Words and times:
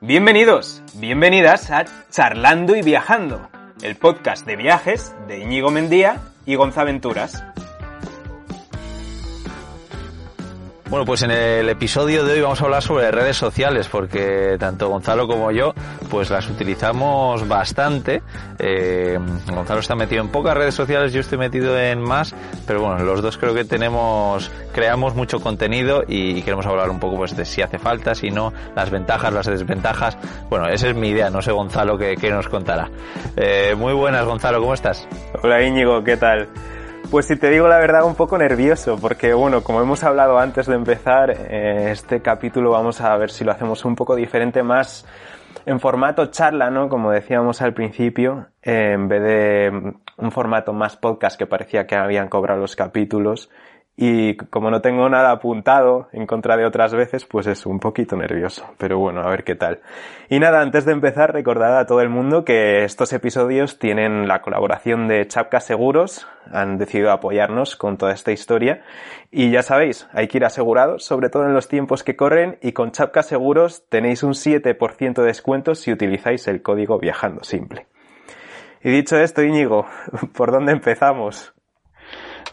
Bienvenidos, 0.00 0.80
bienvenidas 0.94 1.72
a 1.72 1.84
Charlando 2.08 2.76
y 2.76 2.82
Viajando, 2.82 3.48
el 3.82 3.96
podcast 3.96 4.46
de 4.46 4.54
viajes 4.54 5.12
de 5.26 5.40
Íñigo 5.40 5.72
Mendía 5.72 6.20
y 6.46 6.54
Gonzaventuras. 6.54 7.42
Bueno, 10.90 11.04
pues 11.04 11.20
en 11.20 11.30
el 11.30 11.68
episodio 11.68 12.24
de 12.24 12.32
hoy 12.32 12.40
vamos 12.40 12.62
a 12.62 12.64
hablar 12.64 12.82
sobre 12.82 13.10
redes 13.10 13.36
sociales, 13.36 13.88
porque 13.88 14.56
tanto 14.58 14.88
Gonzalo 14.88 15.28
como 15.28 15.50
yo, 15.50 15.74
pues 16.08 16.30
las 16.30 16.48
utilizamos 16.48 17.46
bastante. 17.46 18.22
Eh, 18.58 19.18
Gonzalo 19.52 19.80
está 19.80 19.94
metido 19.94 20.22
en 20.22 20.30
pocas 20.30 20.56
redes 20.56 20.74
sociales, 20.74 21.12
yo 21.12 21.20
estoy 21.20 21.36
metido 21.36 21.78
en 21.78 22.00
más, 22.00 22.34
pero 22.66 22.80
bueno, 22.80 23.04
los 23.04 23.20
dos 23.20 23.36
creo 23.36 23.52
que 23.52 23.66
tenemos, 23.66 24.50
creamos 24.72 25.14
mucho 25.14 25.40
contenido 25.40 26.04
y 26.08 26.40
queremos 26.40 26.64
hablar 26.64 26.88
un 26.88 26.98
poco 26.98 27.16
pues 27.16 27.36
de 27.36 27.44
si 27.44 27.60
hace 27.60 27.78
falta, 27.78 28.14
si 28.14 28.30
no, 28.30 28.54
las 28.74 28.88
ventajas, 28.88 29.30
las 29.30 29.44
desventajas. 29.44 30.16
Bueno, 30.48 30.68
esa 30.68 30.88
es 30.88 30.94
mi 30.94 31.10
idea, 31.10 31.28
no 31.28 31.42
sé 31.42 31.52
Gonzalo 31.52 31.98
qué, 31.98 32.16
qué 32.16 32.30
nos 32.30 32.48
contará. 32.48 32.88
Eh, 33.36 33.74
muy 33.76 33.92
buenas 33.92 34.24
Gonzalo, 34.24 34.58
¿cómo 34.60 34.72
estás? 34.72 35.06
Hola 35.42 35.62
Íñigo, 35.62 36.02
¿qué 36.02 36.16
tal? 36.16 36.48
Pues 37.10 37.24
si 37.24 37.36
te 37.36 37.48
digo 37.48 37.66
la 37.68 37.78
verdad, 37.78 38.04
un 38.04 38.14
poco 38.14 38.36
nervioso, 38.36 38.98
porque 39.00 39.32
bueno, 39.32 39.62
como 39.62 39.80
hemos 39.80 40.04
hablado 40.04 40.38
antes 40.38 40.66
de 40.66 40.74
empezar, 40.74 41.30
eh, 41.30 41.90
este 41.90 42.20
capítulo 42.20 42.72
vamos 42.72 43.00
a 43.00 43.16
ver 43.16 43.30
si 43.30 43.44
lo 43.44 43.52
hacemos 43.52 43.86
un 43.86 43.96
poco 43.96 44.14
diferente, 44.14 44.62
más 44.62 45.06
en 45.64 45.80
formato 45.80 46.26
charla, 46.26 46.68
¿no? 46.68 46.90
Como 46.90 47.10
decíamos 47.10 47.62
al 47.62 47.72
principio, 47.72 48.48
eh, 48.62 48.92
en 48.92 49.08
vez 49.08 49.22
de 49.22 49.94
un 50.18 50.32
formato 50.32 50.74
más 50.74 50.96
podcast 50.96 51.38
que 51.38 51.46
parecía 51.46 51.86
que 51.86 51.96
habían 51.96 52.28
cobrado 52.28 52.60
los 52.60 52.76
capítulos. 52.76 53.48
Y 54.00 54.36
como 54.36 54.70
no 54.70 54.80
tengo 54.80 55.08
nada 55.08 55.32
apuntado 55.32 56.06
en 56.12 56.24
contra 56.24 56.56
de 56.56 56.64
otras 56.64 56.94
veces, 56.94 57.24
pues 57.24 57.48
es 57.48 57.66
un 57.66 57.80
poquito 57.80 58.14
nervioso. 58.14 58.64
Pero 58.78 58.96
bueno, 59.00 59.22
a 59.22 59.28
ver 59.28 59.42
qué 59.42 59.56
tal. 59.56 59.80
Y 60.28 60.38
nada, 60.38 60.60
antes 60.60 60.84
de 60.84 60.92
empezar, 60.92 61.32
recordad 61.32 61.76
a 61.76 61.86
todo 61.86 62.00
el 62.00 62.08
mundo 62.08 62.44
que 62.44 62.84
estos 62.84 63.12
episodios 63.12 63.80
tienen 63.80 64.28
la 64.28 64.40
colaboración 64.40 65.08
de 65.08 65.26
Chapka 65.26 65.58
Seguros. 65.58 66.28
Han 66.52 66.78
decidido 66.78 67.10
apoyarnos 67.10 67.74
con 67.74 67.96
toda 67.96 68.12
esta 68.12 68.30
historia. 68.30 68.84
Y 69.32 69.50
ya 69.50 69.62
sabéis, 69.64 70.08
hay 70.12 70.28
que 70.28 70.38
ir 70.38 70.44
asegurados, 70.44 71.04
sobre 71.04 71.28
todo 71.28 71.46
en 71.46 71.54
los 71.54 71.66
tiempos 71.66 72.04
que 72.04 72.14
corren. 72.14 72.56
Y 72.62 72.70
con 72.70 72.92
Chapka 72.92 73.24
Seguros 73.24 73.82
tenéis 73.88 74.22
un 74.22 74.34
7% 74.34 75.14
de 75.14 75.26
descuento 75.26 75.74
si 75.74 75.90
utilizáis 75.90 76.46
el 76.46 76.62
código 76.62 77.00
Viajando 77.00 77.42
Simple. 77.42 77.88
Y 78.80 78.90
dicho 78.90 79.16
esto, 79.16 79.42
Íñigo, 79.42 79.86
¿por 80.36 80.52
dónde 80.52 80.70
empezamos? 80.70 81.52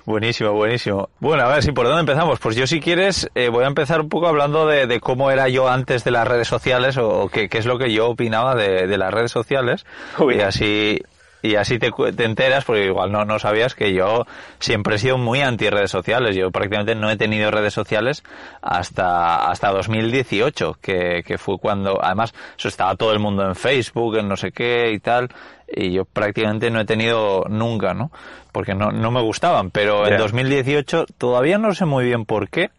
Buenísimo, 0.05 0.51
buenísimo. 0.53 1.09
Bueno, 1.19 1.43
a 1.43 1.47
ver, 1.47 1.63
si 1.63 1.71
por 1.71 1.87
dónde 1.87 2.01
empezamos. 2.01 2.39
Pues 2.39 2.55
yo 2.55 2.67
si 2.67 2.79
quieres 2.79 3.29
eh, 3.33 3.49
voy 3.49 3.63
a 3.63 3.67
empezar 3.67 4.01
un 4.01 4.09
poco 4.09 4.27
hablando 4.27 4.67
de, 4.67 4.85
de, 4.85 4.99
cómo 4.99 5.31
era 5.31 5.49
yo 5.49 5.67
antes 5.67 6.03
de 6.03 6.11
las 6.11 6.27
redes 6.27 6.47
sociales 6.47 6.97
o, 6.97 7.27
qué, 7.29 7.49
qué, 7.49 7.57
es 7.57 7.65
lo 7.65 7.79
que 7.79 7.91
yo 7.91 8.09
opinaba 8.09 8.53
de, 8.55 8.85
de 8.85 8.97
las 8.97 9.11
redes 9.11 9.31
sociales. 9.31 9.85
Uy. 10.19 10.35
Y 10.35 10.41
así 10.41 11.01
y 11.45 11.55
así 11.57 11.77
te, 11.77 11.91
te, 11.91 12.23
enteras, 12.23 12.65
porque 12.65 12.85
igual 12.85 13.11
no, 13.11 13.23
no 13.23 13.37
sabías 13.37 13.75
que 13.75 13.93
yo 13.93 14.25
siempre 14.59 14.95
he 14.95 14.99
sido 14.99 15.17
muy 15.17 15.41
anti 15.41 15.69
redes 15.69 15.91
sociales. 15.91 16.35
Yo 16.35 16.49
prácticamente 16.49 16.95
no 16.95 17.09
he 17.09 17.17
tenido 17.17 17.51
redes 17.51 17.73
sociales 17.73 18.23
hasta, 18.61 19.49
hasta 19.49 19.69
2018, 19.71 20.77
que, 20.81 21.23
que 21.23 21.37
fue 21.37 21.59
cuando, 21.59 22.03
además, 22.03 22.33
eso 22.57 22.67
estaba 22.67 22.95
todo 22.95 23.13
el 23.13 23.19
mundo 23.19 23.45
en 23.45 23.55
Facebook, 23.55 24.17
en 24.17 24.27
no 24.27 24.37
sé 24.37 24.51
qué 24.51 24.91
y 24.91 24.99
tal, 24.99 25.29
y 25.67 25.91
yo 25.91 26.05
prácticamente 26.05 26.69
no 26.69 26.79
he 26.79 26.85
tenido 26.85 27.45
nunca, 27.49 27.93
¿no? 27.93 28.11
Porque 28.51 28.73
no, 28.73 28.91
no 28.91 29.11
me 29.11 29.21
gustaban, 29.21 29.71
pero 29.71 30.05
yeah. 30.05 30.13
en 30.13 30.17
2018 30.17 31.05
todavía 31.17 31.57
no 31.57 31.73
sé 31.73 31.85
muy 31.85 32.05
bien 32.05 32.25
por 32.25 32.49
qué. 32.49 32.69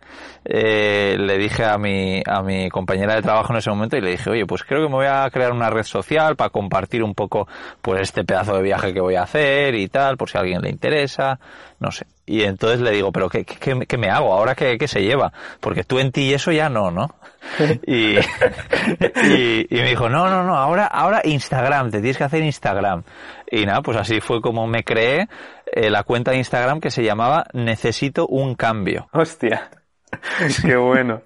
Eh, 0.45 1.17
le 1.19 1.37
dije 1.39 1.65
a 1.65 1.77
mi, 1.77 2.23
a 2.25 2.41
mi 2.41 2.69
compañera 2.69 3.17
de 3.17 3.23
trabajo 3.23 3.53
en 3.53 3.59
ese 3.59 3.69
momento 3.69 3.97
y 3.97 4.01
le 4.01 4.13
dije, 4.13 4.31
oye, 4.31 4.47
pues 4.47 4.63
creo 4.63 4.83
que 4.83 4.89
me 4.89 4.95
voy 4.95 5.07
a 5.07 5.29
crear 5.31 5.53
una 5.53 5.69
red 5.69 5.83
social 5.83 6.37
para 6.37 6.51
compartir 6.51 7.03
un 7.03 7.15
poco, 7.15 7.49
pues 7.83 8.03
este 8.03 8.25
pedazo 8.25 8.57
de 8.57 8.63
viaje 8.63 8.95
que 8.95 9.01
voy 9.01 9.17
a 9.17 9.25
hacer 9.25 9.75
y 9.75 9.89
tal, 9.89 10.17
por 10.17 10.31
si 10.31 10.39
a 10.39 10.43
alguien 10.43 10.63
le 10.63 10.71
interesa, 10.71 11.41
no 11.79 11.91
sé. 11.91 12.07
Y 12.27 12.43
entonces 12.43 12.81
le 12.81 12.91
digo, 12.91 13.13
pero 13.13 13.29
¿qué, 13.29 13.45
qué, 13.45 13.79
qué 13.87 13.99
me 13.99 14.11
hago? 14.11 14.33
¿Ahora 14.33 14.55
qué, 14.55 14.79
qué, 14.79 14.89
se 14.89 15.03
lleva? 15.03 15.33
Porque 15.61 15.85
tú 15.85 15.99
en 15.99 16.11
ti 16.11 16.23
y 16.23 16.35
eso 16.35 16.51
ya 16.53 16.69
no, 16.69 16.91
¿no? 16.91 17.15
y, 17.87 18.17
y, 18.17 19.67
y, 19.71 19.81
me 19.81 19.91
dijo, 19.91 20.09
no, 20.09 20.29
no, 20.29 20.43
no, 20.43 20.57
ahora, 20.57 20.87
ahora 20.87 21.21
Instagram, 21.25 21.91
te 21.91 22.01
tienes 22.01 22.19
que 22.19 22.25
hacer 22.25 22.43
Instagram. 22.43 23.05
Y 23.51 23.65
nada, 23.65 23.83
pues 23.83 23.97
así 23.97 24.21
fue 24.21 24.41
como 24.41 24.67
me 24.67 24.83
creé 24.83 25.29
eh, 25.73 25.91
la 25.91 26.03
cuenta 26.03 26.33
de 26.33 26.39
Instagram 26.39 26.81
que 26.81 26.91
se 26.91 27.05
llamaba 27.05 27.47
Necesito 27.53 28.27
un 28.27 28.55
cambio. 28.55 29.09
Hostia, 29.13 29.71
qué 30.63 30.77
bueno. 30.77 31.23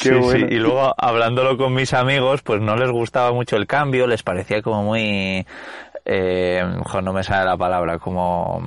Qué 0.00 0.10
sí, 0.10 0.14
bueno. 0.14 0.48
sí, 0.48 0.54
y 0.54 0.58
luego 0.58 0.94
hablándolo 0.96 1.56
con 1.56 1.74
mis 1.74 1.94
amigos, 1.94 2.42
pues 2.42 2.60
no 2.60 2.76
les 2.76 2.90
gustaba 2.90 3.32
mucho 3.32 3.56
el 3.56 3.66
cambio, 3.66 4.06
les 4.06 4.22
parecía 4.22 4.60
como 4.60 4.82
muy, 4.82 5.46
eh, 6.04 6.62
no 7.02 7.12
me 7.12 7.24
sale 7.24 7.46
la 7.46 7.56
palabra, 7.56 7.98
como 7.98 8.62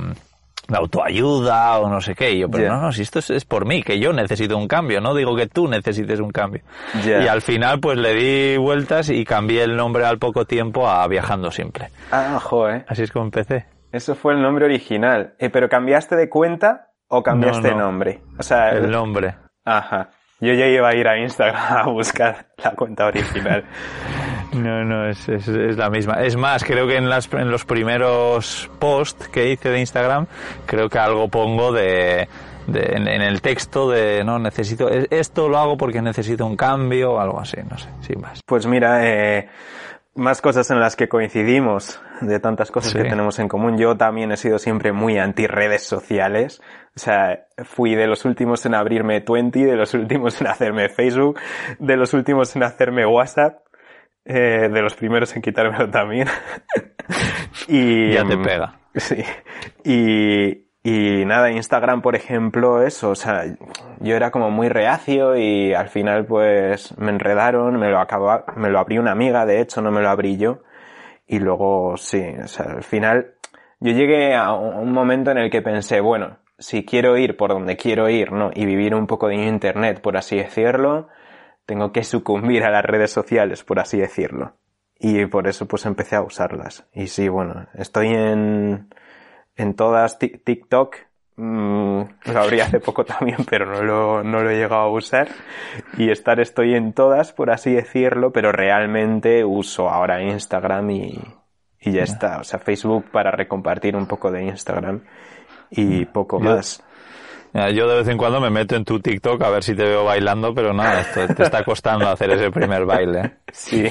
de 0.70 0.78
autoayuda 0.78 1.80
o 1.80 1.90
no 1.90 2.00
sé 2.00 2.16
qué. 2.16 2.32
Y 2.32 2.40
yo, 2.40 2.50
pero 2.50 2.64
yeah. 2.64 2.74
no, 2.74 2.82
no, 2.82 2.92
si 2.92 3.02
esto 3.02 3.20
es, 3.20 3.30
es, 3.32 3.46
por 3.46 3.66
mí, 3.66 3.84
que 3.84 4.00
yo 4.00 4.14
necesito 4.14 4.56
un 4.58 4.68
cambio, 4.68 5.02
no 5.02 5.14
digo 5.14 5.36
que 5.36 5.48
tú 5.48 5.68
necesites 5.68 6.20
un 6.20 6.32
cambio. 6.32 6.62
Yeah. 7.04 7.24
Y 7.24 7.28
al 7.28 7.42
final, 7.42 7.80
pues 7.80 7.98
le 7.98 8.14
di 8.14 8.58
vueltas 8.58 9.10
y 9.10 9.26
cambié 9.26 9.64
el 9.64 9.76
nombre 9.76 10.06
al 10.06 10.20
poco 10.20 10.46
tiempo 10.46 10.88
a 10.88 11.08
Viajando 11.08 11.52
Simple. 11.52 11.90
Ah, 12.12 12.40
joder. 12.42 12.86
Así 12.88 13.04
es 13.04 13.12
como 13.12 13.26
empecé. 13.26 13.66
Eso 13.92 14.16
fue 14.16 14.34
el 14.34 14.42
nombre 14.42 14.66
original. 14.66 15.34
Eh, 15.40 15.50
¿Pero 15.50 15.68
cambiaste 15.68 16.16
de 16.16 16.30
cuenta 16.30 16.92
o 17.08 17.24
cambiaste 17.24 17.72
no, 17.72 17.78
no. 17.78 17.84
nombre? 17.86 18.22
O 18.38 18.44
sea, 18.44 18.70
el 18.70 18.92
nombre. 18.92 19.36
Ajá. 19.66 20.12
Yo 20.40 20.54
ya 20.54 20.68
iba 20.68 20.88
a 20.88 20.96
ir 20.96 21.08
a 21.08 21.18
Instagram 21.18 21.62
a 21.78 21.84
buscar 21.90 22.48
la 22.64 22.72
cuenta 22.72 23.08
original. 23.08 23.66
No, 24.54 24.84
no, 24.84 25.08
es, 25.08 25.30
es, 25.30 25.48
es, 25.48 25.78
la 25.78 25.90
misma. 25.90 26.24
Es 26.24 26.36
más, 26.36 26.64
creo 26.64 26.88
que 26.88 26.96
en, 26.96 27.10
las, 27.10 27.32
en 27.34 27.52
los 27.52 27.66
primeros 27.66 28.70
posts 28.80 29.28
que 29.28 29.52
hice 29.52 29.70
de 29.70 29.80
Instagram, 29.80 30.26
creo 30.66 30.90
que 30.90 30.98
algo 30.98 31.28
pongo 31.28 31.72
de, 31.72 32.28
de 32.68 32.80
en, 32.96 33.08
en, 33.08 33.22
el 33.22 33.42
texto 33.42 33.90
de, 33.90 34.24
no, 34.24 34.40
necesito, 34.40 34.90
esto 34.90 35.50
lo 35.50 35.58
hago 35.58 35.78
porque 35.78 36.02
necesito 36.02 36.46
un 36.46 36.56
cambio 36.56 37.14
o 37.14 37.20
algo 37.20 37.40
así, 37.40 37.58
no 37.70 37.78
sé, 37.78 37.90
sin 38.02 38.22
más. 38.22 38.42
Pues 38.46 38.66
mira, 38.66 39.08
eh, 39.08 39.50
más 40.16 40.42
cosas 40.42 40.70
en 40.72 40.80
las 40.80 40.96
que 40.96 41.08
coincidimos, 41.08 42.02
de 42.22 42.40
tantas 42.40 42.72
cosas 42.72 42.92
sí. 42.92 42.98
que 42.98 43.06
tenemos 43.06 43.40
en 43.40 43.48
común. 43.48 43.78
Yo 43.78 43.96
también 43.96 44.32
he 44.32 44.38
sido 44.38 44.60
siempre 44.60 44.92
muy 44.92 45.18
anti 45.18 45.48
redes 45.48 45.84
sociales. 45.84 46.62
O 46.96 47.00
sea, 47.00 47.46
fui 47.64 47.96
de 47.96 48.08
los 48.08 48.26
últimos 48.26 48.66
en 48.66 48.76
abrirme 48.76 49.22
Twenty, 49.22 49.64
de 49.64 49.76
los 49.76 49.94
últimos 49.94 50.40
en 50.42 50.48
hacerme 50.48 50.90
Facebook, 50.90 51.40
de 51.80 51.96
los 51.96 52.14
últimos 52.14 52.56
en 52.56 52.64
hacerme 52.64 53.06
WhatsApp, 53.06 53.60
eh, 54.26 54.70
de 54.72 54.82
los 54.82 54.96
primeros 54.96 55.36
en 55.36 55.42
quitármelo 55.42 55.90
también. 55.90 56.28
y 57.68 58.12
ya 58.12 58.26
te 58.26 58.38
pega. 58.38 58.80
Sí. 58.96 59.24
Y, 59.84 60.66
y 60.84 61.26
nada, 61.26 61.52
Instagram, 61.52 62.02
por 62.02 62.16
ejemplo, 62.16 62.84
eso, 62.84 63.12
o 63.12 63.16
sea, 63.16 63.44
yo 64.00 64.16
era 64.16 64.32
como 64.32 64.50
muy 64.50 64.70
reacio 64.70 65.38
y 65.38 65.74
al 65.74 65.90
final 65.90 66.26
pues 66.26 66.98
me 66.98 67.12
enredaron, 67.12 67.78
me 67.80 67.90
lo 67.90 68.00
acabó, 68.00 68.44
me 68.56 68.70
lo 68.70 68.80
abrió 68.80 69.02
una 69.02 69.12
amiga, 69.12 69.46
de 69.46 69.62
hecho, 69.62 69.82
no 69.82 69.92
me 69.92 70.02
lo 70.02 70.10
abrí 70.10 70.38
yo. 70.38 70.64
Y 71.28 71.40
luego, 71.40 71.96
sí, 71.98 72.24
o 72.44 72.48
sea, 72.48 72.66
al 72.66 72.84
final 72.84 73.36
yo 73.80 73.92
llegué 73.92 74.36
a 74.36 74.54
un 74.54 74.92
momento 74.92 75.32
en 75.32 75.38
el 75.38 75.50
que 75.52 75.62
pensé, 75.62 76.02
bueno, 76.02 76.38
si 76.58 76.86
quiero 76.86 77.18
ir 77.18 77.38
por 77.38 77.52
donde 77.52 77.78
quiero 77.78 78.10
ir, 78.10 78.32
¿no? 78.32 78.52
Y 78.54 78.66
vivir 78.66 78.94
un 78.94 79.08
poco 79.08 79.28
de 79.28 79.36
internet, 79.36 80.02
por 80.02 80.18
así 80.18 80.38
decirlo, 80.38 81.08
tengo 81.70 81.92
que 81.92 82.04
sucumbir 82.04 82.64
a 82.64 82.72
las 82.72 82.84
redes 82.84 83.12
sociales, 83.12 83.64
por 83.64 83.80
así 83.80 84.00
decirlo. 84.00 84.54
Y 84.98 85.28
por 85.28 85.48
eso 85.48 85.68
pues 85.68 85.86
empecé 85.86 86.16
a 86.16 86.24
usarlas. 86.24 86.90
Y 86.94 87.06
sí, 87.06 87.30
bueno, 87.30 87.68
estoy 87.76 88.08
en, 88.08 88.92
en 89.56 89.76
todas 89.76 90.18
TikTok, 90.18 90.96
mmm, 91.36 92.02
lo 92.26 92.40
abrí 92.40 92.60
hace 92.60 92.80
poco 92.80 93.06
también, 93.06 93.46
pero 93.48 93.68
no 93.68 93.84
lo, 93.84 94.24
no 94.24 94.42
lo 94.42 94.50
he 94.50 94.56
llegado 94.56 94.82
a 94.82 94.92
usar. 94.92 95.28
Y 95.96 96.10
estar 96.10 96.40
estoy 96.40 96.74
en 96.74 96.94
todas, 96.94 97.34
por 97.34 97.52
así 97.52 97.72
decirlo, 97.72 98.32
pero 98.32 98.52
realmente 98.52 99.46
uso 99.46 99.92
ahora 99.92 100.24
Instagram 100.24 100.90
y, 100.90 101.20
y 101.82 101.92
ya 101.92 102.02
está. 102.02 102.40
O 102.40 102.44
sea, 102.44 102.58
Facebook 102.58 103.12
para 103.12 103.30
recompartir 103.30 103.96
un 103.96 104.08
poco 104.08 104.32
de 104.32 104.44
Instagram 104.46 105.02
y 105.70 106.06
poco 106.06 106.40
más. 106.40 106.84
Yo 107.54 107.88
de 107.88 107.98
vez 107.98 108.08
en 108.08 108.18
cuando 108.18 108.40
me 108.40 108.50
meto 108.50 108.76
en 108.76 108.86
tu 108.86 109.00
TikTok 109.00 109.42
a 109.42 109.50
ver 109.50 109.64
si 109.64 109.76
te 109.76 109.84
veo 109.84 110.06
bailando, 110.06 110.54
pero 110.54 110.72
nada, 110.72 111.02
esto 111.02 111.34
te 111.34 111.44
está 111.44 111.64
costando 111.64 112.08
hacer 112.08 112.30
ese 112.32 112.52
primer 112.52 112.86
baile. 112.86 113.38
Sí, 113.52 113.90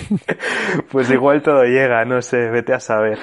pues 0.91 1.11
igual 1.11 1.43
todo 1.43 1.65
llega, 1.65 2.05
no 2.05 2.23
sé, 2.23 2.49
vete 2.51 2.73
a 2.73 2.81
saber. 2.81 3.19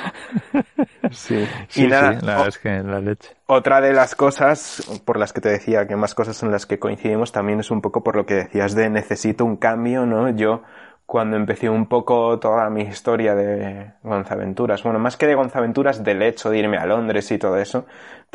Sí, 1.12 1.48
sí, 1.70 1.86
y 1.86 1.88
nada, 1.88 2.20
sí, 2.20 2.26
la 2.26 2.48
es 2.48 2.58
que 2.58 2.84
la 2.84 3.00
leche. 3.00 3.30
Otra 3.46 3.80
de 3.80 3.94
las 3.94 4.16
cosas 4.16 4.84
por 5.06 5.18
las 5.18 5.32
que 5.32 5.40
te 5.40 5.50
decía 5.50 5.88
que 5.88 5.96
más 5.96 6.16
cosas 6.16 6.42
en 6.44 6.52
las 6.52 6.66
que 6.66 6.80
coincidimos 6.80 7.32
también 7.32 7.60
es 7.60 7.72
un 7.72 7.82
poco 7.82 8.04
por 8.04 8.16
lo 8.16 8.26
que 8.26 8.34
decías 8.36 8.76
de 8.76 8.90
necesito 8.90 9.46
un 9.46 9.56
cambio, 9.56 10.06
¿no? 10.06 10.30
Yo 10.36 10.64
cuando 11.06 11.38
empecé 11.38 11.70
un 11.70 11.86
poco 11.86 12.40
toda 12.40 12.68
mi 12.72 12.82
historia 12.82 13.36
de 13.36 13.92
Gonzaventuras. 14.02 14.82
Bueno, 14.82 14.98
más 14.98 15.18
que 15.18 15.28
de 15.28 15.36
Gonzaventuras, 15.36 16.04
del 16.04 16.24
hecho 16.24 16.50
de 16.50 16.58
irme 16.58 16.78
a 16.78 16.88
Londres 16.88 17.32
y 17.32 17.38
todo 17.38 17.58
eso, 17.58 17.86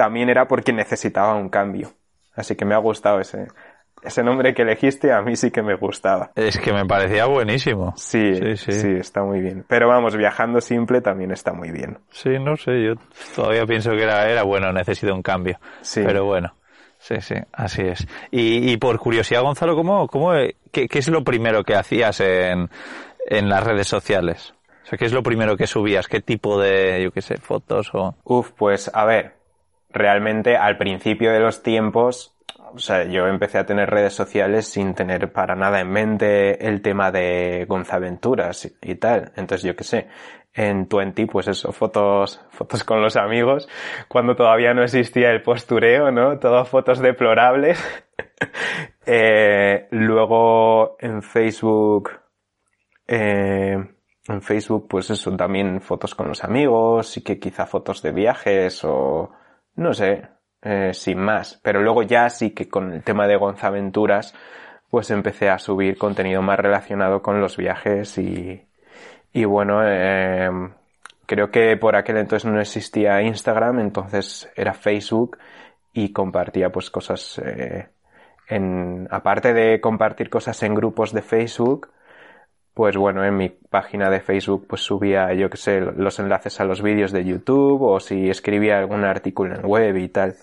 también 0.00 0.30
era 0.30 0.48
porque 0.48 0.72
necesitaba 0.72 1.34
un 1.34 1.50
cambio. 1.50 1.92
Así 2.34 2.56
que 2.56 2.64
me 2.64 2.74
ha 2.74 2.78
gustado 2.78 3.20
ese, 3.20 3.48
ese 4.02 4.22
nombre 4.22 4.54
que 4.54 4.62
elegiste, 4.62 5.12
a 5.12 5.20
mí 5.20 5.36
sí 5.36 5.50
que 5.50 5.62
me 5.62 5.74
gustaba. 5.74 6.30
Es 6.36 6.58
que 6.58 6.72
me 6.72 6.86
parecía 6.86 7.26
buenísimo. 7.26 7.92
Sí, 7.98 8.34
sí, 8.34 8.56
sí, 8.56 8.72
sí, 8.72 8.88
está 8.98 9.22
muy 9.22 9.42
bien. 9.42 9.62
Pero 9.68 9.88
vamos, 9.88 10.16
viajando 10.16 10.62
simple 10.62 11.02
también 11.02 11.32
está 11.32 11.52
muy 11.52 11.70
bien. 11.70 11.98
Sí, 12.12 12.30
no 12.40 12.56
sé, 12.56 12.82
yo 12.82 12.94
todavía 13.36 13.66
pienso 13.66 13.90
que 13.90 14.04
era, 14.04 14.26
era 14.26 14.42
bueno, 14.42 14.72
necesito 14.72 15.14
un 15.14 15.20
cambio. 15.20 15.58
Sí. 15.82 16.00
Pero 16.02 16.24
bueno. 16.24 16.54
Sí, 16.96 17.16
sí, 17.20 17.34
así 17.52 17.82
es. 17.82 18.08
Y, 18.30 18.72
y 18.72 18.78
por 18.78 18.98
curiosidad, 18.98 19.42
Gonzalo, 19.42 19.76
¿cómo, 19.76 20.06
cómo, 20.06 20.32
qué, 20.72 20.88
qué, 20.88 20.98
es 20.98 21.08
lo 21.08 21.24
primero 21.24 21.62
que 21.62 21.74
hacías 21.74 22.20
en, 22.20 22.70
en 23.26 23.48
las 23.50 23.64
redes 23.64 23.88
sociales? 23.88 24.54
O 24.84 24.86
sea, 24.86 24.98
¿qué 24.98 25.04
es 25.04 25.12
lo 25.12 25.22
primero 25.22 25.58
que 25.58 25.66
subías? 25.66 26.08
¿Qué 26.08 26.22
tipo 26.22 26.58
de, 26.58 27.02
yo 27.02 27.10
qué 27.10 27.20
sé, 27.20 27.36
fotos 27.36 27.90
o...? 27.92 28.14
Uf, 28.24 28.52
pues 28.52 28.90
a 28.94 29.04
ver, 29.04 29.39
realmente 29.92 30.56
al 30.56 30.76
principio 30.76 31.32
de 31.32 31.40
los 31.40 31.62
tiempos, 31.62 32.36
o 32.74 32.78
sea, 32.78 33.04
yo 33.04 33.26
empecé 33.26 33.58
a 33.58 33.66
tener 33.66 33.90
redes 33.90 34.14
sociales 34.14 34.66
sin 34.66 34.94
tener 34.94 35.32
para 35.32 35.56
nada 35.56 35.80
en 35.80 35.90
mente 35.90 36.66
el 36.66 36.82
tema 36.82 37.10
de 37.10 37.64
Gonzaventuras 37.68 38.70
y, 38.80 38.94
tal. 38.96 39.32
Entonces, 39.36 39.62
yo 39.64 39.74
qué 39.74 39.84
sé, 39.84 40.08
en 40.54 40.86
Twenty, 40.86 41.26
pues 41.26 41.48
eso, 41.48 41.72
fotos, 41.72 42.40
fotos 42.50 42.84
con 42.84 43.02
los 43.02 43.16
amigos, 43.16 43.68
cuando 44.08 44.36
todavía 44.36 44.74
no 44.74 44.82
existía 44.82 45.30
el 45.30 45.42
postureo, 45.42 46.10
¿no? 46.10 46.38
Todas 46.38 46.68
fotos 46.68 47.00
deplorables. 47.00 47.82
eh, 49.06 49.88
luego 49.90 50.96
en 51.00 51.22
Facebook, 51.22 52.10
eh, 53.06 53.76
en 54.28 54.42
Facebook, 54.42 54.86
pues 54.88 55.10
eso, 55.10 55.36
también 55.36 55.80
fotos 55.80 56.14
con 56.14 56.28
los 56.28 56.44
amigos 56.44 57.16
y 57.16 57.24
que 57.24 57.40
quizá 57.40 57.66
fotos 57.66 58.02
de 58.02 58.12
viajes 58.12 58.84
o, 58.84 59.30
no 59.80 59.94
sé, 59.94 60.28
eh, 60.62 60.92
sin 60.92 61.18
más. 61.18 61.58
Pero 61.62 61.82
luego 61.82 62.02
ya 62.02 62.28
sí 62.28 62.50
que 62.50 62.68
con 62.68 62.92
el 62.92 63.02
tema 63.02 63.26
de 63.26 63.36
Gonzaventuras, 63.36 64.34
pues 64.90 65.10
empecé 65.10 65.48
a 65.48 65.58
subir 65.58 65.96
contenido 65.96 66.42
más 66.42 66.58
relacionado 66.58 67.22
con 67.22 67.40
los 67.40 67.56
viajes 67.56 68.18
y, 68.18 68.62
y 69.32 69.44
bueno, 69.46 69.80
eh, 69.84 70.50
creo 71.26 71.50
que 71.50 71.76
por 71.78 71.96
aquel 71.96 72.18
entonces 72.18 72.50
no 72.50 72.60
existía 72.60 73.22
Instagram, 73.22 73.80
entonces 73.80 74.50
era 74.54 74.74
Facebook 74.74 75.38
y 75.94 76.12
compartía 76.12 76.70
pues 76.70 76.90
cosas 76.90 77.40
eh, 77.44 77.88
en, 78.48 79.08
aparte 79.10 79.54
de 79.54 79.80
compartir 79.80 80.28
cosas 80.28 80.62
en 80.62 80.74
grupos 80.74 81.12
de 81.12 81.22
Facebook, 81.22 81.88
pues 82.74 82.96
bueno, 82.96 83.24
en 83.24 83.36
mi 83.36 83.48
página 83.48 84.10
de 84.10 84.20
Facebook 84.20 84.66
pues 84.68 84.82
subía, 84.82 85.32
yo 85.34 85.50
que 85.50 85.56
sé, 85.56 85.80
los 85.80 86.18
enlaces 86.18 86.60
a 86.60 86.64
los 86.64 86.82
vídeos 86.82 87.12
de 87.12 87.24
YouTube 87.24 87.82
o 87.82 88.00
si 88.00 88.28
escribía 88.28 88.78
algún 88.78 89.04
artículo 89.04 89.54
en 89.54 89.66
web 89.66 89.96
y 89.96 90.08
tal. 90.08 90.34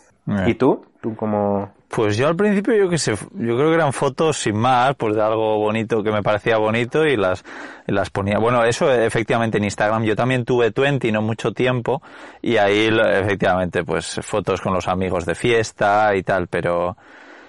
¿Y 0.46 0.56
tú? 0.56 0.86
¿Tú 1.02 1.16
cómo...? 1.16 1.72
Pues 1.88 2.18
yo 2.18 2.28
al 2.28 2.36
principio 2.36 2.76
yo 2.76 2.90
que 2.90 2.98
sé, 2.98 3.14
yo 3.14 3.56
creo 3.56 3.70
que 3.70 3.76
eran 3.76 3.94
fotos 3.94 4.38
sin 4.38 4.58
más, 4.58 4.94
pues 4.96 5.16
de 5.16 5.22
algo 5.22 5.58
bonito 5.58 6.04
que 6.04 6.12
me 6.12 6.22
parecía 6.22 6.58
bonito 6.58 7.06
y 7.06 7.16
las, 7.16 7.46
las 7.86 8.10
ponía. 8.10 8.40
Bueno, 8.40 8.66
eso 8.66 8.92
efectivamente 8.92 9.58
en 9.58 9.64
Instagram. 9.64 10.04
Yo 10.04 10.14
también 10.14 10.44
tuve 10.44 10.72
Twenty 10.72 11.14
no 11.14 11.22
mucho 11.22 11.54
tiempo 11.54 12.02
y 12.42 12.58
ahí 12.58 12.90
efectivamente 12.92 13.86
pues 13.86 14.20
fotos 14.22 14.60
con 14.60 14.74
los 14.74 14.90
amigos 14.90 15.26
de 15.26 15.34
fiesta 15.34 16.14
y 16.14 16.24
tal, 16.24 16.48
pero 16.48 16.98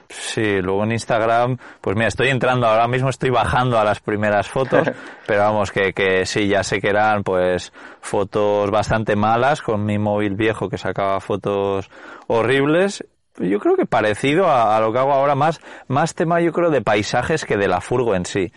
sí, 0.08 0.60
luego 0.60 0.84
en 0.84 0.92
Instagram, 0.92 1.58
pues 1.80 1.96
mira, 1.96 2.08
estoy 2.08 2.28
entrando 2.28 2.66
ahora 2.66 2.88
mismo, 2.88 3.08
estoy 3.08 3.30
bajando 3.30 3.78
a 3.78 3.84
las 3.84 4.00
primeras 4.00 4.48
fotos, 4.48 4.90
pero 5.26 5.40
vamos, 5.40 5.70
que, 5.70 5.92
que 5.92 6.26
sí, 6.26 6.48
ya 6.48 6.62
sé 6.62 6.80
que 6.80 6.88
eran 6.88 7.22
pues 7.22 7.72
fotos 8.00 8.70
bastante 8.70 9.16
malas 9.16 9.62
con 9.62 9.84
mi 9.84 9.98
móvil 9.98 10.34
viejo 10.34 10.68
que 10.68 10.78
sacaba 10.78 11.20
fotos 11.20 11.90
horribles 12.26 13.04
yo 13.40 13.60
creo 13.60 13.76
que 13.76 13.86
parecido 13.86 14.50
a, 14.50 14.78
lo 14.80 14.92
que 14.92 14.98
hago 14.98 15.12
ahora 15.12 15.34
más, 15.34 15.60
más 15.86 16.14
tema 16.14 16.40
yo 16.40 16.52
creo 16.52 16.70
de 16.70 16.82
paisajes 16.82 17.44
que 17.44 17.56
de 17.56 17.68
la 17.68 17.80
furgo 17.80 18.14
en 18.14 18.24
sí. 18.24 18.52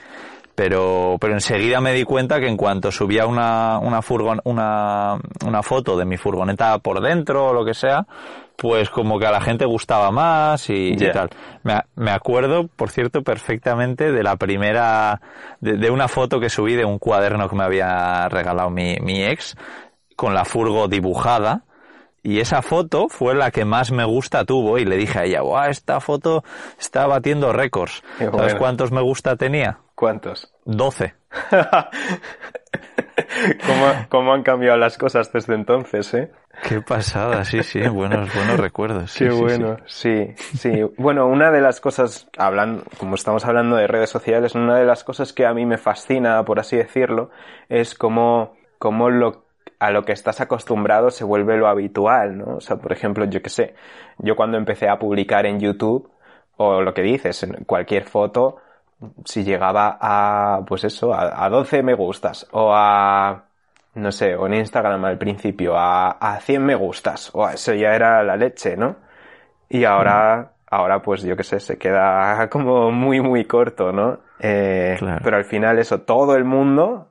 Pero, 0.61 1.17
pero 1.19 1.33
enseguida 1.33 1.81
me 1.81 1.91
di 1.91 2.03
cuenta 2.03 2.39
que 2.39 2.47
en 2.47 2.55
cuanto 2.55 2.91
subía 2.91 3.25
una, 3.25 3.79
una 3.79 4.03
furgon, 4.03 4.41
una, 4.43 5.17
una 5.43 5.63
foto 5.63 5.97
de 5.97 6.05
mi 6.05 6.17
furgoneta 6.17 6.77
por 6.77 7.01
dentro 7.01 7.47
o 7.47 7.53
lo 7.55 7.65
que 7.65 7.73
sea, 7.73 8.05
pues 8.55 8.91
como 8.91 9.17
que 9.17 9.25
a 9.25 9.31
la 9.31 9.41
gente 9.41 9.65
gustaba 9.65 10.11
más 10.11 10.69
y, 10.69 10.95
yeah. 10.95 11.09
y 11.09 11.11
tal. 11.13 11.29
Me, 11.63 11.81
me, 11.95 12.11
acuerdo, 12.11 12.67
por 12.67 12.91
cierto, 12.91 13.23
perfectamente 13.23 14.11
de 14.11 14.21
la 14.21 14.35
primera, 14.35 15.19
de, 15.61 15.77
de, 15.77 15.89
una 15.89 16.07
foto 16.07 16.39
que 16.39 16.51
subí 16.51 16.75
de 16.75 16.85
un 16.85 16.99
cuaderno 16.99 17.49
que 17.49 17.55
me 17.55 17.63
había 17.63 18.29
regalado 18.29 18.69
mi, 18.69 18.97
mi 19.01 19.23
ex, 19.23 19.55
con 20.15 20.35
la 20.35 20.45
furgo 20.45 20.87
dibujada, 20.87 21.63
y 22.23 22.39
esa 22.39 22.61
foto 22.61 23.07
fue 23.09 23.35
la 23.35 23.51
que 23.51 23.65
más 23.65 23.91
me 23.91 24.05
gusta 24.05 24.45
tuvo 24.45 24.77
y 24.77 24.85
le 24.85 24.97
dije 24.97 25.19
a 25.19 25.23
ella, 25.23 25.41
¡guau! 25.41 25.69
Esta 25.69 25.99
foto 25.99 26.43
está 26.79 27.07
batiendo 27.07 27.51
récords. 27.51 28.03
Bueno. 28.19 28.37
¿Sabes 28.37 28.55
cuántos 28.55 28.91
me 28.91 29.01
gusta 29.01 29.35
tenía? 29.35 29.79
¿Cuántos? 29.95 30.53
Doce. 30.65 31.15
¿Cómo, 33.65 33.85
¿Cómo, 34.09 34.33
han 34.33 34.43
cambiado 34.43 34.77
las 34.77 34.97
cosas 34.97 35.31
desde 35.31 35.55
entonces, 35.55 36.13
eh? 36.13 36.31
Qué 36.67 36.81
pasada, 36.81 37.45
sí, 37.45 37.63
sí, 37.63 37.79
buenos, 37.87 38.33
buenos 38.33 38.59
recuerdos. 38.59 39.11
Sí, 39.11 39.25
Qué 39.25 39.31
bueno, 39.31 39.77
sí. 39.85 40.33
sí, 40.35 40.57
sí. 40.57 40.83
Bueno, 40.97 41.27
una 41.27 41.49
de 41.49 41.61
las 41.61 41.79
cosas, 41.79 42.27
hablando, 42.37 42.83
como 42.97 43.15
estamos 43.15 43.45
hablando 43.45 43.77
de 43.77 43.87
redes 43.87 44.09
sociales, 44.09 44.53
una 44.55 44.77
de 44.77 44.85
las 44.85 45.03
cosas 45.03 45.33
que 45.33 45.45
a 45.45 45.53
mí 45.53 45.65
me 45.65 45.77
fascina, 45.77 46.43
por 46.43 46.59
así 46.59 46.75
decirlo, 46.77 47.31
es 47.69 47.95
cómo, 47.95 48.55
cómo 48.79 49.09
lo 49.09 49.45
a 49.81 49.89
lo 49.89 50.03
que 50.03 50.11
estás 50.11 50.39
acostumbrado 50.39 51.09
se 51.09 51.23
vuelve 51.23 51.57
lo 51.57 51.67
habitual, 51.67 52.37
¿no? 52.37 52.57
O 52.57 52.61
sea, 52.61 52.77
por 52.77 52.91
ejemplo, 52.91 53.25
yo 53.25 53.41
qué 53.41 53.49
sé, 53.49 53.73
yo 54.19 54.35
cuando 54.35 54.59
empecé 54.59 54.87
a 54.87 54.99
publicar 54.99 55.47
en 55.47 55.59
YouTube, 55.59 56.07
o 56.57 56.83
lo 56.83 56.93
que 56.93 57.01
dices, 57.01 57.41
en 57.41 57.63
cualquier 57.65 58.03
foto, 58.03 58.57
si 59.25 59.43
llegaba 59.43 59.97
a, 59.99 60.63
pues 60.67 60.83
eso, 60.83 61.11
a, 61.15 61.43
a 61.43 61.49
12 61.49 61.81
me 61.81 61.95
gustas, 61.95 62.47
o 62.51 62.71
a, 62.71 63.45
no 63.95 64.11
sé, 64.11 64.35
o 64.35 64.45
en 64.45 64.53
Instagram 64.53 65.03
al 65.03 65.17
principio, 65.17 65.75
a, 65.75 66.11
a 66.11 66.39
100 66.39 66.63
me 66.63 66.75
gustas, 66.75 67.31
o 67.33 67.43
a 67.43 67.53
eso 67.53 67.73
ya 67.73 67.95
era 67.95 68.21
la 68.21 68.35
leche, 68.35 68.77
¿no? 68.77 68.97
Y 69.67 69.83
ahora, 69.85 70.51
ahora 70.69 71.01
pues 71.01 71.23
yo 71.23 71.35
qué 71.35 71.43
sé, 71.43 71.59
se 71.59 71.79
queda 71.79 72.47
como 72.51 72.91
muy, 72.91 73.19
muy 73.19 73.45
corto, 73.45 73.91
¿no? 73.91 74.19
Eh, 74.39 74.95
claro. 74.99 75.21
Pero 75.23 75.37
al 75.37 75.45
final 75.45 75.79
eso, 75.79 76.01
todo 76.01 76.35
el 76.35 76.43
mundo 76.43 77.10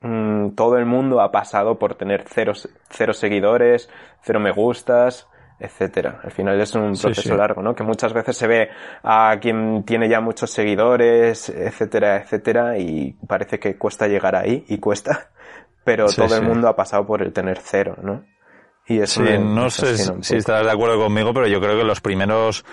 mmm, 0.00 0.50
todo 0.50 0.76
el 0.78 0.86
mundo 0.86 1.20
ha 1.20 1.30
pasado 1.30 1.78
por 1.78 1.94
tener 1.94 2.24
cero, 2.26 2.52
cero 2.90 3.12
seguidores, 3.12 3.88
cero 4.22 4.40
me 4.40 4.52
gustas, 4.52 5.28
etcétera. 5.58 6.20
Al 6.22 6.30
final 6.30 6.60
es 6.60 6.74
un 6.74 6.90
proceso 6.90 7.22
sí, 7.22 7.28
sí. 7.28 7.34
largo, 7.36 7.62
¿no? 7.62 7.74
Que 7.74 7.82
muchas 7.82 8.12
veces 8.12 8.36
se 8.36 8.46
ve 8.46 8.68
a 9.02 9.36
quien 9.40 9.84
tiene 9.84 10.08
ya 10.08 10.20
muchos 10.20 10.50
seguidores, 10.50 11.48
etcétera, 11.48 12.18
etcétera, 12.18 12.78
y 12.78 13.12
parece 13.26 13.58
que 13.58 13.76
cuesta 13.78 14.06
llegar 14.06 14.36
ahí, 14.36 14.64
y 14.68 14.78
cuesta, 14.78 15.30
pero 15.84 16.08
sí, 16.08 16.20
todo 16.20 16.36
el 16.36 16.42
mundo 16.42 16.68
ha 16.68 16.76
pasado 16.76 17.06
por 17.06 17.22
el 17.22 17.32
tener 17.32 17.58
cero, 17.62 17.96
¿no? 18.02 18.24
Y 18.88 19.00
eso 19.00 19.24
sí, 19.24 19.32
no 19.38 19.68
sé 19.68 19.96
si 19.96 20.36
estás 20.36 20.64
de 20.64 20.70
acuerdo 20.70 20.96
conmigo, 21.02 21.34
pero 21.34 21.48
yo 21.48 21.60
creo 21.60 21.76
que 21.76 21.82
los 21.82 22.00
primeros 22.00 22.64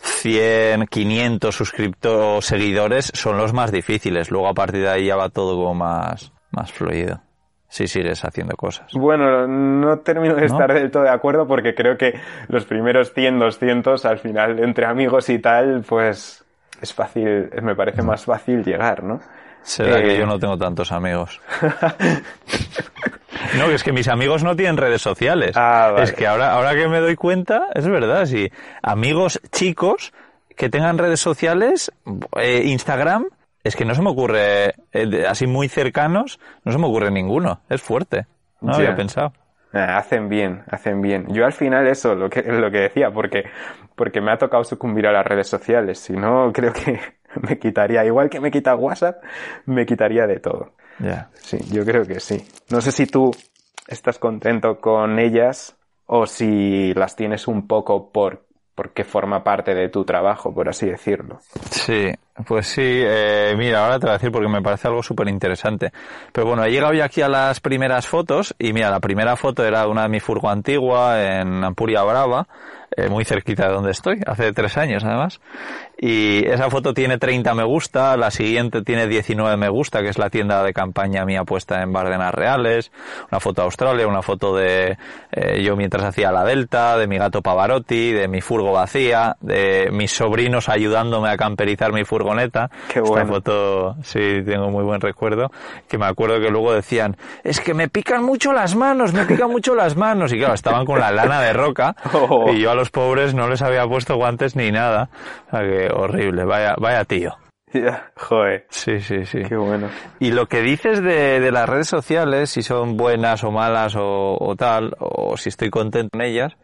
100, 0.00 0.88
500 0.88 1.54
suscriptores 1.54 2.20
o 2.22 2.42
seguidores 2.42 3.10
son 3.14 3.38
los 3.38 3.54
más 3.54 3.72
difíciles. 3.72 4.30
Luego 4.30 4.48
a 4.48 4.52
partir 4.52 4.82
de 4.82 4.90
ahí 4.90 5.06
ya 5.06 5.16
va 5.16 5.30
todo 5.30 5.56
como 5.56 5.72
más, 5.72 6.33
más 6.54 6.72
fluido. 6.72 7.20
Si 7.68 7.88
sigues 7.88 8.24
haciendo 8.24 8.56
cosas. 8.56 8.92
Bueno, 8.92 9.48
no 9.48 9.98
termino 9.98 10.34
de 10.34 10.42
¿No? 10.42 10.46
estar 10.46 10.72
del 10.72 10.92
todo 10.92 11.02
de 11.02 11.10
acuerdo 11.10 11.46
porque 11.48 11.74
creo 11.74 11.96
que 11.96 12.14
los 12.46 12.64
primeros 12.66 13.12
100, 13.12 13.40
200, 13.40 14.04
al 14.04 14.18
final, 14.18 14.62
entre 14.62 14.86
amigos 14.86 15.28
y 15.28 15.40
tal, 15.40 15.84
pues 15.88 16.44
es 16.80 16.94
fácil, 16.94 17.50
me 17.62 17.74
parece 17.74 18.02
más 18.02 18.24
fácil 18.24 18.62
llegar, 18.62 19.02
¿no? 19.02 19.20
Será 19.62 19.98
eh... 19.98 20.02
que 20.04 20.18
yo 20.18 20.26
no 20.26 20.38
tengo 20.38 20.56
tantos 20.56 20.92
amigos. 20.92 21.40
no, 23.58 23.70
es 23.70 23.82
que 23.82 23.92
mis 23.92 24.08
amigos 24.08 24.44
no 24.44 24.54
tienen 24.54 24.76
redes 24.76 25.02
sociales. 25.02 25.56
Ah, 25.56 25.90
vale. 25.92 26.04
Es 26.04 26.12
que 26.12 26.26
ahora, 26.26 26.52
ahora 26.52 26.74
que 26.74 26.86
me 26.86 27.00
doy 27.00 27.16
cuenta, 27.16 27.68
es 27.74 27.88
verdad, 27.88 28.26
sí. 28.26 28.52
Amigos 28.82 29.40
chicos 29.50 30.12
que 30.54 30.68
tengan 30.68 30.98
redes 30.98 31.20
sociales, 31.20 31.90
eh, 32.36 32.62
Instagram, 32.66 33.26
es 33.64 33.74
que 33.74 33.84
no 33.84 33.94
se 33.94 34.02
me 34.02 34.10
ocurre, 34.10 34.74
eh, 34.92 35.24
así 35.26 35.46
muy 35.46 35.68
cercanos, 35.68 36.38
no 36.64 36.72
se 36.72 36.78
me 36.78 36.86
ocurre 36.86 37.10
ninguno. 37.10 37.62
Es 37.68 37.82
fuerte. 37.82 38.26
No 38.60 38.72
yeah. 38.72 38.76
había 38.76 38.96
pensado. 38.96 39.32
Ah, 39.72 39.96
hacen 39.96 40.28
bien, 40.28 40.62
hacen 40.70 41.00
bien. 41.00 41.26
Yo 41.30 41.44
al 41.44 41.52
final 41.52 41.86
eso, 41.88 42.14
lo 42.14 42.30
que, 42.30 42.42
lo 42.42 42.70
que 42.70 42.78
decía, 42.78 43.10
porque, 43.10 43.44
porque 43.96 44.20
me 44.20 44.30
ha 44.30 44.38
tocado 44.38 44.62
sucumbir 44.62 45.06
a 45.06 45.12
las 45.12 45.26
redes 45.26 45.48
sociales. 45.48 45.98
Si 45.98 46.12
no, 46.12 46.52
creo 46.54 46.72
que 46.72 47.00
me 47.40 47.58
quitaría, 47.58 48.04
igual 48.04 48.30
que 48.30 48.38
me 48.38 48.50
quita 48.50 48.76
WhatsApp, 48.76 49.24
me 49.66 49.84
quitaría 49.84 50.26
de 50.26 50.38
todo. 50.38 50.74
Ya. 51.00 51.30
Sí, 51.34 51.58
yo 51.72 51.84
creo 51.84 52.04
que 52.04 52.20
sí. 52.20 52.46
No 52.70 52.80
sé 52.80 52.92
si 52.92 53.06
tú 53.06 53.32
estás 53.88 54.18
contento 54.18 54.80
con 54.80 55.18
ellas 55.18 55.76
o 56.06 56.26
si 56.26 56.94
las 56.94 57.16
tienes 57.16 57.48
un 57.48 57.66
poco 57.66 58.12
por 58.12 58.43
porque 58.74 59.04
forma 59.04 59.44
parte 59.44 59.74
de 59.74 59.88
tu 59.88 60.04
trabajo, 60.04 60.52
por 60.52 60.68
así 60.68 60.86
decirlo. 60.86 61.38
Sí, 61.70 62.10
pues 62.46 62.66
sí, 62.66 62.82
eh, 62.82 63.54
mira, 63.56 63.84
ahora 63.84 63.98
te 63.98 64.06
voy 64.06 64.10
a 64.10 64.18
decir 64.18 64.32
porque 64.32 64.48
me 64.48 64.62
parece 64.62 64.88
algo 64.88 65.02
súper 65.02 65.28
interesante. 65.28 65.92
Pero 66.32 66.48
bueno, 66.48 66.64
he 66.64 66.70
llegado 66.70 66.92
ya 66.92 67.04
aquí 67.04 67.22
a 67.22 67.28
las 67.28 67.60
primeras 67.60 68.06
fotos 68.06 68.54
y 68.58 68.72
mira, 68.72 68.90
la 68.90 69.00
primera 69.00 69.36
foto 69.36 69.64
era 69.64 69.86
una 69.86 70.02
de 70.02 70.08
mi 70.08 70.20
furgo 70.20 70.50
antigua 70.50 71.22
en 71.22 71.62
Ampuria 71.62 72.02
Brava, 72.02 72.48
eh, 72.96 73.08
muy 73.08 73.24
cerquita 73.24 73.68
de 73.68 73.74
donde 73.74 73.90
estoy, 73.90 74.20
hace 74.26 74.52
tres 74.52 74.76
años 74.76 75.04
además. 75.04 75.40
Y 75.96 76.46
esa 76.48 76.70
foto 76.70 76.92
tiene 76.92 77.18
30 77.18 77.54
me 77.54 77.64
gusta, 77.64 78.16
la 78.16 78.30
siguiente 78.30 78.82
tiene 78.82 79.06
19 79.06 79.56
me 79.56 79.68
gusta, 79.68 80.02
que 80.02 80.08
es 80.08 80.18
la 80.18 80.28
tienda 80.28 80.62
de 80.62 80.72
campaña 80.72 81.24
mía 81.24 81.44
puesta 81.44 81.82
en 81.82 81.92
Bardenas 81.92 82.34
Reales, 82.34 82.90
una 83.30 83.40
foto 83.40 83.62
de 83.62 83.66
Australia, 83.66 84.06
una 84.06 84.22
foto 84.22 84.54
de 84.56 84.98
eh, 85.32 85.62
yo 85.62 85.76
mientras 85.76 86.04
hacía 86.04 86.32
la 86.32 86.44
Delta, 86.44 86.96
de 86.98 87.06
mi 87.06 87.16
gato 87.16 87.42
Pavarotti, 87.42 88.12
de 88.12 88.28
mi 88.28 88.40
furgo 88.40 88.72
vacía, 88.72 89.36
de 89.40 89.88
mis 89.92 90.10
sobrinos 90.12 90.68
ayudándome 90.68 91.30
a 91.30 91.36
camperizar 91.36 91.92
mi 91.92 92.04
furgoneta. 92.04 92.70
Qué 92.92 93.00
bueno. 93.00 93.22
Esta 93.22 93.32
foto, 93.32 93.96
sí, 94.02 94.42
tengo 94.44 94.70
muy 94.70 94.84
buen 94.84 95.00
recuerdo, 95.00 95.50
que 95.88 95.96
me 95.96 96.06
acuerdo 96.06 96.40
que 96.40 96.50
luego 96.50 96.72
decían, 96.72 97.16
es 97.44 97.60
que 97.60 97.72
me 97.72 97.88
pican 97.88 98.24
mucho 98.24 98.52
las 98.52 98.74
manos, 98.74 99.12
me 99.12 99.24
pican 99.24 99.50
mucho 99.50 99.74
las 99.74 99.96
manos, 99.96 100.32
y 100.32 100.38
claro, 100.38 100.54
estaban 100.54 100.84
con 100.84 100.98
la 100.98 101.12
lana 101.12 101.40
de 101.40 101.52
roca, 101.52 101.94
Oh. 102.14 102.50
y 102.52 102.60
yo 102.60 102.70
a 102.70 102.74
los 102.74 102.83
pobres 102.90 103.34
no 103.34 103.48
les 103.48 103.62
había 103.62 103.86
puesto 103.86 104.16
guantes 104.16 104.56
ni 104.56 104.70
nada. 104.72 105.08
O 105.48 105.50
sea 105.50 105.60
que 105.60 105.88
horrible, 105.92 106.44
vaya, 106.44 106.74
vaya 106.78 107.04
tío. 107.04 107.36
Ya, 107.72 108.12
joder, 108.16 108.66
Sí, 108.70 109.00
sí, 109.00 109.26
sí. 109.26 109.42
qué 109.48 109.56
bueno. 109.56 109.88
Y 110.20 110.30
lo 110.30 110.46
que 110.46 110.60
dices 110.60 111.02
de, 111.02 111.40
de 111.40 111.50
las 111.50 111.68
redes 111.68 111.88
sociales, 111.88 112.50
si 112.50 112.62
son 112.62 112.96
buenas 112.96 113.42
o 113.42 113.50
malas 113.50 113.96
o, 113.96 114.36
o 114.38 114.54
tal, 114.54 114.94
o 115.00 115.36
si 115.36 115.48
estoy 115.48 115.70
contento 115.70 116.16
en 116.16 116.24
ellas, 116.24 116.56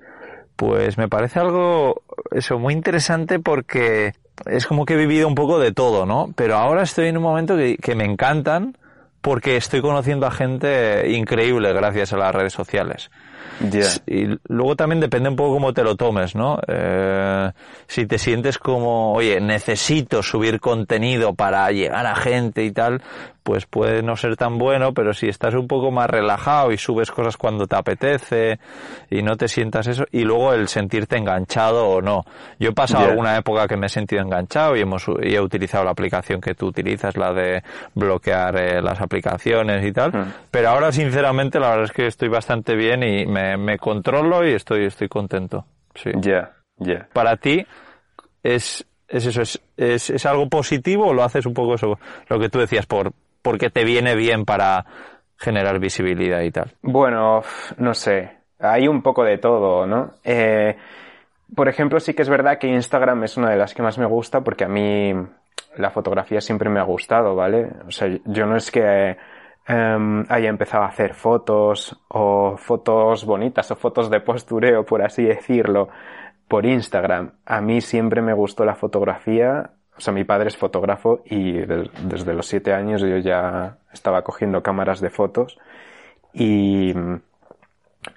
pues 0.55 0.99
me 0.99 1.09
parece 1.09 1.41
algo, 1.41 2.03
eso, 2.31 2.61
muy 2.61 2.75
interesante 2.75 3.41
porque 3.41 4.13
es 4.47 4.67
como 4.69 4.85
que 4.85 4.95
he 4.95 4.97
vivido 4.97 5.27
un 5.27 5.35
poco 5.35 5.59
de 5.59 5.73
todo, 5.73 6.07
¿no? 6.07 6.33
Pero 6.37 6.57
ahora 6.57 6.83
estoy 6.83 7.09
en 7.09 7.17
un 7.17 7.25
momento 7.25 7.57
que, 7.57 7.77
que 7.77 7.97
me 7.97 8.05
encantan 8.05 8.77
porque 9.21 9.57
estoy 9.57 9.81
conociendo 9.81 10.27
a 10.27 10.31
gente 10.31 11.11
increíble 11.11 11.73
gracias 11.73 12.13
a 12.13 12.19
las 12.19 12.33
redes 12.35 12.53
sociales. 12.53 13.11
Y 14.07 14.27
luego 14.49 14.77
también 14.77 15.01
depende 15.01 15.29
un 15.29 15.37
poco 15.37 15.55
cómo 15.55 15.73
te 15.73 15.83
lo 15.83 15.97
tomes, 15.97 16.35
¿no? 16.35 16.59
Eh, 16.67 17.51
si 17.87 18.07
te 18.07 18.19
sientes 18.19 18.59
como, 18.59 19.13
oye, 19.13 19.41
necesito 19.41 20.23
subir 20.23 20.61
contenido 20.61 21.35
para 21.35 21.71
llegar 21.71 22.07
a 22.07 22.15
gente 22.15 22.65
y 22.65 22.73
tal, 22.73 23.03
pues 23.43 23.67
puede 23.67 24.03
no 24.03 24.17
ser 24.17 24.37
tan 24.37 24.59
bueno, 24.59 24.93
pero 24.95 25.13
si 25.13 25.29
estás 25.29 25.55
un 25.55 25.67
poco 25.67 25.91
más 25.91 26.09
relajado 26.09 26.73
y 26.73 26.79
subes 26.79 27.11
cosas 27.11 27.37
cuando 27.37 27.67
te 27.67 27.77
apetece 27.77 28.59
y 29.11 29.23
no 29.23 29.37
te 29.37 29.49
sientas 29.49 29.87
eso, 29.87 30.05
y 30.13 30.23
luego 30.25 30.53
el 30.53 30.69
sentirte 30.69 31.17
enganchado 31.17 31.89
o 31.89 32.01
no. 32.03 32.25
Yo 32.59 32.71
he 32.71 32.73
pasado 32.73 33.07
alguna 33.09 33.37
época 33.37 33.67
que 33.67 33.77
me 33.77 33.87
he 33.87 33.89
sentido 33.89 34.23
enganchado 34.23 34.77
y 34.77 34.81
hemos 34.81 35.07
y 35.23 35.35
he 35.35 35.41
utilizado 35.41 35.85
la 35.85 35.91
aplicación 35.91 36.41
que 36.41 36.55
tú 36.55 36.67
utilizas, 36.67 37.17
la 37.17 37.33
de 37.33 37.63
bloquear 37.95 38.57
eh, 38.57 38.83
las 38.83 39.01
aplicaciones 39.01 39.85
y 39.85 39.93
tal, 39.93 40.11
Mm. 40.13 40.33
pero 40.51 40.71
ahora 40.71 40.93
sinceramente 40.93 41.61
la 41.61 41.69
verdad 41.71 41.85
es 41.85 41.93
que 41.93 42.07
estoy 42.07 42.29
bastante 42.29 42.75
bien 42.75 43.03
y 43.03 43.27
me, 43.27 43.57
me 43.57 43.79
controlo 43.79 44.47
y 44.47 44.53
estoy, 44.53 44.87
estoy 44.87 45.09
contento. 45.09 45.65
Sí. 45.95 46.11
Ya, 46.17 46.53
ya. 46.79 47.09
Para 47.13 47.37
ti 47.37 47.65
es, 48.43 48.85
es 49.09 49.27
eso, 49.27 49.43
es, 49.43 49.61
es, 49.77 50.11
es 50.11 50.27
algo 50.27 50.49
positivo 50.49 51.07
o 51.09 51.15
lo 51.15 51.23
haces 51.23 51.47
un 51.47 51.55
poco 51.55 51.75
eso, 51.75 51.99
lo 52.29 52.39
que 52.39 52.49
tú 52.49 52.59
decías, 52.59 52.87
por, 52.87 53.13
porque 53.43 53.71
te 53.71 53.85
viene 53.85 54.15
bien 54.15 54.45
para 54.45 54.85
generar 55.37 55.79
visibilidad 55.79 56.43
y 56.43 56.51
tal. 56.51 56.73
Bueno, 56.83 57.43
no 57.79 57.95
sé. 57.95 58.39
Hay 58.59 58.89
un 58.89 59.03
poco 59.03 59.25
de 59.25 59.39
todo, 59.39 59.87
¿no? 59.87 60.13
Eh, 60.23 60.77
por 61.55 61.69
ejemplo, 61.69 61.99
sí 61.99 62.15
que 62.15 62.23
es 62.23 62.29
verdad 62.29 62.59
que 62.59 62.69
Instagram 62.69 63.25
es 63.25 63.37
una 63.37 63.51
de 63.51 63.57
las 63.57 63.75
que 63.75 63.83
más 63.83 63.99
me 63.99 64.07
gusta 64.07 64.43
porque 64.43 64.65
a 64.65 64.69
mí 64.69 65.15
la 65.77 65.91
fotografía 65.91 66.41
siempre 66.41 66.69
me 66.69 66.81
ha 66.81 66.85
gustado, 66.85 67.35
¿vale? 67.35 67.71
O 67.87 67.91
sea, 67.91 68.09
yo 68.25 68.47
no 68.47 68.57
es 68.57 68.71
que 68.71 69.17
em, 69.67 70.25
haya 70.29 70.49
empezado 70.49 70.85
a 70.85 70.89
hacer 70.89 71.15
fotos 71.15 71.99
o 72.09 72.57
fotos 72.57 73.25
bonitas 73.25 73.71
o 73.71 73.77
fotos 73.77 74.11
de 74.11 74.21
postureo, 74.21 74.85
por 74.85 75.03
así 75.03 75.25
decirlo, 75.25 75.89
por 76.49 76.67
Instagram. 76.67 77.33
A 77.47 77.61
mí 77.61 77.81
siempre 77.81 78.23
me 78.23 78.33
gustó 78.33 78.65
la 78.65 78.75
fotografía. 78.75 79.71
O 80.01 80.03
sea, 80.03 80.15
mi 80.15 80.25
padre 80.25 80.49
es 80.49 80.57
fotógrafo 80.57 81.21
y 81.27 81.53
de- 81.53 81.91
desde 82.05 82.33
los 82.35 82.47
siete 82.47 82.73
años 82.73 83.03
yo 83.03 83.19
ya 83.19 83.77
estaba 83.93 84.25
cogiendo 84.25 84.63
cámaras 84.63 85.01
de 85.03 85.11
fotos 85.11 85.59
y, 86.35 86.95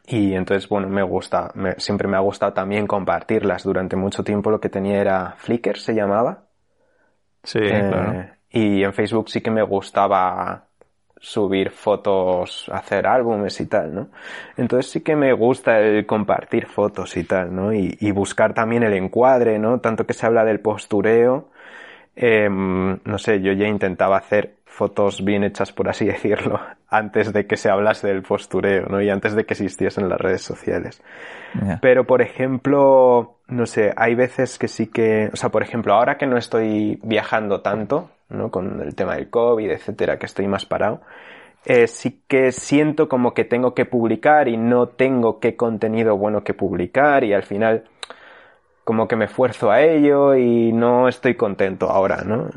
y 0.07 0.33
entonces, 0.33 0.69
bueno, 0.69 0.87
me 0.87 1.03
gusta, 1.03 1.51
me- 1.55 1.77
siempre 1.77 2.07
me 2.07 2.15
ha 2.15 2.21
gustado 2.21 2.53
también 2.53 2.87
compartirlas. 2.87 3.63
Durante 3.63 3.97
mucho 3.97 4.23
tiempo 4.23 4.49
lo 4.49 4.61
que 4.61 4.69
tenía 4.69 5.01
era 5.01 5.35
Flickr, 5.37 5.77
se 5.77 5.93
llamaba. 5.93 6.45
Sí, 7.43 7.59
Eh, 7.59 7.83
claro. 7.87 8.23
Y 8.49 8.83
en 8.83 8.93
Facebook 8.93 9.29
sí 9.29 9.41
que 9.41 9.49
me 9.51 9.63
gustaba 9.63 10.67
subir 11.17 11.71
fotos, 11.71 12.69
hacer 12.71 13.07
álbumes 13.07 13.59
y 13.61 13.65
tal, 13.67 13.95
¿no? 13.95 14.09
Entonces 14.57 14.91
sí 14.91 15.01
que 15.01 15.15
me 15.15 15.31
gusta 15.33 15.79
el 15.79 16.05
compartir 16.05 16.67
fotos 16.67 17.15
y 17.17 17.23
tal, 17.23 17.55
¿no? 17.55 17.73
Y, 17.73 17.97
y 18.01 18.11
buscar 18.11 18.53
también 18.53 18.83
el 18.83 18.93
encuadre, 18.93 19.57
¿no? 19.59 19.79
Tanto 19.79 20.05
que 20.05 20.13
se 20.13 20.25
habla 20.25 20.43
del 20.45 20.59
postureo, 20.59 21.49
em, 22.15 22.99
no 23.03 23.17
sé, 23.17 23.41
yo 23.41 23.53
ya 23.53 23.67
intentaba 23.67 24.17
hacer 24.17 24.55
fotos 24.65 25.23
bien 25.23 25.43
hechas, 25.43 25.71
por 25.71 25.87
así 25.89 26.05
decirlo, 26.15 26.59
antes 26.89 27.31
de 27.31 27.45
que 27.45 27.57
se 27.57 27.69
hablase 27.69 28.07
del 28.07 28.23
postureo, 28.23 28.87
¿no? 28.87 29.01
Y 29.01 29.09
antes 29.09 29.35
de 29.35 29.45
que 29.45 29.53
existiesen 29.53 30.09
las 30.09 30.19
redes 30.19 30.41
sociales. 30.41 31.01
Pero, 31.81 32.05
por 32.05 32.23
ejemplo, 32.23 33.37
no 33.47 33.65
sé, 33.67 33.93
hay 33.95 34.15
veces 34.15 34.57
que 34.57 34.67
sí 34.67 34.87
que, 34.87 35.29
o 35.31 35.35
sea, 35.35 35.49
por 35.49 35.61
ejemplo, 35.61 35.93
ahora 35.93 36.17
que 36.17 36.25
no 36.25 36.35
estoy 36.35 36.99
viajando 37.03 37.61
tanto, 37.61 38.09
¿no? 38.29 38.49
Con 38.49 38.81
el 38.81 38.95
tema 38.95 39.15
del 39.15 39.29
COVID, 39.29 39.69
etcétera, 39.69 40.17
que 40.17 40.25
estoy 40.25 40.47
más 40.47 40.65
parado, 40.65 41.01
eh, 41.65 41.87
sí 41.87 42.21
que 42.27 42.51
siento 42.51 43.07
como 43.07 43.33
que 43.33 43.45
tengo 43.45 43.73
que 43.73 43.85
publicar 43.85 44.47
y 44.47 44.57
no 44.57 44.87
tengo 44.87 45.39
qué 45.39 45.55
contenido 45.55 46.17
bueno 46.17 46.43
que 46.43 46.53
publicar 46.53 47.23
y 47.23 47.33
al 47.33 47.43
final 47.43 47.85
como 48.83 49.07
que 49.07 49.15
me 49.15 49.25
esfuerzo 49.25 49.71
a 49.71 49.81
ello 49.81 50.35
y 50.35 50.71
no 50.73 51.07
estoy 51.07 51.35
contento 51.35 51.89
ahora, 51.89 52.23
¿no? 52.25 52.49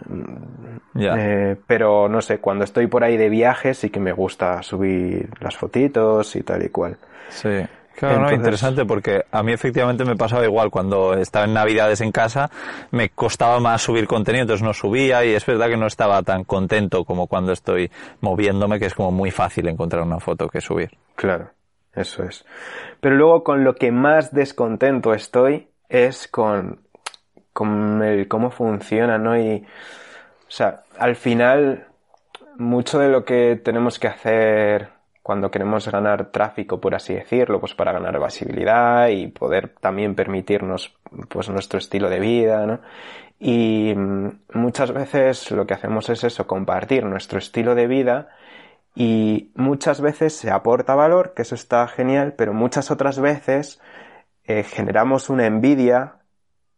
Ya. 0.95 1.15
Eh, 1.19 1.57
pero 1.67 2.09
no 2.09 2.21
sé, 2.21 2.39
cuando 2.39 2.65
estoy 2.65 2.87
por 2.87 3.05
ahí 3.05 3.17
de 3.17 3.29
viaje 3.29 3.75
sí 3.75 3.91
que 3.91 4.01
me 4.01 4.13
gusta 4.13 4.63
subir 4.63 5.29
las 5.41 5.57
fotitos 5.57 6.35
y 6.37 6.43
tal 6.43 6.65
y 6.65 6.69
cual. 6.71 6.97
Sí. 7.29 7.49
Claro, 7.95 8.17
no, 8.17 8.21
Entonces- 8.25 8.39
interesante 8.39 8.85
porque 8.85 9.23
a 9.31 9.43
mí 9.43 9.53
efectivamente 9.53 10.05
me 10.05 10.17
pasaba 10.17 10.45
igual 10.45 10.71
cuando 10.71 11.15
estaba 11.15 11.47
en 11.47 11.55
Navidades 11.55 12.03
en 12.03 12.13
casa, 12.13 12.51
me 12.91 13.09
costaba 13.09 13.59
más 13.59 13.81
subir 13.81 14.07
contenido, 14.07 14.43
entonces 14.43 14.63
no 14.67 14.75
subía 14.75 15.25
y 15.25 15.31
es 15.33 15.47
verdad 15.47 15.69
que 15.69 15.79
no 15.79 15.87
estaba 15.87 16.23
tan 16.23 16.45
contento 16.45 17.05
como 17.07 17.27
cuando 17.27 17.53
estoy 17.53 17.91
moviéndome, 18.21 18.79
que 18.79 18.85
es 18.87 18.95
como 18.95 19.13
muy 19.13 19.31
fácil 19.31 19.67
encontrar 19.69 20.03
una 20.03 20.21
foto 20.21 20.49
que 20.49 20.61
subir. 20.61 20.91
Claro, 21.15 21.53
eso 21.95 22.23
es. 22.23 22.45
Pero 23.01 23.17
luego 23.17 23.43
con 23.43 23.65
lo 23.65 23.75
que 23.77 23.91
más 23.93 24.35
descontento 24.35 25.15
estoy 25.15 25.69
es 25.89 26.29
con, 26.29 26.81
con 27.53 28.03
el 28.03 28.29
cómo 28.29 28.51
funciona, 28.51 29.19
¿no? 29.19 29.39
Y, 29.39 29.65
o 30.47 30.51
sea, 30.51 30.85
al 30.99 31.17
final, 31.17 31.87
mucho 32.57 32.99
de 32.99 33.09
lo 33.09 33.25
que 33.25 33.61
tenemos 33.63 33.99
que 33.99 34.09
hacer 34.09 34.91
cuando 35.23 35.51
queremos 35.51 35.89
ganar 35.89 36.31
tráfico, 36.31 36.81
por 36.81 36.95
así 36.95 37.13
decirlo, 37.13 37.59
pues 37.59 37.75
para 37.75 37.93
ganar 37.93 38.23
visibilidad 38.23 39.09
y 39.09 39.27
poder 39.27 39.75
también 39.81 40.15
permitirnos, 40.15 40.97
pues 41.29 41.49
nuestro 41.49 41.81
estilo 41.81 42.09
de 42.09 42.21
vida, 42.21 42.65
¿no? 42.65 42.81
Y 43.39 43.93
mm, 43.97 44.29
muchas 44.55 44.93
veces 44.93 45.51
lo 45.51 45.67
que 45.67 45.75
hacemos 45.75 46.09
es 46.11 46.23
eso, 46.25 46.47
compartir 46.47 47.05
nuestro 47.05 47.39
estilo 47.39 47.75
de 47.75 47.87
vida 47.87 48.29
y 48.95 49.51
muchas 49.55 50.01
veces 50.01 50.35
se 50.35 50.51
aporta 50.51 50.95
valor, 50.95 51.35
que 51.35 51.43
eso 51.43 51.55
está 51.55 51.87
genial, 51.89 52.35
pero 52.37 52.55
muchas 52.55 52.91
otras 52.91 53.19
veces 53.21 53.81
eh, 54.47 54.63
generamos 54.63 55.29
una 55.31 55.47
envidia 55.47 56.17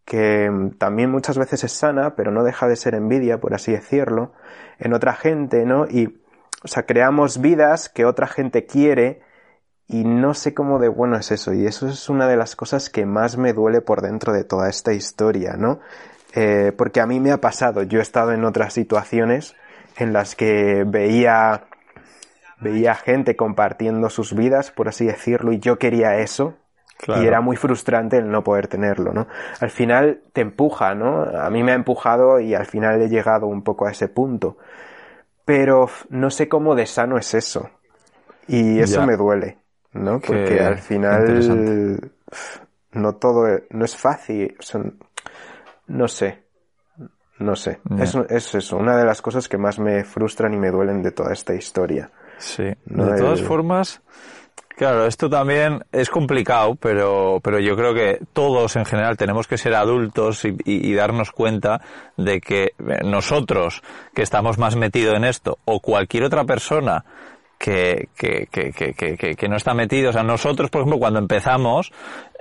que 0.05 0.51
también 0.79 1.11
muchas 1.11 1.37
veces 1.37 1.65
es 1.65 1.73
sana, 1.73 2.17
pero 2.17 2.31
no 2.31 2.43
deja 2.43 2.67
de 2.67 2.77
ser 2.77 2.95
envidia, 2.95 3.41
por 3.41 3.55
así 3.55 3.73
decirlo, 3.73 4.33
en 4.79 4.95
otra 4.95 5.15
gente, 5.15 5.67
¿no? 5.67 5.87
Y, 5.87 6.23
o 6.65 6.69
sea, 6.69 6.85
creamos 6.85 7.41
vidas 7.41 7.91
que 7.91 8.07
otra 8.07 8.27
gente 8.27 8.65
quiere 8.65 9.21
y 9.87 10.05
no 10.05 10.33
sé 10.35 10.55
cómo 10.55 10.79
de 10.79 10.89
bueno 10.89 11.17
es 11.17 11.31
eso. 11.31 11.53
Y 11.53 11.67
eso 11.67 11.89
es 11.89 12.09
una 12.09 12.27
de 12.27 12.37
las 12.37 12.57
cosas 12.57 12.89
que 12.89 13.05
más 13.05 13.37
me 13.37 13.53
duele 13.53 13.83
por 13.83 14.01
dentro 14.01 14.33
de 14.33 14.45
toda 14.45 14.71
esta 14.71 14.95
historia, 14.95 15.57
¿no? 15.59 15.81
Eh, 16.35 16.73
porque 16.77 17.01
a 17.01 17.07
mí 17.07 17.21
me 17.21 17.33
ha 17.33 17.41
pasado, 17.41 17.83
yo 17.83 17.99
he 17.99 18.03
estado 18.03 18.33
en 18.33 18.45
otras 18.45 18.73
situaciones 18.75 19.57
en 19.97 20.13
las 20.13 20.35
que 20.35 20.85
veía 20.87 21.65
veía 22.61 22.95
gente 22.95 23.37
compartiendo 23.37 24.11
sus 24.11 24.35
vidas, 24.35 24.71
por 24.71 24.89
así 24.89 25.07
decirlo, 25.07 25.53
y 25.53 25.61
yo 25.61 25.79
quería 25.79 26.19
eso. 26.19 26.57
Y 27.07 27.27
era 27.27 27.41
muy 27.41 27.57
frustrante 27.57 28.19
el 28.19 28.31
no 28.31 28.43
poder 28.43 28.67
tenerlo, 28.67 29.13
¿no? 29.13 29.29
Al 29.61 29.71
final 29.71 30.21
te 30.33 30.41
empuja, 30.41 30.95
¿no? 30.95 31.23
A 31.23 31.49
mí 31.49 31.63
me 31.63 31.73
ha 31.73 31.77
empujado 31.77 32.41
y 32.41 32.55
al 32.55 32.67
final 32.67 33.01
he 33.01 33.09
llegado 33.09 33.47
un 33.47 33.63
poco 33.63 33.87
a 33.87 33.93
ese 33.93 34.09
punto. 34.09 34.59
Pero 35.45 35.89
no 36.11 36.29
sé 36.31 36.49
cómo 36.49 36.75
de 36.75 36.87
sano 36.87 37.17
es 37.17 37.35
eso. 37.35 37.71
Y 38.49 38.81
eso 38.81 39.07
me 39.07 39.17
duele, 39.17 39.59
¿no? 39.93 40.21
Porque 40.21 40.61
al 40.61 40.79
final 40.79 42.11
no 42.93 43.15
todo, 43.17 43.47
no 43.71 43.85
es 43.85 43.97
fácil. 43.97 44.57
No 45.87 46.09
sé. 46.09 46.45
No 47.39 47.55
sé. 47.55 47.81
Es, 47.99 48.15
es, 48.29 48.55
eso, 48.57 48.77
una 48.77 48.97
de 48.97 49.05
las 49.05 49.23
cosas 49.23 49.49
que 49.49 49.59
más 49.59 49.79
me 49.79 50.03
frustran 50.03 50.53
y 50.55 50.57
me 50.57 50.71
duelen 50.71 51.03
de 51.03 51.13
toda 51.13 51.33
esta 51.33 51.55
historia. 51.55 52.11
Sí. 52.39 52.65
De 52.65 53.19
todas 53.19 53.43
formas, 53.43 54.03
claro, 54.79 55.07
esto 55.07 55.29
también 55.29 55.85
es 55.91 56.09
complicado, 56.09 56.77
pero, 56.77 57.41
pero 57.43 57.59
yo 57.59 57.77
creo 57.77 57.93
que 57.95 58.21
todos 58.33 58.77
en 58.77 58.85
general 58.85 59.17
tenemos 59.17 59.49
que 59.49 59.59
ser 59.59 59.75
adultos 59.75 60.45
y, 60.45 60.57
y, 60.65 60.95
darnos 60.95 61.33
cuenta 61.33 61.81
de 62.17 62.41
que 62.41 62.75
nosotros, 63.05 63.83
que 64.15 64.23
estamos 64.23 64.57
más 64.57 64.77
metidos 64.77 65.17
en 65.17 65.25
esto, 65.25 65.59
o 65.65 65.81
cualquier 65.81 66.23
otra 66.23 66.45
persona 66.45 67.05
que, 67.59 68.09
que, 68.17 68.47
que, 68.51 68.73
que, 68.73 69.17
que 69.35 69.49
no 69.49 69.57
está 69.57 69.75
metido, 69.75 70.11
o 70.11 70.13
sea, 70.13 70.23
nosotros, 70.23 70.71
por 70.71 70.83
ejemplo, 70.83 71.01
cuando 71.01 71.19
empezamos, 71.19 71.93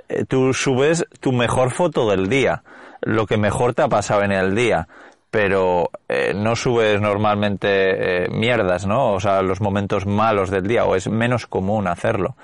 eh, 0.08 0.24
tú 0.24 0.54
subes 0.54 1.04
tu 1.20 1.32
mejor 1.32 1.72
foto 1.72 2.08
del 2.08 2.28
día, 2.28 2.62
lo 3.00 3.26
que 3.26 3.36
mejor 3.36 3.74
te 3.74 3.82
ha 3.82 3.88
pasado 3.88 4.22
en 4.22 4.32
el 4.32 4.54
día, 4.54 4.86
pero 5.30 5.90
eh, 6.08 6.32
no 6.34 6.56
subes 6.56 7.00
normalmente 7.00 8.24
eh, 8.24 8.28
mierdas, 8.30 8.86
¿no? 8.86 9.12
O 9.12 9.20
sea, 9.20 9.42
los 9.42 9.60
momentos 9.60 10.06
malos 10.06 10.50
del 10.50 10.66
día, 10.66 10.84
o 10.84 10.94
es 10.96 11.08
menos 11.08 11.46
común 11.46 11.86
hacerlo. 11.86 12.36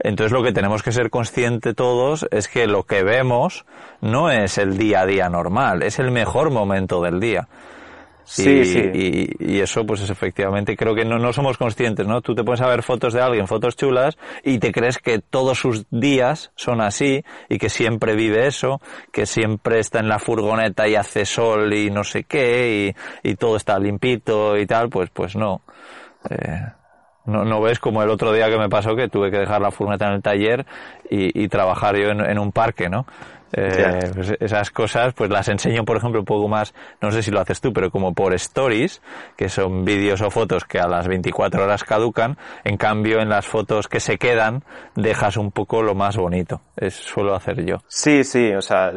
Entonces 0.00 0.32
lo 0.32 0.42
que 0.42 0.52
tenemos 0.52 0.82
que 0.82 0.92
ser 0.92 1.10
conscientes 1.10 1.74
todos 1.76 2.26
es 2.30 2.48
que 2.48 2.66
lo 2.66 2.82
que 2.82 3.04
vemos 3.04 3.64
no 4.00 4.30
es 4.30 4.58
el 4.58 4.76
día 4.76 5.02
a 5.02 5.06
día 5.06 5.28
normal, 5.28 5.82
es 5.82 5.98
el 5.98 6.10
mejor 6.10 6.50
momento 6.50 7.00
del 7.02 7.20
día. 7.20 7.48
Sí, 8.24 8.60
y, 8.60 8.64
sí. 8.64 9.30
Y, 9.38 9.60
eso, 9.60 9.84
pues 9.86 10.00
es 10.00 10.10
efectivamente, 10.10 10.76
creo 10.76 10.94
que 10.94 11.04
no, 11.04 11.18
no 11.18 11.32
somos 11.32 11.58
conscientes, 11.58 12.06
¿no? 12.06 12.22
Tú 12.22 12.34
te 12.34 12.42
pones 12.42 12.60
a 12.62 12.66
ver 12.66 12.82
fotos 12.82 13.12
de 13.12 13.20
alguien, 13.20 13.46
fotos 13.46 13.76
chulas, 13.76 14.16
y 14.42 14.58
te 14.58 14.72
crees 14.72 14.98
que 14.98 15.18
todos 15.18 15.58
sus 15.58 15.86
días 15.90 16.50
son 16.56 16.80
así, 16.80 17.24
y 17.48 17.58
que 17.58 17.68
siempre 17.68 18.16
vive 18.16 18.46
eso, 18.46 18.80
que 19.12 19.26
siempre 19.26 19.78
está 19.78 20.00
en 20.00 20.08
la 20.08 20.18
furgoneta 20.18 20.88
y 20.88 20.94
hace 20.94 21.26
sol 21.26 21.72
y 21.74 21.90
no 21.90 22.02
sé 22.02 22.24
qué, 22.24 22.94
y, 23.22 23.28
y 23.30 23.34
todo 23.36 23.56
está 23.56 23.78
limpito 23.78 24.56
y 24.56 24.66
tal, 24.66 24.88
pues, 24.88 25.10
pues 25.10 25.36
no. 25.36 25.62
Eh, 26.30 26.60
no, 27.26 27.44
no 27.44 27.60
ves 27.60 27.78
como 27.78 28.02
el 28.02 28.10
otro 28.10 28.32
día 28.32 28.50
que 28.50 28.58
me 28.58 28.68
pasó 28.68 28.94
que 28.94 29.08
tuve 29.08 29.30
que 29.30 29.38
dejar 29.38 29.60
la 29.60 29.70
furgoneta 29.70 30.08
en 30.08 30.14
el 30.14 30.22
taller 30.22 30.66
y, 31.08 31.42
y 31.42 31.48
trabajar 31.48 31.96
yo 31.96 32.10
en, 32.10 32.20
en 32.20 32.38
un 32.38 32.52
parque, 32.52 32.88
¿no? 32.88 33.06
Eh, 33.56 34.10
pues 34.14 34.34
esas 34.40 34.70
cosas 34.70 35.14
pues 35.14 35.30
las 35.30 35.48
enseño, 35.48 35.84
por 35.84 35.96
ejemplo, 35.96 36.20
un 36.20 36.26
poco 36.26 36.48
más, 36.48 36.74
no 37.00 37.10
sé 37.12 37.22
si 37.22 37.30
lo 37.30 37.40
haces 37.40 37.60
tú, 37.60 37.72
pero 37.72 37.90
como 37.90 38.12
por 38.12 38.34
stories, 38.34 39.00
que 39.36 39.48
son 39.48 39.84
vídeos 39.84 40.20
o 40.22 40.30
fotos 40.30 40.64
que 40.64 40.80
a 40.80 40.88
las 40.88 41.06
24 41.06 41.62
horas 41.62 41.84
caducan, 41.84 42.36
en 42.64 42.76
cambio 42.76 43.20
en 43.20 43.28
las 43.28 43.46
fotos 43.46 43.86
que 43.88 44.00
se 44.00 44.18
quedan 44.18 44.64
dejas 44.96 45.36
un 45.36 45.52
poco 45.52 45.82
lo 45.82 45.94
más 45.94 46.16
bonito. 46.16 46.60
Es 46.76 46.94
suelo 46.94 47.34
hacer 47.34 47.64
yo. 47.64 47.78
Sí, 47.86 48.24
sí, 48.24 48.52
o 48.52 48.62
sea, 48.62 48.92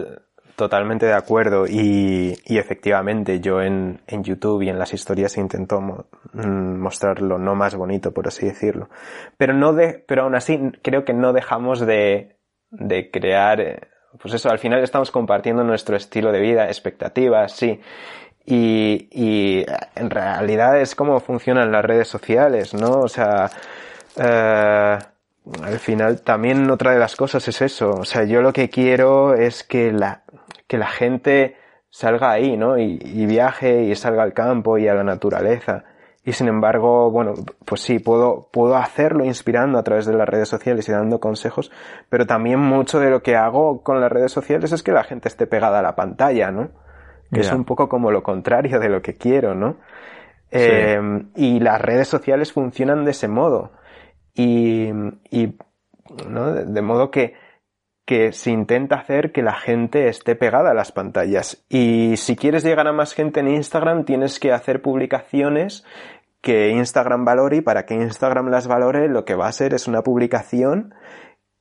totalmente 0.56 1.06
de 1.06 1.14
acuerdo 1.14 1.68
y, 1.68 2.36
y 2.46 2.58
efectivamente 2.58 3.40
yo 3.40 3.62
en, 3.62 4.02
en, 4.08 4.24
YouTube 4.24 4.64
y 4.64 4.70
en 4.70 4.80
las 4.80 4.92
historias 4.92 5.38
intento 5.38 5.80
mo 5.80 6.06
mm, 6.34 6.80
mostrar 6.80 7.22
lo 7.22 7.38
no 7.38 7.54
más 7.54 7.76
bonito, 7.76 8.12
por 8.12 8.28
así 8.28 8.48
decirlo. 8.48 8.90
Pero 9.38 9.54
no 9.54 9.74
de, 9.74 10.04
pero 10.08 10.24
aún 10.24 10.34
así 10.34 10.60
creo 10.82 11.06
que 11.06 11.14
no 11.14 11.32
dejamos 11.32 11.80
de, 11.80 12.38
de 12.72 13.12
crear 13.12 13.62
eh, 13.62 13.82
pues 14.20 14.34
eso, 14.34 14.50
al 14.50 14.60
final 14.60 14.84
estamos 14.84 15.12
compartiendo 15.12 15.64
nuestro 15.64 15.96
estilo 15.96 16.32
de 16.32 16.40
vida, 16.40 16.68
expectativas, 16.68 17.52
sí. 17.52 17.80
Y, 18.46 19.10
y 19.12 19.65
en 19.96 20.10
realidad 20.10 20.80
es 20.80 20.96
como 20.96 21.20
funcionan 21.20 21.72
las 21.72 21.84
redes 21.84 22.08
sociales, 22.08 22.74
¿no? 22.74 23.02
O 23.02 23.10
sea, 23.10 23.50
eh, 24.17 24.98
al 25.63 25.80
final 25.80 26.22
también 26.22 26.70
otra 26.72 26.91
de 26.91 27.00
las 27.00 27.15
cosas 27.15 27.48
es 27.48 27.62
eso. 27.62 27.91
O 27.91 28.06
sea, 28.06 28.24
yo 28.24 28.41
lo 28.41 28.54
que 28.54 28.70
quiero 28.70 29.34
es 29.34 29.63
que 29.63 29.91
la, 29.91 30.24
que 30.67 30.78
la 30.78 30.88
gente 30.88 31.58
salga 31.89 32.32
ahí, 32.32 32.58
¿no? 32.58 32.78
Y, 32.78 33.00
y 33.02 33.26
viaje 33.26 33.84
y 33.84 33.96
salga 33.96 34.24
al 34.24 34.34
campo 34.34 34.78
y 34.78 34.88
a 34.88 34.93
la 34.93 35.04
naturaleza. 35.04 35.84
Y 36.28 36.34
sin 36.34 36.50
embargo, 36.50 37.10
bueno, 37.10 37.36
pues 37.63 37.80
sí, 37.80 38.00
puedo, 38.00 38.50
puedo 38.52 38.76
hacerlo 38.76 39.24
inspirando 39.24 39.80
a 39.80 39.84
través 39.84 40.06
de 40.06 40.13
las 40.13 40.28
redes 40.28 40.50
sociales 40.50 40.90
y 40.90 40.92
dando 40.92 41.22
consejos, 41.22 41.72
pero 42.10 42.26
también 42.26 42.60
mucho 42.60 43.00
de 43.00 43.10
lo 43.10 43.24
que 43.24 43.38
hago 43.38 43.82
con 43.82 44.02
las 44.02 44.12
redes 44.12 44.34
sociales 44.34 44.74
es 44.74 44.84
que 44.84 44.92
la 44.92 45.06
gente 45.06 45.30
esté 45.30 45.48
pegada 45.48 45.80
a 45.80 45.82
la 45.82 45.96
pantalla, 45.96 46.52
¿no? 46.52 46.72
Que 47.32 47.40
es 47.40 47.52
un 47.54 47.63
poco 47.63 47.88
como 47.88 48.12
lo 48.12 48.24
contrario 48.24 48.78
de 48.78 48.90
lo 48.90 49.02
que 49.02 49.13
quiero, 49.13 49.56
¿no? 49.56 49.78
Eh, 50.52 51.00
y 51.36 51.62
las 51.62 51.80
redes 51.80 52.10
sociales 52.10 52.52
funcionan 52.52 53.06
de 53.06 53.12
ese 53.12 53.30
modo. 53.30 53.72
Y, 54.34 54.90
y 55.32 55.56
¿no? 56.28 56.52
De 56.54 56.82
modo 56.82 57.10
que, 57.10 57.36
que 58.08 58.32
se 58.32 58.52
intenta 58.52 58.96
hacer 58.96 59.34
que 59.34 59.42
la 59.42 59.54
gente 59.54 60.08
esté 60.08 60.38
pegada 60.38 60.72
a 60.72 60.74
las 60.74 60.94
pantallas. 60.94 61.66
Y 61.68 62.16
si 62.16 62.38
quieres 62.38 62.63
llegar 62.63 62.88
a 62.88 62.94
más 62.94 63.13
gente 63.13 63.42
en 63.42 63.50
Instagram, 63.50 64.06
tienes 64.06 64.40
que 64.40 64.54
hacer 64.54 64.82
publicaciones 64.82 65.84
que 66.48 66.70
Instagram 66.70 67.26
valore 67.26 67.58
y 67.58 67.62
para 67.62 67.86
que 67.86 67.94
Instagram 67.94 68.48
las 68.48 68.68
valore 68.68 69.10
lo 69.10 69.26
que 69.26 69.36
va 69.36 69.50
a 69.50 69.52
ser 69.52 69.74
es 69.74 69.86
una 69.86 70.02
publicación 70.02 70.96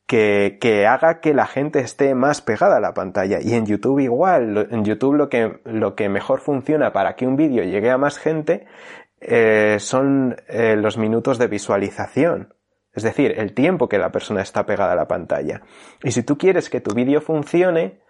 que, 0.06 0.58
que, 0.60 0.86
haga 0.86 1.18
que 1.18 1.34
la 1.34 1.46
gente 1.46 1.80
esté 1.80 2.14
más 2.14 2.40
pegada 2.40 2.76
a 2.76 2.80
la 2.80 2.94
pantalla. 2.94 3.40
Y 3.42 3.54
en 3.54 3.66
YouTube 3.66 3.98
igual, 3.98 4.68
en 4.70 4.84
YouTube 4.84 5.16
lo 5.16 5.28
que, 5.28 5.58
lo 5.64 5.96
que 5.96 6.08
mejor 6.08 6.38
funciona 6.38 6.92
para 6.92 7.16
que 7.16 7.26
un 7.26 7.34
vídeo 7.34 7.64
llegue 7.64 7.90
a 7.90 7.98
más 7.98 8.16
gente 8.16 8.68
eh, 9.20 9.78
son 9.80 10.36
eh, 10.46 10.76
los 10.76 10.98
minutos 10.98 11.38
de 11.38 11.48
visualización. 11.48 12.54
Es 12.92 13.02
decir, 13.02 13.34
el 13.40 13.54
tiempo 13.54 13.88
que 13.88 13.98
la 13.98 14.12
persona 14.12 14.40
está 14.40 14.66
pegada 14.66 14.92
a 14.92 14.96
la 14.96 15.08
pantalla. 15.08 15.62
Y 16.04 16.12
si 16.12 16.22
tú 16.22 16.38
quieres 16.38 16.70
que 16.70 16.80
tu 16.80 16.94
vídeo 16.94 17.20
funcione, 17.20 18.02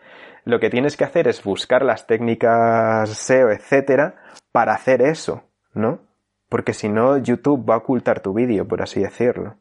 lo 0.45 0.61
que 0.61 0.69
tienes 0.69 0.99
que 0.99 1.05
hacer 1.05 1.27
es 1.27 1.43
buscar 1.43 1.83
las 1.83 2.07
técnicas 2.07 3.09
SEO, 3.09 3.51
etcétera, 3.51 4.17
para 4.53 4.75
hacer 4.75 5.01
eso, 5.01 5.45
¿no? 5.73 6.06
Porque 6.49 6.73
si 6.73 6.89
no 6.89 7.19
YouTube 7.19 7.69
va 7.69 7.75
a 7.75 7.79
ocultar 7.79 8.21
tu 8.21 8.33
vídeo, 8.33 8.67
por 8.67 8.83
así 8.83 9.01
decirlo. 9.01 9.57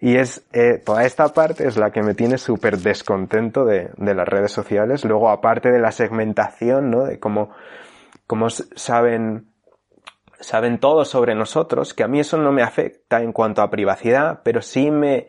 Y 0.00 0.16
es 0.16 0.44
eh, 0.52 0.82
toda 0.84 1.04
esta 1.04 1.28
parte 1.28 1.66
es 1.66 1.76
la 1.76 1.92
que 1.92 2.02
me 2.02 2.14
tiene 2.14 2.36
súper 2.36 2.78
descontento 2.78 3.64
de, 3.64 3.90
de, 3.96 4.14
las 4.14 4.26
redes 4.26 4.50
sociales. 4.50 5.04
Luego, 5.04 5.30
aparte 5.30 5.70
de 5.70 5.78
la 5.78 5.92
segmentación, 5.92 6.90
¿no? 6.90 7.04
De 7.04 7.20
cómo, 7.20 7.50
cómo 8.26 8.50
saben, 8.50 9.52
saben 10.40 10.78
todo 10.78 11.04
sobre 11.04 11.36
nosotros, 11.36 11.94
que 11.94 12.02
a 12.02 12.08
mí 12.08 12.18
eso 12.18 12.36
no 12.36 12.50
me 12.50 12.62
afecta 12.62 13.22
en 13.22 13.32
cuanto 13.32 13.62
a 13.62 13.70
privacidad, 13.70 14.40
pero 14.42 14.60
sí 14.60 14.90
me, 14.90 15.28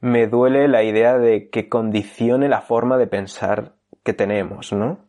me 0.00 0.26
duele 0.26 0.68
la 0.68 0.82
idea 0.84 1.18
de 1.18 1.50
que 1.50 1.68
condicione 1.68 2.48
la 2.48 2.62
forma 2.62 2.96
de 2.96 3.06
pensar 3.06 3.74
que 4.02 4.14
tenemos, 4.14 4.72
¿no? 4.72 5.00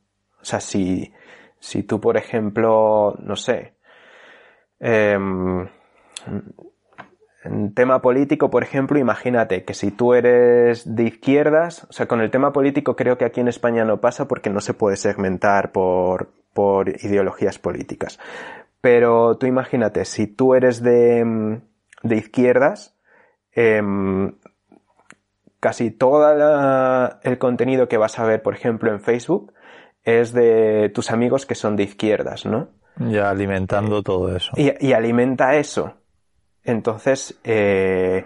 O 0.42 0.46
sea, 0.46 0.60
si, 0.60 1.14
si 1.60 1.84
tú, 1.84 2.02
por 2.02 2.18
ejemplo, 2.18 3.16
no 3.20 3.36
sé, 3.36 3.75
eh, 4.80 5.18
en 7.46 7.74
tema 7.76 8.02
político, 8.02 8.50
por 8.50 8.64
ejemplo, 8.64 8.98
imagínate 8.98 9.64
que 9.64 9.76
si 9.76 9.92
tú 9.92 10.14
eres 10.14 10.96
de 10.96 11.04
izquierdas, 11.04 11.86
o 11.90 11.94
sea, 11.94 12.08
con 12.08 12.22
el 12.22 12.32
tema 12.32 12.52
político 12.52 12.96
creo 12.96 13.18
que 13.18 13.26
aquí 13.26 13.40
en 13.40 13.48
España 13.48 13.86
no 13.86 14.02
pasa 14.02 14.28
porque 14.28 14.50
no 14.50 14.62
se 14.62 14.74
puede 14.74 14.98
segmentar 14.98 15.72
por, 15.72 16.32
por 16.54 16.90
ideologías 16.90 17.60
políticas. 17.60 18.20
Pero 18.82 19.38
tú 19.38 19.46
imagínate, 19.46 20.06
si 20.06 20.26
tú 20.28 20.56
eres 20.56 20.82
de, 20.82 21.62
de 22.02 22.16
izquierdas, 22.16 22.98
eh, 23.56 23.82
casi 25.60 25.92
todo 25.92 27.20
el 27.24 27.38
contenido 27.38 27.88
que 27.88 27.98
vas 27.98 28.20
a 28.20 28.26
ver, 28.26 28.42
por 28.42 28.56
ejemplo, 28.56 28.92
en 28.92 29.02
Facebook, 29.02 29.54
es 30.04 30.34
de 30.34 30.92
tus 30.94 31.12
amigos 31.12 31.46
que 31.46 31.56
son 31.56 31.76
de 31.76 31.84
izquierdas, 31.84 32.46
¿no? 32.46 32.70
Ya 32.98 33.30
alimentando 33.30 34.02
todo 34.02 34.36
eso. 34.36 34.52
Y, 34.56 34.72
y 34.88 34.94
alimenta 34.94 35.56
eso. 35.56 35.94
Entonces, 36.64 37.40
eh, 37.44 38.26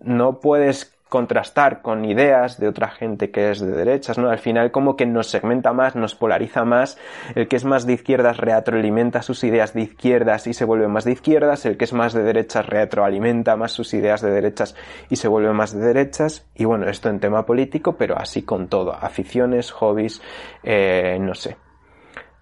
no 0.00 0.40
puedes 0.40 0.98
contrastar 1.08 1.80
con 1.80 2.04
ideas 2.04 2.60
de 2.60 2.68
otra 2.68 2.88
gente 2.90 3.30
que 3.30 3.50
es 3.50 3.60
de 3.60 3.70
derechas, 3.70 4.18
¿no? 4.18 4.28
Al 4.28 4.38
final 4.38 4.70
como 4.70 4.96
que 4.96 5.06
nos 5.06 5.28
segmenta 5.28 5.72
más, 5.72 5.96
nos 5.96 6.14
polariza 6.14 6.64
más, 6.64 6.98
el 7.34 7.48
que 7.48 7.56
es 7.56 7.64
más 7.64 7.86
de 7.86 7.94
izquierdas 7.94 8.36
retroalimenta 8.36 9.22
sus 9.22 9.42
ideas 9.44 9.72
de 9.72 9.82
izquierdas 9.82 10.46
y 10.46 10.52
se 10.52 10.64
vuelve 10.64 10.88
más 10.88 11.04
de 11.04 11.12
izquierdas, 11.12 11.64
el 11.64 11.78
que 11.78 11.84
es 11.84 11.92
más 11.92 12.12
de 12.12 12.22
derechas 12.22 12.66
retroalimenta 12.66 13.56
más 13.56 13.72
sus 13.72 13.94
ideas 13.94 14.20
de 14.20 14.30
derechas 14.30 14.74
y 15.08 15.16
se 15.16 15.28
vuelve 15.28 15.52
más 15.52 15.72
de 15.72 15.80
derechas, 15.80 16.46
y 16.54 16.64
bueno, 16.64 16.88
esto 16.88 17.08
en 17.08 17.20
tema 17.20 17.46
político, 17.46 17.96
pero 17.96 18.18
así 18.18 18.42
con 18.42 18.68
todo, 18.68 18.92
aficiones, 18.92 19.70
hobbies, 19.70 20.20
eh, 20.62 21.16
no 21.20 21.34
sé. 21.34 21.56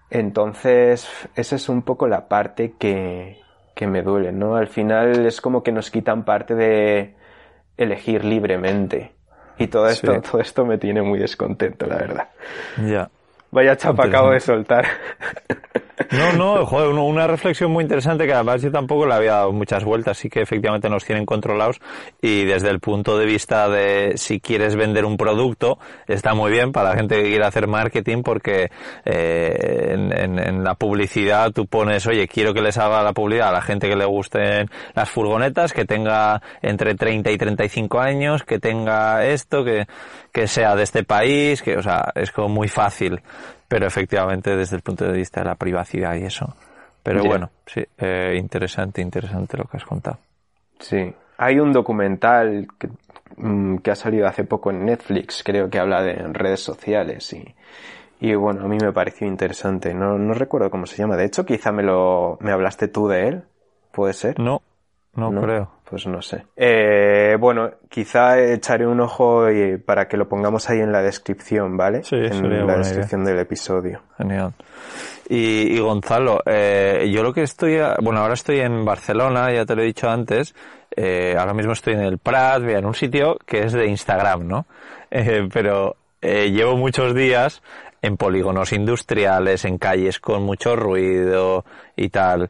Entonces, 0.09 1.09
esa 1.35 1.55
es 1.55 1.69
un 1.69 1.81
poco 1.81 2.07
la 2.07 2.27
parte 2.27 2.73
que, 2.79 3.41
que 3.75 3.87
me 3.87 4.01
duelen, 4.01 4.39
¿no? 4.39 4.55
Al 4.55 4.67
final 4.67 5.25
es 5.25 5.41
como 5.41 5.63
que 5.63 5.71
nos 5.71 5.91
quitan 5.91 6.23
parte 6.23 6.55
de 6.55 7.15
elegir 7.77 8.23
libremente. 8.23 9.13
Y 9.57 9.67
todo 9.67 9.87
esto, 9.87 10.21
todo 10.21 10.39
esto 10.39 10.65
me 10.65 10.77
tiene 10.77 11.01
muy 11.01 11.19
descontento, 11.19 11.87
la 11.87 11.97
verdad. 11.97 12.29
Ya. 12.85 13.09
Vaya 13.51 13.75
chapa 13.75 14.05
acabo 14.05 14.31
de 14.31 14.39
soltar. 14.39 14.85
No, 16.11 16.33
no, 16.33 16.65
joder, 16.65 16.89
una 16.89 17.27
reflexión 17.27 17.71
muy 17.71 17.83
interesante 17.83 18.25
que 18.25 18.33
además 18.33 18.61
yo 18.61 18.71
tampoco 18.71 19.05
le 19.05 19.13
había 19.13 19.33
dado 19.33 19.51
muchas 19.51 19.83
vueltas, 19.83 20.17
sí 20.17 20.29
que 20.29 20.41
efectivamente 20.41 20.89
nos 20.89 21.03
tienen 21.03 21.25
controlados 21.25 21.81
y 22.21 22.45
desde 22.45 22.69
el 22.69 22.79
punto 22.79 23.17
de 23.17 23.25
vista 23.25 23.67
de 23.67 24.13
si 24.15 24.39
quieres 24.39 24.75
vender 24.75 25.03
un 25.03 25.17
producto, 25.17 25.79
está 26.07 26.33
muy 26.33 26.51
bien 26.51 26.71
para 26.71 26.89
la 26.89 26.95
gente 26.95 27.21
que 27.21 27.29
quiere 27.29 27.45
hacer 27.45 27.67
marketing 27.67 28.23
porque 28.23 28.69
eh, 29.05 29.89
en, 29.93 30.39
en, 30.39 30.63
la 30.63 30.75
publicidad 30.75 31.51
tú 31.51 31.67
pones, 31.67 32.07
oye, 32.07 32.27
quiero 32.27 32.53
que 32.53 32.61
les 32.61 32.77
haga 32.77 33.03
la 33.03 33.13
publicidad 33.13 33.49
a 33.49 33.53
la 33.53 33.61
gente 33.61 33.89
que 33.89 33.95
le 33.95 34.05
gusten 34.05 34.69
las 34.95 35.09
furgonetas, 35.09 35.73
que 35.73 35.85
tenga 35.85 36.41
entre 36.61 36.95
30 36.95 37.31
y 37.31 37.37
35 37.37 37.99
años, 37.99 38.43
que 38.43 38.59
tenga 38.59 39.25
esto, 39.25 39.63
que, 39.63 39.85
que 40.31 40.47
sea 40.47 40.75
de 40.75 40.83
este 40.83 41.03
país, 41.03 41.61
que, 41.61 41.75
o 41.77 41.83
sea, 41.83 42.11
es 42.15 42.31
como 42.31 42.49
muy 42.49 42.67
fácil 42.67 43.21
pero 43.67 43.87
efectivamente 43.87 44.55
desde 44.55 44.75
el 44.75 44.81
punto 44.81 45.05
de 45.05 45.13
vista 45.13 45.41
de 45.41 45.47
la 45.47 45.55
privacidad 45.55 46.15
y 46.15 46.23
eso. 46.23 46.55
Pero 47.03 47.23
bueno, 47.23 47.49
sí, 47.65 47.81
eh, 47.97 48.35
interesante, 48.37 49.01
interesante 49.01 49.57
lo 49.57 49.63
que 49.63 49.77
has 49.77 49.85
contado. 49.85 50.17
Sí, 50.79 51.13
hay 51.37 51.59
un 51.59 51.71
documental 51.71 52.67
que, 52.77 52.89
mm, 53.37 53.77
que, 53.77 53.91
ha 53.91 53.95
salido 53.95 54.27
hace 54.27 54.43
poco 54.43 54.71
en 54.71 54.85
Netflix, 54.85 55.41
creo 55.43 55.69
que 55.69 55.79
habla 55.79 56.03
de 56.03 56.13
redes 56.33 56.59
sociales 56.59 57.31
y, 57.31 57.55
y 58.19 58.35
bueno, 58.35 58.65
a 58.65 58.67
mí 58.67 58.77
me 58.81 58.91
pareció 58.91 59.27
interesante. 59.27 59.93
No, 59.93 60.17
no 60.17 60.33
recuerdo 60.33 60.71
cómo 60.71 60.85
se 60.85 60.97
llama. 60.97 61.15
De 61.15 61.25
hecho, 61.25 61.45
quizá 61.45 61.71
me 61.71 61.83
lo, 61.83 62.37
me 62.41 62.51
hablaste 62.51 62.87
tú 62.87 63.07
de 63.07 63.27
él. 63.27 63.43
¿Puede 63.91 64.13
ser? 64.13 64.39
No, 64.39 64.61
no, 65.15 65.41
creo. 65.41 65.71
Pues 65.89 66.05
no 66.05 66.21
sé. 66.21 66.43
Eh, 66.55 67.37
bueno, 67.39 67.71
quizá 67.89 68.39
echaré 68.39 68.85
un 68.85 68.99
ojo 68.99 69.49
y, 69.49 69.77
para 69.77 70.07
que 70.07 70.17
lo 70.17 70.27
pongamos 70.27 70.69
ahí 70.69 70.79
en 70.79 70.91
la 70.91 71.01
descripción, 71.01 71.77
¿vale? 71.77 72.03
Sí, 72.03 72.17
en 72.17 72.67
la 72.67 72.77
descripción 72.77 73.23
del 73.23 73.39
episodio. 73.39 74.01
Genial. 74.17 74.53
Y, 75.29 75.75
y 75.75 75.79
Gonzalo, 75.79 76.41
eh, 76.45 77.09
yo 77.13 77.23
lo 77.23 77.33
que 77.33 77.43
estoy, 77.43 77.77
bueno, 78.01 78.19
ahora 78.19 78.33
estoy 78.33 78.59
en 78.59 78.83
Barcelona, 78.83 79.51
ya 79.53 79.65
te 79.65 79.75
lo 79.75 79.81
he 79.81 79.85
dicho 79.85 80.09
antes, 80.09 80.53
eh, 80.95 81.35
ahora 81.37 81.53
mismo 81.53 81.73
estoy 81.73 81.93
en 81.93 82.01
el 82.01 82.17
Prat, 82.17 82.63
en 82.63 82.85
un 82.85 82.95
sitio 82.95 83.37
que 83.45 83.63
es 83.63 83.73
de 83.73 83.87
Instagram, 83.87 84.47
¿no? 84.47 84.65
Eh, 85.09 85.47
pero 85.53 85.95
eh, 86.21 86.51
llevo 86.51 86.75
muchos 86.75 87.15
días 87.15 87.61
en 88.01 88.17
polígonos 88.17 88.73
industriales, 88.73 89.63
en 89.63 89.77
calles 89.77 90.19
con 90.19 90.43
mucho 90.43 90.75
ruido 90.75 91.63
y 91.95 92.09
tal. 92.09 92.49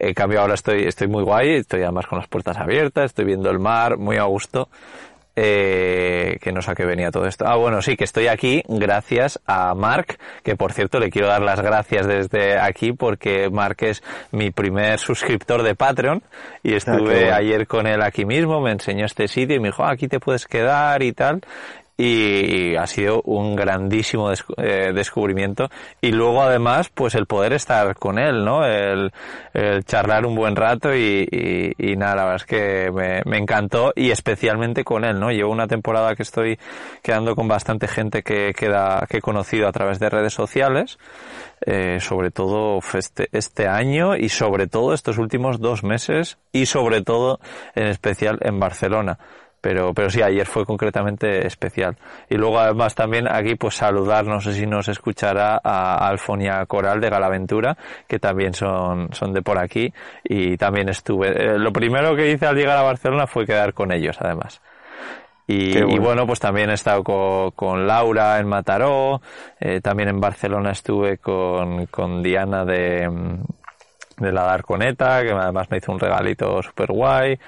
En 0.00 0.14
cambio 0.14 0.40
ahora 0.40 0.54
estoy, 0.54 0.84
estoy 0.84 1.08
muy 1.08 1.22
guay, 1.22 1.56
estoy 1.56 1.82
además 1.82 2.06
con 2.06 2.18
las 2.18 2.26
puertas 2.26 2.56
abiertas, 2.56 3.06
estoy 3.06 3.26
viendo 3.26 3.50
el 3.50 3.58
mar, 3.58 3.98
muy 3.98 4.16
a 4.16 4.24
gusto. 4.24 4.68
Eh, 5.36 6.38
que 6.42 6.52
no 6.52 6.60
sé 6.60 6.72
a 6.72 6.74
qué 6.74 6.84
venía 6.84 7.10
todo 7.10 7.24
esto. 7.26 7.46
Ah, 7.46 7.56
bueno, 7.56 7.80
sí, 7.82 7.96
que 7.96 8.04
estoy 8.04 8.26
aquí 8.26 8.62
gracias 8.66 9.40
a 9.46 9.74
Mark, 9.74 10.18
que 10.42 10.56
por 10.56 10.72
cierto 10.72 10.98
le 10.98 11.08
quiero 11.08 11.28
dar 11.28 11.40
las 11.40 11.60
gracias 11.60 12.06
desde 12.06 12.58
aquí 12.58 12.92
porque 12.92 13.48
Mark 13.48 13.76
es 13.80 14.02
mi 14.32 14.50
primer 14.50 14.98
suscriptor 14.98 15.62
de 15.62 15.76
Patreon 15.76 16.22
y 16.62 16.74
estuve 16.74 17.32
ayer 17.32 17.66
con 17.68 17.86
él 17.86 18.02
aquí 18.02 18.24
mismo, 18.24 18.60
me 18.60 18.72
enseñó 18.72 19.06
este 19.06 19.28
sitio 19.28 19.56
y 19.56 19.60
me 19.60 19.68
dijo, 19.68 19.84
ah, 19.84 19.92
aquí 19.92 20.08
te 20.08 20.18
puedes 20.18 20.46
quedar 20.46 21.02
y 21.02 21.12
tal 21.12 21.40
y 22.00 22.76
ha 22.76 22.86
sido 22.86 23.20
un 23.26 23.54
grandísimo 23.54 24.32
eh, 24.32 24.92
descubrimiento. 24.94 25.68
Y 26.00 26.12
luego 26.12 26.40
además 26.42 26.88
pues 26.88 27.14
el 27.14 27.26
poder 27.26 27.52
estar 27.52 27.94
con 27.96 28.18
él 28.18 28.42
no 28.42 28.64
el, 28.64 29.12
charlar 29.84 30.24
un 30.24 30.34
buen 30.34 30.56
rato 30.56 30.94
y, 30.94 31.74
y, 31.76 31.96
nada 31.96 32.14
la 32.14 32.24
verdad 32.24 32.36
es 32.36 32.46
que 32.46 32.90
me, 32.90 33.20
me, 33.26 33.36
encantó 33.36 33.92
y 33.94 34.10
especialmente 34.10 34.84
con 34.84 35.04
él 35.04 35.20
no 35.20 35.30
llevo 35.30 35.52
una 35.52 35.66
temporada 35.66 36.14
que 36.14 36.22
estoy 36.22 36.58
quedando 37.02 37.36
con 37.36 37.48
bastante 37.48 37.86
gente 37.86 38.22
que 38.22 38.54
queda 38.54 39.06
que 39.08 39.18
he 39.18 39.20
conocido 39.20 39.68
a 39.68 39.72
través 39.72 39.98
de 39.98 40.08
redes 40.08 40.32
sociales 40.32 40.98
eh, 41.66 41.98
sobre 42.00 42.30
todo 42.30 42.80
este, 42.94 43.28
este 43.32 43.68
año 43.68 44.16
y 44.16 44.30
sobre 44.30 44.66
todo 44.66 44.94
estos 44.94 45.18
últimos 45.18 45.60
dos 45.60 45.84
meses 45.84 46.38
y 46.52 46.64
sobre 46.64 47.02
todo 47.02 47.40
en 47.74 47.88
especial 47.88 48.38
en 48.40 48.58
Barcelona 48.58 49.18
pero, 49.60 49.92
pero 49.92 50.10
sí, 50.10 50.22
ayer 50.22 50.46
fue 50.46 50.64
concretamente 50.64 51.46
especial. 51.46 51.96
Y 52.28 52.36
luego 52.36 52.58
además 52.58 52.94
también 52.94 53.28
aquí 53.30 53.54
pues 53.56 53.74
saludar, 53.74 54.24
no 54.26 54.40
sé 54.40 54.54
si 54.54 54.66
nos 54.66 54.88
escuchará 54.88 55.60
a 55.62 56.08
Alfonia 56.08 56.64
Coral 56.66 57.00
de 57.00 57.10
Galaventura, 57.10 57.76
que 58.08 58.18
también 58.18 58.54
son, 58.54 59.12
son 59.12 59.32
de 59.32 59.42
por 59.42 59.58
aquí 59.58 59.92
y 60.24 60.56
también 60.56 60.88
estuve. 60.88 61.28
Eh, 61.28 61.58
lo 61.58 61.72
primero 61.72 62.16
que 62.16 62.30
hice 62.30 62.46
al 62.46 62.56
llegar 62.56 62.78
a 62.78 62.82
Barcelona 62.82 63.26
fue 63.26 63.46
quedar 63.46 63.74
con 63.74 63.92
ellos 63.92 64.16
además. 64.20 64.60
Y 65.46 65.72
bueno. 65.72 65.94
y 65.94 65.98
bueno. 65.98 66.26
pues 66.26 66.38
también 66.38 66.70
he 66.70 66.74
estado 66.74 67.02
con, 67.02 67.50
con 67.50 67.86
Laura 67.86 68.38
en 68.38 68.46
Mataró, 68.46 69.20
eh, 69.58 69.80
también 69.80 70.08
en 70.08 70.20
Barcelona 70.20 70.70
estuve 70.70 71.18
con, 71.18 71.86
con 71.86 72.22
Diana 72.22 72.64
de, 72.64 73.08
de 74.16 74.32
la 74.32 74.44
Darconeta, 74.44 75.22
que 75.22 75.32
además 75.32 75.68
me 75.70 75.78
hizo 75.78 75.90
un 75.90 75.98
regalito 75.98 76.62
super 76.62 76.92
guay. 76.92 77.38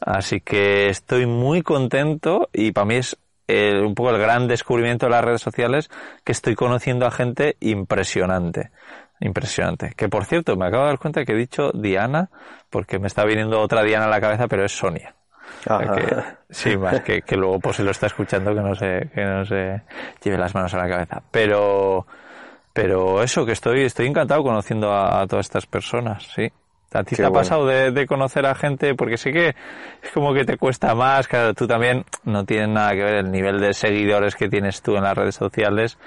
Así 0.00 0.40
que 0.40 0.88
estoy 0.88 1.26
muy 1.26 1.62
contento 1.62 2.48
y 2.52 2.72
para 2.72 2.84
mí 2.86 2.96
es 2.96 3.18
eh, 3.48 3.80
un 3.80 3.94
poco 3.94 4.10
el 4.10 4.18
gran 4.18 4.48
descubrimiento 4.48 5.06
de 5.06 5.10
las 5.10 5.24
redes 5.24 5.42
sociales 5.42 5.90
que 6.24 6.32
estoy 6.32 6.54
conociendo 6.54 7.06
a 7.06 7.10
gente 7.10 7.56
impresionante. 7.60 8.70
Impresionante. 9.20 9.92
Que 9.96 10.08
por 10.08 10.24
cierto, 10.24 10.56
me 10.56 10.66
acabo 10.66 10.84
de 10.84 10.90
dar 10.90 10.98
cuenta 10.98 11.24
que 11.24 11.32
he 11.32 11.36
dicho 11.36 11.72
Diana 11.72 12.30
porque 12.70 12.98
me 12.98 13.06
está 13.06 13.24
viniendo 13.24 13.60
otra 13.60 13.82
Diana 13.82 14.06
a 14.06 14.08
la 14.08 14.20
cabeza, 14.20 14.48
pero 14.48 14.64
es 14.64 14.72
Sonia. 14.72 15.14
sí, 16.48 16.76
más 16.76 17.00
que, 17.02 17.22
que 17.22 17.36
luego 17.36 17.58
pues 17.58 17.76
si 17.76 17.82
lo 17.82 17.90
está 17.90 18.06
escuchando 18.06 18.54
que 18.54 18.60
no 18.60 18.74
se, 18.74 19.10
que 19.12 19.24
no 19.24 19.44
se 19.44 19.82
lleve 20.22 20.38
las 20.38 20.54
manos 20.54 20.72
a 20.74 20.78
la 20.78 20.88
cabeza. 20.88 21.22
Pero, 21.30 22.06
pero 22.72 23.22
eso, 23.22 23.44
que 23.44 23.52
estoy, 23.52 23.82
estoy 23.82 24.06
encantado 24.06 24.42
conociendo 24.42 24.94
a 24.94 25.26
todas 25.26 25.46
estas 25.46 25.66
personas, 25.66 26.22
sí. 26.34 26.50
¿A 26.92 27.04
ti 27.04 27.14
te 27.14 27.24
ha 27.24 27.30
pasado 27.30 27.66
de, 27.66 28.06
conocer 28.06 28.46
a 28.46 28.54
gente? 28.54 28.94
Porque 28.94 29.16
sé 29.16 29.32
que 29.32 29.54
es 30.02 30.10
como 30.12 30.34
que 30.34 30.44
te 30.44 30.56
cuesta 30.56 30.94
más, 30.94 31.28
claro, 31.28 31.54
tú 31.54 31.66
también 31.66 32.04
no 32.24 32.44
tienes 32.44 32.68
nada 32.68 32.92
que 32.92 33.04
ver 33.04 33.14
el 33.14 33.30
nivel 33.30 33.60
de 33.60 33.74
seguidores 33.74 34.34
que 34.34 34.48
tienes 34.48 34.82
tú 34.82 34.96
en 34.96 35.04
las 35.04 35.16
redes 35.16 35.36
sociales 35.36 35.98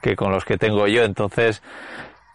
que 0.00 0.16
con 0.16 0.32
los 0.32 0.44
que 0.44 0.58
tengo 0.58 0.88
yo, 0.88 1.04
entonces, 1.04 1.62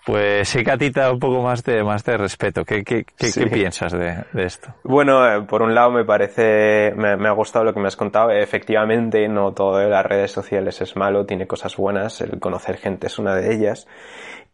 pues 0.06 0.48
sé 0.48 0.64
que 0.64 0.72
a 0.72 0.78
ti 0.78 0.90
te 0.90 1.02
da 1.02 1.12
un 1.12 1.20
poco 1.20 1.42
más 1.42 1.66
de, 1.66 1.84
más 1.84 2.06
de 2.06 2.16
respeto. 2.16 2.64
¿Qué, 2.64 2.86
qué, 2.86 3.04
qué, 3.04 3.48
piensas 3.48 3.92
de, 3.92 4.24
esto? 4.36 4.74
Bueno, 4.84 5.28
eh, 5.30 5.42
por 5.42 5.62
un 5.62 5.76
lado 5.76 5.92
me 5.92 6.06
parece, 6.06 6.94
me, 6.96 7.18
me, 7.18 7.28
ha 7.28 7.34
gustado 7.34 7.66
lo 7.66 7.74
que 7.74 7.82
me 7.82 7.88
has 7.88 7.98
contado. 7.98 8.32
Efectivamente, 8.32 9.28
no 9.28 9.52
todo 9.52 9.80
de 9.80 9.90
las 9.90 10.06
redes 10.06 10.32
sociales 10.32 10.80
es 10.80 10.96
malo, 10.96 11.26
tiene 11.26 11.46
cosas 11.46 11.76
buenas, 11.76 12.22
el 12.22 12.40
conocer 12.40 12.78
gente 12.78 13.08
es 13.08 13.20
una 13.20 13.36
de 13.36 13.54
ellas. 13.54 13.86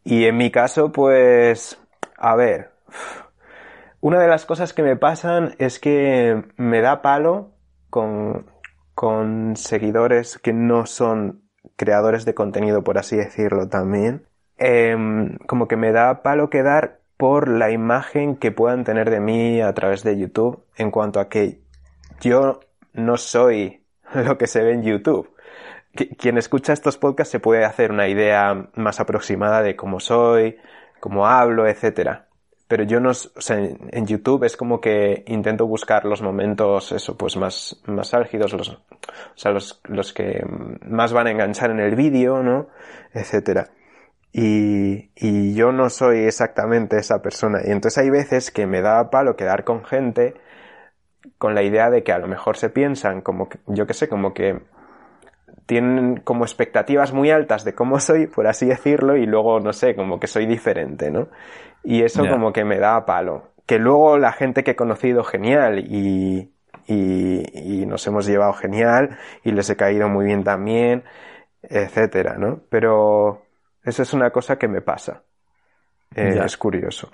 Y 0.04 0.26
en 0.26 0.38
mi 0.38 0.50
caso, 0.50 0.92
pues, 0.92 1.80
a 2.18 2.36
ver, 2.36 2.72
una 4.04 4.20
de 4.20 4.28
las 4.28 4.46
cosas 4.46 4.74
que 4.74 4.84
me 4.84 4.98
pasan 4.98 5.56
es 5.60 5.80
que 5.80 6.44
me 6.58 6.82
da 6.82 7.02
palo 7.02 7.54
con, 7.90 8.46
con 8.94 9.56
seguidores 9.56 10.38
que 10.38 10.52
no 10.52 10.86
son 10.86 11.44
creadores 11.78 12.26
de 12.26 12.34
contenido, 12.34 12.84
por 12.84 12.98
así 12.98 13.16
decirlo 13.16 13.70
también. 13.70 14.28
Em, 14.58 15.38
como 15.48 15.70
que 15.70 15.78
me 15.78 15.94
da 15.94 16.22
palo 16.22 16.50
quedar 16.50 17.00
por 17.16 17.48
la 17.48 17.72
imagen 17.72 18.36
que 18.36 18.52
puedan 18.52 18.84
tener 18.84 19.10
de 19.10 19.22
mí 19.22 19.62
a 19.62 19.74
través 19.74 20.04
de 20.04 20.18
YouTube 20.18 20.66
en 20.76 20.92
cuanto 20.92 21.22
a 21.22 21.30
que 21.30 21.62
yo 22.20 22.60
no 22.92 23.16
soy 23.16 23.86
lo 24.14 24.38
que 24.38 24.48
se 24.48 24.64
ve 24.64 24.74
en 24.74 24.84
YouTube. 24.84 25.34
Quien 26.18 26.38
escucha 26.38 26.74
estos 26.74 26.98
podcasts 26.98 27.32
se 27.32 27.40
puede 27.40 27.64
hacer 27.64 27.92
una 27.94 28.10
idea 28.10 28.68
más 28.76 29.00
aproximada 29.00 29.62
de 29.62 29.78
cómo 29.78 30.02
soy, 30.02 30.58
cómo 31.00 31.26
hablo, 31.26 31.68
etcétera 31.68 32.28
pero 32.74 32.86
yo 32.86 33.00
no, 33.00 33.12
o 33.12 33.14
sea, 33.14 33.60
en 33.60 34.08
YouTube 34.08 34.46
es 34.46 34.58
como 34.58 34.82
que 34.82 35.24
intento 35.28 35.68
buscar 35.68 36.06
los 36.06 36.24
momentos, 36.24 36.92
eso, 36.92 37.16
pues 37.16 37.38
más, 37.38 37.80
más 37.86 38.16
álgidos, 38.16 38.52
los, 38.54 38.70
o 38.70 38.80
sea, 39.36 39.52
los, 39.52 39.80
los 39.84 40.12
que 40.12 40.44
más 40.84 41.14
van 41.14 41.28
a 41.28 41.30
enganchar 41.30 41.70
en 41.70 41.80
el 41.80 41.96
vídeo, 41.96 42.42
¿no? 42.42 42.70
Etcétera. 43.14 43.70
Y, 44.32 45.12
y 45.16 45.54
yo 45.54 45.72
no 45.72 45.92
soy 45.92 46.22
exactamente 46.22 46.98
esa 46.98 47.22
persona. 47.22 47.60
Y 47.64 47.70
entonces 47.70 48.00
hay 48.00 48.10
veces 48.10 48.50
que 48.50 48.66
me 48.66 48.82
da 48.82 49.12
palo 49.12 49.36
quedar 49.36 49.66
con 49.66 49.86
gente 49.86 50.34
con 51.38 51.54
la 51.54 51.62
idea 51.62 51.92
de 51.92 52.02
que 52.02 52.12
a 52.12 52.18
lo 52.18 52.28
mejor 52.28 52.58
se 52.58 52.72
piensan 52.72 53.22
como 53.22 53.50
que, 53.50 53.60
yo 53.68 53.86
qué 53.86 53.94
sé, 53.94 54.10
como 54.10 54.34
que 54.34 54.64
tienen 55.68 56.22
como 56.24 56.44
expectativas 56.44 57.14
muy 57.14 57.30
altas 57.30 57.66
de 57.66 57.76
cómo 57.76 58.00
soy, 58.00 58.26
por 58.26 58.48
así 58.48 58.66
decirlo, 58.66 59.16
y 59.16 59.28
luego, 59.28 59.60
no 59.60 59.74
sé, 59.74 59.96
como 59.96 60.20
que 60.20 60.26
soy 60.26 60.48
diferente, 60.48 61.12
¿no? 61.12 61.28
Y 61.84 62.04
eso 62.04 62.28
como 62.28 62.54
que 62.54 62.64
me 62.64 62.80
da 62.80 63.06
palo. 63.06 63.50
Que 63.66 63.80
luego 63.80 64.18
la 64.18 64.32
gente 64.32 64.64
que 64.64 64.72
he 64.72 64.76
conocido 64.76 65.24
genial 65.24 65.80
y, 65.80 66.52
y, 66.88 67.82
y, 67.82 67.86
nos 67.86 68.06
hemos 68.08 68.26
llevado 68.26 68.54
genial 68.54 69.18
y 69.44 69.52
les 69.52 69.70
he 69.70 69.76
caído 69.76 70.10
muy 70.10 70.26
bien 70.26 70.44
también, 70.44 71.04
etcétera, 71.62 72.36
¿no? 72.38 72.62
Pero 72.70 73.44
eso 73.84 74.04
es 74.04 74.14
una 74.14 74.32
cosa 74.32 74.58
que 74.58 74.68
me 74.68 74.82
pasa. 74.82 75.24
Eh, 76.16 76.40
es 76.44 76.58
curioso. 76.58 77.10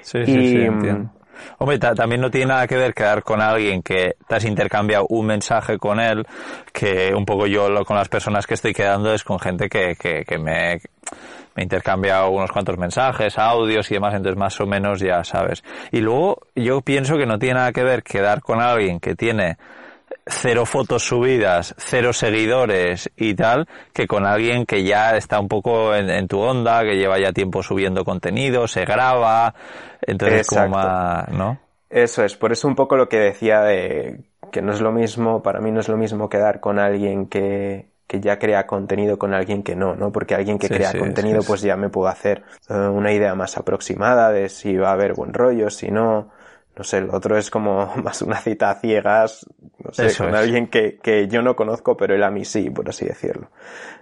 Sí, 0.00 0.24
sí, 0.24 0.48
sí, 0.48 0.62
entiendo. 0.62 1.10
Hombre, 1.58 1.78
también 1.78 2.20
no 2.20 2.30
tiene 2.30 2.46
nada 2.46 2.66
que 2.66 2.76
ver 2.76 2.94
quedar 2.94 3.22
con 3.22 3.40
alguien 3.40 3.82
que 3.82 4.16
te 4.28 4.34
has 4.34 4.44
intercambiado 4.44 5.06
un 5.08 5.26
mensaje 5.26 5.78
con 5.78 5.98
él, 5.98 6.26
que 6.72 7.12
un 7.14 7.24
poco 7.24 7.46
yo 7.46 7.68
lo, 7.68 7.84
con 7.84 7.96
las 7.96 8.08
personas 8.08 8.46
que 8.46 8.54
estoy 8.54 8.72
quedando 8.72 9.12
es 9.12 9.24
con 9.24 9.38
gente 9.38 9.68
que, 9.68 9.96
que, 9.96 10.24
que 10.24 10.38
me, 10.38 10.80
me 11.54 11.62
intercambia 11.62 12.26
unos 12.26 12.50
cuantos 12.52 12.78
mensajes, 12.78 13.38
audios 13.38 13.90
y 13.90 13.94
demás, 13.94 14.14
entonces 14.14 14.38
más 14.38 14.60
o 14.60 14.66
menos 14.66 15.00
ya 15.00 15.22
sabes. 15.24 15.62
Y 15.90 16.00
luego 16.00 16.38
yo 16.54 16.80
pienso 16.80 17.16
que 17.16 17.26
no 17.26 17.38
tiene 17.38 17.54
nada 17.54 17.72
que 17.72 17.84
ver 17.84 18.02
quedar 18.02 18.40
con 18.40 18.60
alguien 18.60 19.00
que 19.00 19.14
tiene 19.14 19.56
cero 20.26 20.66
fotos 20.66 21.02
subidas, 21.02 21.74
cero 21.78 22.12
seguidores 22.12 23.10
y 23.16 23.34
tal, 23.34 23.66
que 23.92 24.06
con 24.06 24.26
alguien 24.26 24.66
que 24.66 24.84
ya 24.84 25.16
está 25.16 25.40
un 25.40 25.48
poco 25.48 25.94
en, 25.94 26.28
tu 26.28 26.40
onda, 26.40 26.82
que 26.82 26.96
lleva 26.96 27.18
ya 27.18 27.32
tiempo 27.32 27.62
subiendo 27.62 28.04
contenido, 28.04 28.68
se 28.68 28.84
graba, 28.84 29.54
entonces 30.00 30.46
como 30.46 30.68
más, 30.68 31.28
¿no? 31.28 31.58
Eso 31.90 32.24
es, 32.24 32.36
por 32.36 32.52
eso 32.52 32.68
un 32.68 32.74
poco 32.74 32.96
lo 32.96 33.08
que 33.08 33.18
decía 33.18 33.60
de 33.60 34.20
que 34.50 34.62
no 34.62 34.72
es 34.72 34.80
lo 34.80 34.92
mismo, 34.92 35.42
para 35.42 35.60
mí 35.60 35.70
no 35.70 35.80
es 35.80 35.88
lo 35.88 35.96
mismo 35.96 36.28
quedar 36.28 36.60
con 36.60 36.78
alguien 36.78 37.26
que, 37.26 37.91
que 38.12 38.20
ya 38.20 38.38
crea 38.38 38.66
contenido 38.66 39.18
con 39.18 39.32
alguien 39.32 39.62
que 39.62 39.74
no, 39.74 39.94
¿no? 39.94 40.12
Porque 40.12 40.34
alguien 40.34 40.58
que 40.58 40.68
crea 40.68 40.92
contenido 40.98 41.40
pues 41.46 41.62
ya 41.62 41.78
me 41.78 41.88
puedo 41.88 42.08
hacer 42.08 42.42
eh, 42.68 42.74
una 42.74 43.10
idea 43.10 43.34
más 43.34 43.56
aproximada 43.56 44.30
de 44.30 44.50
si 44.50 44.76
va 44.76 44.90
a 44.90 44.92
haber 44.92 45.14
buen 45.14 45.32
rollo, 45.32 45.70
si 45.70 45.90
no. 45.90 46.28
No 46.76 46.84
sé, 46.84 46.98
el 46.98 47.08
otro 47.08 47.38
es 47.38 47.50
como 47.50 47.90
más 48.04 48.20
una 48.20 48.36
cita 48.36 48.68
a 48.68 48.74
ciegas, 48.74 49.46
no 49.82 49.94
sé, 49.94 50.14
con 50.14 50.34
alguien 50.34 50.66
que, 50.66 50.98
que 50.98 51.26
yo 51.26 51.40
no 51.40 51.56
conozco, 51.56 51.96
pero 51.96 52.14
él 52.14 52.22
a 52.22 52.30
mí 52.30 52.44
sí, 52.44 52.68
por 52.68 52.86
así 52.86 53.06
decirlo, 53.06 53.48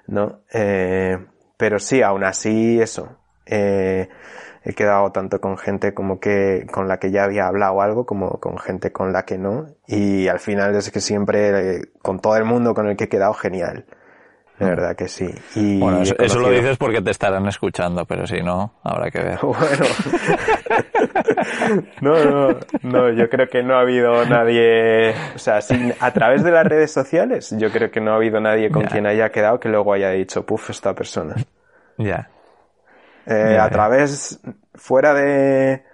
¿no? 0.08 0.40
Eh, 0.52 1.16
pero 1.56 1.78
sí, 1.78 2.02
aún 2.02 2.24
así, 2.24 2.80
eso. 2.80 3.16
Eh, 3.46 4.08
he 4.64 4.74
quedado 4.74 5.12
tanto 5.12 5.40
con 5.40 5.56
gente 5.56 5.94
como 5.94 6.18
que 6.18 6.66
con 6.72 6.88
la 6.88 6.98
que 6.98 7.12
ya 7.12 7.22
había 7.24 7.46
hablado 7.46 7.80
algo 7.80 8.06
como 8.06 8.40
con 8.40 8.58
gente 8.58 8.92
con 8.92 9.12
la 9.12 9.24
que 9.24 9.38
no 9.38 9.68
y 9.86 10.28
al 10.28 10.38
final 10.38 10.74
es 10.74 10.90
que 10.90 11.00
siempre 11.00 11.76
eh, 11.76 11.82
con 12.02 12.20
todo 12.20 12.36
el 12.36 12.44
mundo 12.44 12.74
con 12.74 12.88
el 12.88 12.96
que 12.96 13.04
he 13.04 13.08
quedado 13.08 13.32
genial 13.34 13.86
de 14.60 14.66
verdad 14.66 14.94
que 14.94 15.08
sí. 15.08 15.34
Y 15.54 15.80
bueno, 15.80 16.02
eso, 16.02 16.38
lo 16.38 16.50
dices 16.50 16.76
porque 16.76 17.00
te 17.00 17.10
estarán 17.10 17.46
escuchando, 17.46 18.04
pero 18.04 18.26
si 18.26 18.42
no, 18.42 18.74
habrá 18.84 19.10
que 19.10 19.18
ver. 19.18 19.38
Bueno. 19.40 19.86
no, 22.02 22.24
no, 22.24 22.60
no, 22.82 23.10
yo 23.10 23.30
creo 23.30 23.48
que 23.48 23.62
no 23.62 23.76
ha 23.76 23.80
habido 23.80 24.26
nadie, 24.26 25.14
o 25.34 25.38
sea, 25.38 25.62
sin, 25.62 25.94
a 25.98 26.10
través 26.12 26.44
de 26.44 26.50
las 26.50 26.66
redes 26.66 26.92
sociales, 26.92 27.54
yo 27.58 27.70
creo 27.70 27.90
que 27.90 28.02
no 28.02 28.12
ha 28.12 28.16
habido 28.16 28.38
nadie 28.38 28.70
con 28.70 28.84
quien 28.84 29.06
haya 29.06 29.30
quedado 29.30 29.58
que 29.58 29.70
luego 29.70 29.94
haya 29.94 30.10
dicho, 30.10 30.44
puf, 30.44 30.68
esta 30.68 30.94
persona. 30.94 31.36
Ya. 31.96 32.28
Eh, 33.24 33.56
a 33.58 33.70
través, 33.70 34.40
fuera 34.74 35.14
de, 35.14 35.84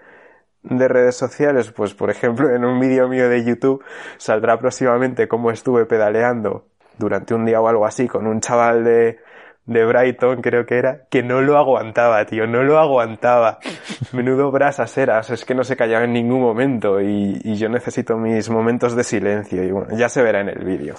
de 0.64 0.88
redes 0.88 1.14
sociales, 1.14 1.70
pues 1.70 1.94
por 1.94 2.10
ejemplo 2.10 2.50
en 2.50 2.64
un 2.64 2.80
vídeo 2.80 3.06
mío 3.08 3.28
de 3.28 3.44
YouTube 3.44 3.84
saldrá 4.16 4.58
próximamente 4.58 5.28
cómo 5.28 5.52
estuve 5.52 5.86
pedaleando 5.86 6.66
durante 6.98 7.34
un 7.34 7.44
día 7.44 7.60
o 7.60 7.68
algo 7.68 7.86
así 7.86 8.06
con 8.06 8.26
un 8.26 8.40
chaval 8.40 8.84
de, 8.84 9.18
de 9.66 9.84
Brighton, 9.84 10.40
creo 10.40 10.64
que 10.64 10.78
era, 10.78 11.06
que 11.10 11.22
no 11.22 11.40
lo 11.40 11.58
aguantaba, 11.58 12.24
tío, 12.24 12.46
no 12.46 12.62
lo 12.62 12.78
aguantaba. 12.78 13.58
Menudo 14.12 14.50
brasas 14.50 14.96
eras, 14.96 15.30
es 15.30 15.44
que 15.44 15.54
no 15.54 15.64
se 15.64 15.76
callaba 15.76 16.04
en 16.04 16.12
ningún 16.12 16.40
momento 16.40 17.00
y, 17.00 17.40
y 17.42 17.56
yo 17.56 17.68
necesito 17.68 18.16
mis 18.16 18.48
momentos 18.48 18.94
de 18.96 19.04
silencio 19.04 19.62
y 19.62 19.70
bueno, 19.70 19.96
ya 19.96 20.08
se 20.08 20.22
verá 20.22 20.40
en 20.40 20.48
el 20.48 20.64
vídeo. 20.64 20.94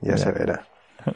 Ya, 0.00 0.16
se 0.16 0.32
verá. 0.32 0.62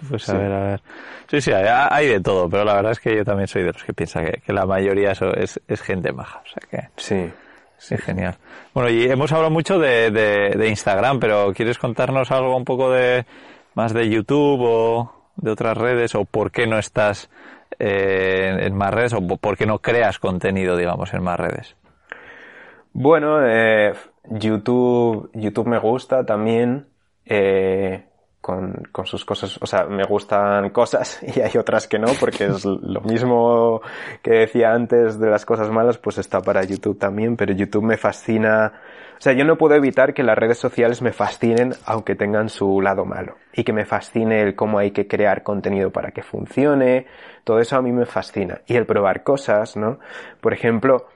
Pues 0.08 0.28
a 0.28 0.36
ver, 0.36 0.52
a 0.52 0.60
ver. 0.64 0.80
Sí, 1.28 1.40
sí, 1.40 1.52
hay, 1.52 2.08
de 2.08 2.20
todo, 2.20 2.50
pero 2.50 2.64
la 2.64 2.74
verdad 2.74 2.90
es 2.90 2.98
que 2.98 3.16
yo 3.16 3.24
también 3.24 3.46
soy 3.46 3.62
de 3.62 3.72
los 3.72 3.84
que 3.84 3.92
piensa 3.92 4.20
que, 4.20 4.40
que 4.44 4.52
la 4.52 4.66
mayoría 4.66 5.12
eso 5.12 5.32
es, 5.32 5.60
es 5.68 5.80
gente 5.80 6.12
maja, 6.12 6.42
o 6.44 6.48
sea 6.48 6.68
que... 6.68 6.88
Sí. 6.96 7.32
Sí, 7.78 7.96
genial. 7.98 8.36
Bueno, 8.74 8.90
y 8.90 9.04
hemos 9.04 9.30
hablado 9.32 9.50
mucho 9.50 9.78
de, 9.78 10.10
de, 10.10 10.56
de 10.56 10.68
Instagram, 10.68 11.20
pero 11.20 11.52
¿quieres 11.54 11.78
contarnos 11.78 12.32
algo 12.32 12.56
un 12.56 12.64
poco 12.64 12.90
de, 12.90 13.26
más 13.76 13.92
de 13.92 14.08
YouTube 14.08 14.62
o 14.62 15.12
de 15.36 15.50
otras 15.50 15.76
redes 15.76 16.14
o 16.14 16.24
por 16.24 16.50
qué 16.50 16.66
no 16.66 16.78
estás 16.78 17.30
eh, 17.78 18.56
en 18.62 18.74
más 18.74 18.92
redes 18.92 19.12
o 19.12 19.20
por 19.20 19.56
qué 19.56 19.66
no 19.66 19.78
creas 19.80 20.18
contenido, 20.18 20.76
digamos, 20.76 21.12
en 21.12 21.22
más 21.22 21.38
redes? 21.38 21.76
Bueno, 22.92 23.46
eh, 23.46 23.92
YouTube, 24.30 25.30
YouTube 25.34 25.66
me 25.66 25.78
gusta 25.78 26.24
también. 26.24 26.86
Eh, 27.26 28.05
con, 28.46 29.06
sus 29.06 29.24
cosas, 29.24 29.58
o 29.60 29.66
sea, 29.66 29.86
me 29.86 30.04
gustan 30.04 30.70
cosas 30.70 31.20
y 31.36 31.40
hay 31.40 31.56
otras 31.58 31.88
que 31.88 31.98
no, 31.98 32.06
porque 32.20 32.44
es 32.44 32.64
lo 32.64 33.00
mismo 33.00 33.80
que 34.22 34.30
decía 34.30 34.72
antes 34.72 35.18
de 35.18 35.28
las 35.28 35.44
cosas 35.44 35.68
malas, 35.70 35.98
pues 35.98 36.18
está 36.18 36.40
para 36.40 36.62
YouTube 36.62 36.96
también, 36.96 37.36
pero 37.36 37.52
YouTube 37.52 37.82
me 37.82 37.96
fascina 37.96 38.72
o 39.18 39.20
sea, 39.20 39.32
yo 39.32 39.46
no 39.46 39.56
puedo 39.56 39.74
evitar 39.74 40.12
que 40.12 40.22
las 40.22 40.36
redes 40.36 40.58
sociales 40.58 41.00
me 41.00 41.10
fascinen 41.10 41.72
aunque 41.86 42.14
tengan 42.14 42.50
su 42.50 42.82
lado 42.82 43.06
malo. 43.06 43.36
Y 43.54 43.64
que 43.64 43.72
me 43.72 43.86
fascine 43.86 44.42
el 44.42 44.54
cómo 44.54 44.78
hay 44.78 44.90
que 44.90 45.08
crear 45.08 45.42
contenido 45.42 45.90
para 45.90 46.10
que 46.10 46.22
funcione. 46.22 47.06
Todo 47.42 47.58
eso 47.58 47.76
a 47.76 47.82
mí 47.82 47.92
me 47.92 48.04
fascina. 48.04 48.60
Y 48.66 48.76
el 48.76 48.84
probar 48.84 49.22
cosas, 49.22 49.74
¿no? 49.74 50.00
Por 50.42 50.52
ejemplo, 50.52 51.06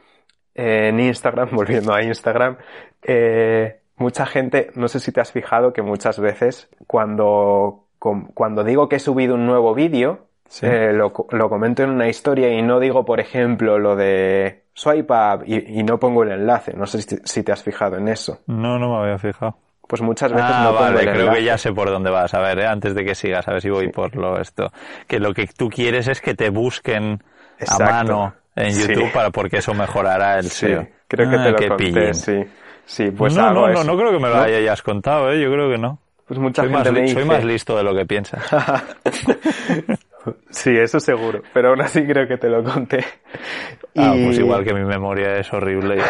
en 0.55 0.99
Instagram, 0.99 1.51
volviendo 1.53 1.93
a 1.93 2.03
Instagram, 2.03 2.57
eh, 3.03 3.80
mucha 4.01 4.27
gente, 4.27 4.71
no 4.75 4.89
sé 4.89 4.99
si 4.99 5.13
te 5.13 5.21
has 5.21 5.31
fijado 5.31 5.73
que 5.73 5.83
muchas 5.83 6.19
veces 6.19 6.69
cuando, 6.87 7.85
cuando 7.99 8.65
digo 8.65 8.89
que 8.89 8.97
he 8.97 9.01
subido 9.01 9.35
un 9.35 9.47
nuevo 9.47 9.75
vídeo, 9.75 10.27
eh, 10.63 10.93
lo, 10.93 11.13
lo 11.31 11.49
comento 11.49 11.85
en 11.85 11.91
una 11.91 12.09
historia 12.09 12.51
y 12.51 12.63
no 12.63 12.81
digo, 12.81 13.05
por 13.05 13.21
ejemplo, 13.21 13.79
lo 13.79 13.95
de 13.95 14.65
swipe 14.73 15.13
up 15.13 15.45
y, 15.47 15.83
no 15.83 16.01
pongo 16.01 16.23
el 16.25 16.33
enlace. 16.33 16.73
No 16.73 16.87
sé 16.87 17.03
si, 17.03 17.43
te 17.43 17.53
has 17.53 17.63
fijado 17.63 17.97
en 17.99 18.09
eso. 18.09 18.41
No, 18.47 18.79
no 18.79 18.89
me 18.89 19.03
había 19.03 19.19
fijado. 19.19 19.57
Pues 19.87 20.03
muchas 20.03 20.33
veces 20.33 20.47
ah, 20.49 20.63
no 20.65 20.71
pongo 20.71 20.83
vale, 20.83 21.13
creo 21.13 21.33
que 21.33 21.45
ya 21.45 21.59
sé 21.59 21.73
por 21.73 21.91
dónde 21.91 22.11
vas. 22.11 22.33
A 22.35 22.41
ver, 22.41 22.61
eh, 22.61 22.67
antes 22.67 22.95
de 22.95 23.05
que 23.05 23.15
sigas, 23.15 23.47
a 23.49 23.53
ver 23.53 23.61
si 23.61 23.71
voy 23.71 23.89
por 23.89 24.17
lo 24.17 24.41
esto. 24.41 24.73
Que 25.07 25.19
lo 25.19 25.35
que 25.35 25.47
tú 25.47 25.69
quieres 25.69 26.09
es 26.09 26.21
que 26.21 26.35
te 26.35 26.51
busquen 26.51 27.23
a 27.67 27.79
mano 27.79 28.35
en 28.57 28.73
YouTube 28.73 29.13
para 29.13 29.31
porque 29.31 29.59
eso 29.59 29.75
mejorará 29.75 30.39
el 30.39 30.51
SEO. 30.51 30.87
Creo 31.07 31.31
que 31.31 31.37
te 31.37 31.43
ah, 31.43 31.51
lo 31.51 31.69
conté, 31.69 32.15
sí. 32.15 32.45
Sí, 32.85 33.11
pues 33.11 33.37
no, 33.37 33.53
no, 33.53 33.69
no, 33.69 33.85
no 33.85 33.97
creo 33.97 34.11
que 34.11 34.19
me 34.19 34.29
lo 34.29 34.41
hayas 34.41 34.83
contado, 34.83 35.31
¿eh? 35.31 35.41
Yo 35.41 35.51
creo 35.53 35.71
que 35.71 35.79
no. 35.79 35.99
Pues 36.27 36.39
mucha 36.39 36.63
soy 36.63 36.73
gente 36.73 36.93
más, 36.93 37.01
me 37.01 37.09
Soy 37.09 37.25
más 37.25 37.45
listo 37.45 37.77
de 37.77 37.83
lo 37.83 37.95
que 37.95 38.07
piensas. 38.07 38.43
Sí, 40.51 40.71
eso 40.77 41.01
seguro, 41.01 41.43
pero 41.55 41.71
aún 41.71 41.81
así 41.81 42.05
creo 42.05 42.29
que 42.29 42.37
te 42.37 42.49
lo 42.49 42.63
conté. 42.63 43.05
Ah, 43.97 44.15
pues 44.23 44.39
igual 44.39 44.65
que 44.65 44.75
mi 44.75 44.85
memoria 44.85 45.39
es 45.39 45.53
horrible. 45.53 46.03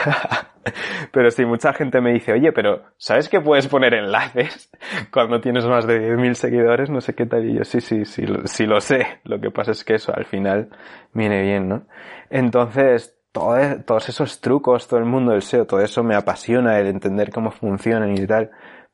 pero 1.13 1.31
sí, 1.31 1.45
mucha 1.45 1.73
gente 1.73 2.01
me 2.01 2.13
dice, 2.13 2.33
oye, 2.33 2.53
pero 2.53 2.83
¿sabes 2.97 3.29
que 3.29 3.41
puedes 3.41 3.69
poner 3.69 3.95
enlaces 3.95 4.71
cuando 5.13 5.41
tienes 5.41 5.65
más 5.65 5.87
de 5.87 6.17
10.000 6.17 6.35
seguidores? 6.35 6.91
No 6.91 7.01
sé 7.01 7.15
qué 7.15 7.27
tal. 7.27 7.49
Y 7.49 7.59
yo, 7.59 7.65
sí, 7.65 7.81
sí, 7.81 8.05
sí, 8.05 8.25
sí 8.45 8.67
lo 8.67 8.81
sé. 8.81 9.21
Lo 9.25 9.41
que 9.41 9.51
pasa 9.51 9.71
es 9.71 9.85
que 9.85 9.95
eso 9.95 10.13
al 10.15 10.25
final 10.25 10.69
viene 11.13 11.43
bien, 11.43 11.69
¿no? 11.69 11.83
Entonces, 12.31 13.17
todos 13.33 14.09
esos 14.09 14.41
trucos, 14.41 14.89
todo 14.89 15.01
el 15.01 15.07
mundo 15.07 15.33
del 15.33 15.43
SEO, 15.43 15.67
todo 15.67 15.81
eso 15.81 16.03
me 16.03 16.15
apasiona, 16.15 16.79
el 16.79 16.89
entender 16.89 17.31
cómo 17.31 17.51
funcionan 17.51 18.17
y 18.17 18.27
tal. 18.27 18.51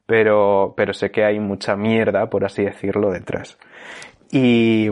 Pero, 0.06 0.74
pero 0.76 0.92
sé 0.92 1.10
que 1.10 1.24
hay 1.24 1.40
mucha 1.40 1.74
mierda, 1.74 2.30
por 2.30 2.44
así 2.44 2.62
decirlo, 2.62 3.10
detrás. 3.10 3.58
Y, 4.30 4.88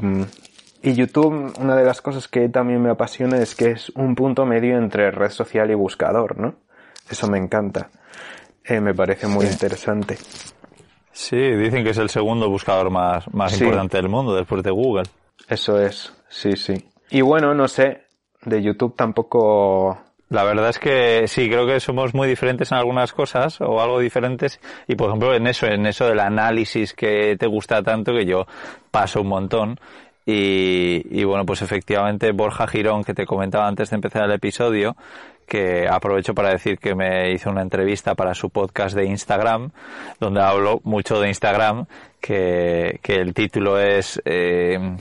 y 0.82 0.92
YouTube, 0.94 1.52
una 1.60 1.76
de 1.76 1.84
las 1.84 2.00
cosas 2.00 2.26
que 2.26 2.48
también 2.48 2.82
me 2.82 2.90
apasiona 2.90 3.38
es 3.38 3.54
que 3.54 3.72
es 3.72 3.90
un 3.90 4.14
punto 4.14 4.44
medio 4.44 4.76
entre 4.76 5.10
red 5.10 5.30
social 5.30 5.70
y 5.70 5.74
buscador, 5.74 6.38
¿no? 6.38 6.56
Eso 7.08 7.28
me 7.28 7.38
encanta. 7.38 7.90
Eh, 8.64 8.80
me 8.80 8.94
parece 8.94 9.26
muy 9.26 9.46
interesante. 9.46 10.16
Sí, 11.12 11.36
dicen 11.36 11.84
que 11.84 11.90
es 11.90 11.98
el 11.98 12.10
segundo 12.10 12.50
buscador 12.50 12.90
más, 12.90 13.32
más 13.32 13.60
importante 13.60 13.98
del 13.98 14.08
mundo 14.08 14.34
después 14.34 14.64
de 14.64 14.70
Google. 14.70 15.04
Eso 15.48 15.80
es, 15.80 16.12
sí, 16.28 16.56
sí. 16.56 16.90
Y 17.10 17.20
bueno, 17.20 17.54
no 17.54 17.68
sé, 17.68 18.03
de 18.44 18.62
YouTube 18.62 18.94
tampoco. 18.96 19.98
La 20.30 20.42
verdad 20.42 20.70
es 20.70 20.78
que 20.78 21.28
sí, 21.28 21.48
creo 21.48 21.66
que 21.66 21.80
somos 21.80 22.14
muy 22.14 22.26
diferentes 22.26 22.72
en 22.72 22.78
algunas 22.78 23.12
cosas 23.12 23.60
o 23.60 23.80
algo 23.80 24.00
diferentes. 24.00 24.60
Y 24.88 24.96
por 24.96 25.08
ejemplo 25.08 25.34
en 25.34 25.46
eso, 25.46 25.66
en 25.66 25.86
eso 25.86 26.06
del 26.06 26.20
análisis 26.20 26.94
que 26.94 27.36
te 27.38 27.46
gusta 27.46 27.82
tanto 27.82 28.12
que 28.12 28.24
yo 28.24 28.46
paso 28.90 29.20
un 29.20 29.28
montón. 29.28 29.78
Y, 30.26 31.22
bueno, 31.24 31.44
pues 31.44 31.60
efectivamente 31.60 32.32
Borja 32.32 32.66
Girón 32.66 33.04
que 33.04 33.12
te 33.12 33.26
comentaba 33.26 33.68
antes 33.68 33.90
de 33.90 33.96
empezar 33.96 34.24
el 34.24 34.32
episodio 34.32 34.96
que 35.46 35.86
aprovecho 35.86 36.34
para 36.34 36.48
decir 36.48 36.78
que 36.78 36.94
me 36.94 37.32
hizo 37.32 37.50
una 37.50 37.60
entrevista 37.60 38.14
para 38.14 38.34
su 38.34 38.48
podcast 38.48 38.96
de 38.96 39.04
Instagram, 39.04 39.72
donde 40.18 40.40
hablo 40.40 40.80
mucho 40.84 41.20
de 41.20 41.28
Instagram, 41.28 41.84
que, 42.18 42.98
que 43.02 43.16
el 43.16 43.34
título 43.34 43.78
es 43.78 44.22
eh, 44.24 44.96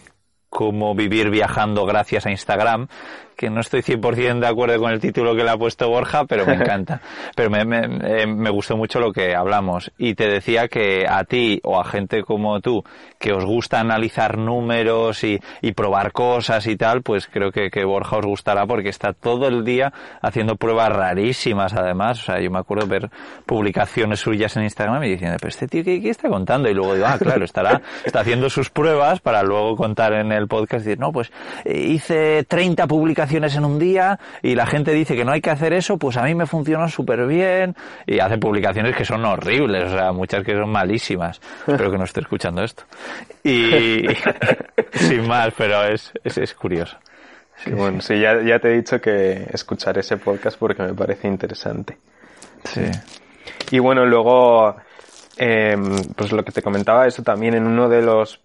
cómo 0.50 0.94
vivir 0.94 1.30
viajando 1.30 1.86
gracias 1.86 2.26
a 2.26 2.32
Instagram, 2.32 2.88
que 3.36 3.50
no 3.50 3.62
estoy 3.62 3.82
100% 3.82 4.40
de 4.40 4.48
acuerdo 4.48 4.80
con 4.80 4.92
el 4.92 5.00
título 5.00 5.36
que 5.36 5.44
le 5.44 5.50
ha 5.50 5.58
puesto 5.58 5.90
Borja, 5.90 6.26
pero 6.26 6.46
me 6.46 6.54
encanta. 6.54 7.02
pero 7.36 7.50
me, 7.50 7.66
me, 7.66 7.82
eh, 8.04 8.28
me, 8.28 8.50
gustó 8.50 8.78
mucho 8.78 9.00
lo 9.00 9.12
que 9.12 9.36
hablamos. 9.36 9.92
Y 9.98 10.16
te 10.16 10.28
decía 10.28 10.68
que 10.68 11.06
a 11.08 11.24
ti 11.24 11.60
o 11.64 11.80
a 11.80 11.84
gente 11.84 12.24
como 12.24 12.62
tú, 12.62 12.84
que 13.20 13.34
os 13.34 13.46
gusta 13.46 13.80
analizar 13.80 14.38
números 14.38 15.24
y, 15.24 15.40
y 15.62 15.72
probar 15.72 16.12
cosas 16.12 16.68
y 16.68 16.76
tal, 16.76 17.02
pues 17.02 17.28
creo 17.28 17.52
que, 17.52 17.70
que, 17.70 17.84
Borja 17.86 18.18
os 18.18 18.26
gustará 18.26 18.66
porque 18.66 18.90
está 18.90 19.14
todo 19.14 19.48
el 19.48 19.66
día 19.66 19.94
haciendo 20.22 20.56
pruebas 20.56 20.90
rarísimas 20.90 21.74
además. 21.74 22.22
O 22.22 22.26
sea, 22.26 22.40
yo 22.40 22.52
me 22.52 22.60
acuerdo 22.60 22.88
ver 22.88 23.10
publicaciones 23.46 24.20
suyas 24.20 24.56
en 24.58 24.64
Instagram 24.64 25.04
y 25.04 25.10
diciendo, 25.10 25.38
pero 25.40 25.50
este 25.50 25.68
tío, 25.68 25.84
¿qué, 25.84 26.02
qué 26.02 26.10
está 26.10 26.30
contando? 26.30 26.70
Y 26.70 26.74
luego 26.74 26.94
digo, 26.94 27.08
ah, 27.08 27.18
claro, 27.18 27.46
estará, 27.46 27.82
está 28.06 28.20
haciendo 28.20 28.50
sus 28.50 28.70
pruebas 28.70 29.22
para 29.22 29.44
luego 29.44 29.76
contar 29.76 30.14
en 30.14 30.32
el 30.32 30.48
podcast 30.48 30.86
y 30.86 30.90
decir, 30.90 31.00
no, 31.00 31.12
pues 31.12 31.32
eh, 31.66 31.80
hice 31.80 32.44
30 32.44 32.88
publicaciones 32.88 33.23
en 33.32 33.66
un 33.66 33.80
día 33.80 34.20
y 34.42 34.56
la 34.56 34.66
gente 34.66 34.92
dice 34.92 35.16
que 35.16 35.26
no 35.26 35.32
hay 35.32 35.42
que 35.42 35.50
hacer 35.50 35.74
eso, 35.74 35.98
pues 35.98 36.18
a 36.18 36.24
mí 36.24 36.36
me 36.36 36.46
funciona 36.46 36.88
súper 36.88 37.26
bien 37.26 37.76
y 38.06 38.20
hace 38.20 38.38
publicaciones 38.38 38.96
que 38.96 39.06
son 39.06 39.24
horribles, 39.26 39.92
o 39.92 39.98
sea, 39.98 40.12
muchas 40.12 40.44
que 40.44 40.54
son 40.54 40.70
malísimas. 40.70 41.42
Espero 41.68 41.92
que 41.92 41.98
no 41.98 42.04
esté 42.04 42.22
escuchando 42.22 42.64
esto. 42.64 42.84
Y 43.44 44.06
sin 44.94 45.28
más, 45.28 45.54
pero 45.58 45.84
es, 45.86 46.12
es, 46.24 46.38
es 46.38 46.54
curioso. 46.54 46.98
Sí, 47.58 47.72
bueno, 47.72 48.02
sí, 48.02 48.20
ya, 48.20 48.42
ya 48.42 48.60
te 48.60 48.70
he 48.70 48.76
dicho 48.76 49.00
que 49.00 49.48
escuchar 49.52 49.98
ese 49.98 50.18
podcast 50.18 50.58
porque 50.58 50.84
me 50.84 50.94
parece 50.94 51.28
interesante. 51.28 51.98
Sí. 52.66 52.82
Y 53.72 53.80
bueno, 53.80 54.06
luego, 54.06 54.76
eh, 55.38 55.76
pues 56.16 56.32
lo 56.32 56.44
que 56.44 56.52
te 56.52 56.62
comentaba, 56.62 57.08
eso 57.08 57.24
también 57.24 57.54
en 57.54 57.66
uno 57.66 57.88
de 57.88 58.02
los 58.02 58.40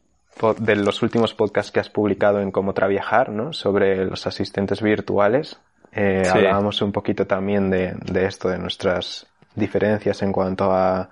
de 0.58 0.76
los 0.76 1.02
últimos 1.02 1.34
podcasts 1.34 1.72
que 1.72 1.80
has 1.80 1.90
publicado 1.90 2.40
en 2.40 2.50
Cómo 2.50 2.74
Traviajar, 2.74 3.30
¿no? 3.30 3.52
Sobre 3.52 4.04
los 4.04 4.26
asistentes 4.26 4.82
virtuales. 4.82 5.60
Eh, 5.92 6.22
sí. 6.24 6.30
Hablábamos 6.30 6.80
un 6.82 6.92
poquito 6.92 7.26
también 7.26 7.70
de, 7.70 7.94
de, 8.04 8.26
esto, 8.26 8.48
de 8.48 8.58
nuestras 8.58 9.26
diferencias 9.54 10.22
en 10.22 10.32
cuanto 10.32 10.70
a, 10.72 11.10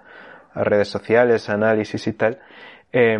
a 0.52 0.64
redes 0.64 0.88
sociales, 0.88 1.48
análisis 1.48 2.06
y 2.06 2.12
tal. 2.12 2.38
Eh, 2.92 3.18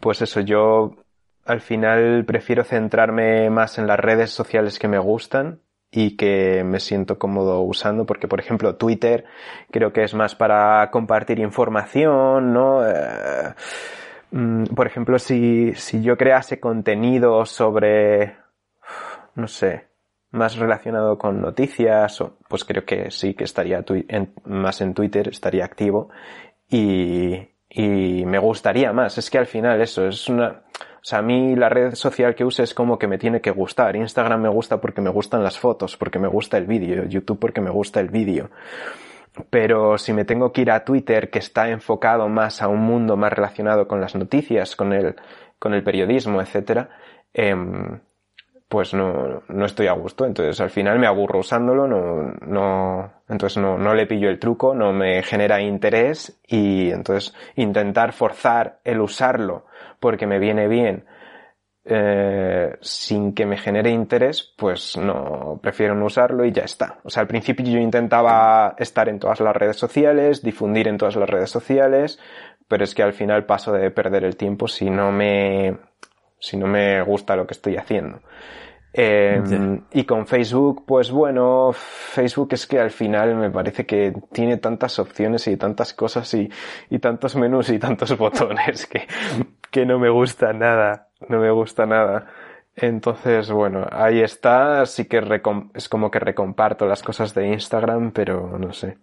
pues 0.00 0.22
eso, 0.22 0.40
yo 0.40 0.96
al 1.44 1.60
final 1.60 2.24
prefiero 2.24 2.64
centrarme 2.64 3.50
más 3.50 3.78
en 3.78 3.86
las 3.86 3.98
redes 3.98 4.30
sociales 4.30 4.78
que 4.78 4.88
me 4.88 4.98
gustan 4.98 5.60
y 5.90 6.16
que 6.16 6.64
me 6.64 6.80
siento 6.80 7.18
cómodo 7.18 7.60
usando 7.60 8.04
porque 8.04 8.26
por 8.26 8.40
ejemplo 8.40 8.74
Twitter 8.76 9.24
creo 9.70 9.92
que 9.92 10.02
es 10.02 10.14
más 10.14 10.34
para 10.34 10.90
compartir 10.90 11.38
información, 11.38 12.52
¿no? 12.52 12.84
Eh, 12.84 13.54
Mm, 14.34 14.64
por 14.74 14.88
ejemplo, 14.88 15.16
si, 15.20 15.74
si 15.76 16.02
yo 16.02 16.16
crease 16.16 16.58
contenido 16.58 17.46
sobre, 17.46 18.36
no 19.36 19.46
sé, 19.46 19.86
más 20.32 20.56
relacionado 20.56 21.16
con 21.16 21.40
noticias, 21.40 22.18
pues 22.48 22.64
creo 22.64 22.84
que 22.84 23.12
sí 23.12 23.34
que 23.34 23.44
estaría 23.44 23.84
más 24.44 24.80
en 24.80 24.92
Twitter, 24.92 25.28
estaría 25.28 25.64
activo 25.64 26.08
y, 26.68 27.48
y 27.70 28.24
me 28.26 28.40
gustaría 28.40 28.92
más. 28.92 29.18
Es 29.18 29.30
que 29.30 29.38
al 29.38 29.46
final 29.46 29.80
eso 29.80 30.08
es 30.08 30.28
una, 30.28 30.48
o 30.48 31.04
sea, 31.04 31.20
a 31.20 31.22
mí 31.22 31.54
la 31.54 31.68
red 31.68 31.94
social 31.94 32.34
que 32.34 32.44
uso 32.44 32.64
es 32.64 32.74
como 32.74 32.98
que 32.98 33.06
me 33.06 33.18
tiene 33.18 33.40
que 33.40 33.52
gustar. 33.52 33.94
Instagram 33.94 34.42
me 34.42 34.48
gusta 34.48 34.80
porque 34.80 35.00
me 35.00 35.10
gustan 35.10 35.44
las 35.44 35.60
fotos, 35.60 35.96
porque 35.96 36.18
me 36.18 36.26
gusta 36.26 36.58
el 36.58 36.66
vídeo. 36.66 37.04
YouTube 37.04 37.38
porque 37.38 37.60
me 37.60 37.70
gusta 37.70 38.00
el 38.00 38.08
vídeo. 38.08 38.50
Pero 39.50 39.98
si 39.98 40.12
me 40.12 40.24
tengo 40.24 40.52
que 40.52 40.62
ir 40.62 40.70
a 40.70 40.84
Twitter, 40.84 41.30
que 41.30 41.40
está 41.40 41.68
enfocado 41.68 42.28
más 42.28 42.62
a 42.62 42.68
un 42.68 42.80
mundo 42.80 43.16
más 43.16 43.32
relacionado 43.32 43.88
con 43.88 44.00
las 44.00 44.14
noticias, 44.14 44.76
con 44.76 44.92
el, 44.92 45.16
con 45.58 45.74
el 45.74 45.82
periodismo, 45.82 46.40
etcétera, 46.40 46.90
eh, 47.32 47.54
pues 48.68 48.94
no, 48.94 49.42
no 49.48 49.66
estoy 49.66 49.86
a 49.86 49.92
gusto. 49.92 50.24
Entonces 50.26 50.60
al 50.60 50.70
final 50.70 50.98
me 50.98 51.06
aburro 51.06 51.40
usándolo, 51.40 51.86
no, 51.86 52.32
no, 52.46 53.12
entonces 53.28 53.62
no, 53.62 53.78
no 53.78 53.94
le 53.94 54.06
pillo 54.06 54.28
el 54.28 54.38
truco, 54.38 54.74
no 54.74 54.92
me 54.92 55.22
genera 55.22 55.60
interés 55.60 56.40
y 56.46 56.90
entonces 56.90 57.34
intentar 57.56 58.12
forzar 58.12 58.80
el 58.84 59.00
usarlo 59.00 59.66
porque 60.00 60.26
me 60.26 60.38
viene 60.38 60.68
bien 60.68 61.04
eh, 61.86 62.76
sin 62.80 63.34
que 63.34 63.44
me 63.44 63.58
genere 63.58 63.90
interés, 63.90 64.54
pues 64.56 64.96
no, 64.96 65.60
prefiero 65.62 65.94
no 65.94 66.06
usarlo 66.06 66.44
y 66.44 66.52
ya 66.52 66.62
está. 66.62 66.98
O 67.04 67.10
sea, 67.10 67.20
al 67.20 67.26
principio 67.26 67.66
yo 67.66 67.78
intentaba 67.78 68.74
estar 68.78 69.08
en 69.08 69.18
todas 69.18 69.40
las 69.40 69.54
redes 69.54 69.76
sociales, 69.76 70.42
difundir 70.42 70.88
en 70.88 70.96
todas 70.96 71.16
las 71.16 71.28
redes 71.28 71.50
sociales, 71.50 72.18
pero 72.68 72.84
es 72.84 72.94
que 72.94 73.02
al 73.02 73.12
final 73.12 73.44
paso 73.44 73.72
de 73.72 73.90
perder 73.90 74.24
el 74.24 74.36
tiempo 74.36 74.66
si 74.66 74.88
no 74.88 75.12
me, 75.12 75.76
si 76.38 76.56
no 76.56 76.66
me 76.66 77.02
gusta 77.02 77.36
lo 77.36 77.46
que 77.46 77.54
estoy 77.54 77.76
haciendo. 77.76 78.20
Eh, 78.96 79.42
sí. 79.44 79.56
Y 79.92 80.04
con 80.04 80.26
Facebook, 80.26 80.84
pues 80.86 81.10
bueno, 81.10 81.72
Facebook 81.74 82.50
es 82.52 82.66
que 82.66 82.78
al 82.78 82.92
final 82.92 83.34
me 83.34 83.50
parece 83.50 83.84
que 83.84 84.14
tiene 84.32 84.56
tantas 84.58 85.00
opciones 85.00 85.48
y 85.48 85.56
tantas 85.56 85.92
cosas 85.92 86.32
y, 86.32 86.48
y 86.88 87.00
tantos 87.00 87.34
menús 87.34 87.70
y 87.70 87.78
tantos 87.80 88.16
botones 88.16 88.86
que, 88.86 89.06
que 89.72 89.84
no 89.84 89.98
me 89.98 90.08
gusta 90.08 90.52
nada, 90.52 91.08
no 91.28 91.40
me 91.40 91.50
gusta 91.50 91.86
nada. 91.86 92.26
Entonces, 92.76 93.50
bueno, 93.50 93.86
ahí 93.90 94.20
está, 94.20 94.84
sí 94.86 95.06
que 95.06 95.22
es 95.74 95.88
como 95.88 96.10
que 96.10 96.18
recomparto 96.18 96.86
las 96.86 97.02
cosas 97.02 97.34
de 97.34 97.48
Instagram, 97.48 98.10
pero 98.12 98.58
no 98.58 98.72
sé. 98.72 98.98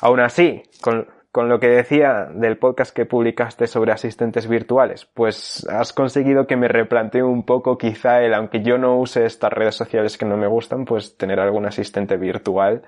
Aún 0.00 0.20
así, 0.20 0.62
con, 0.80 1.06
con 1.30 1.50
lo 1.50 1.60
que 1.60 1.68
decía 1.68 2.28
del 2.32 2.56
podcast 2.56 2.96
que 2.96 3.04
publicaste 3.04 3.66
sobre 3.66 3.92
asistentes 3.92 4.48
virtuales, 4.48 5.04
pues 5.12 5.66
has 5.68 5.92
conseguido 5.92 6.46
que 6.46 6.56
me 6.56 6.68
replantee 6.68 7.22
un 7.22 7.44
poco 7.44 7.76
quizá 7.76 8.22
el, 8.22 8.32
aunque 8.32 8.62
yo 8.62 8.78
no 8.78 8.96
use 8.98 9.26
estas 9.26 9.52
redes 9.52 9.74
sociales 9.74 10.16
que 10.16 10.24
no 10.24 10.38
me 10.38 10.46
gustan, 10.46 10.86
pues 10.86 11.18
tener 11.18 11.38
algún 11.38 11.66
asistente 11.66 12.16
virtual 12.16 12.82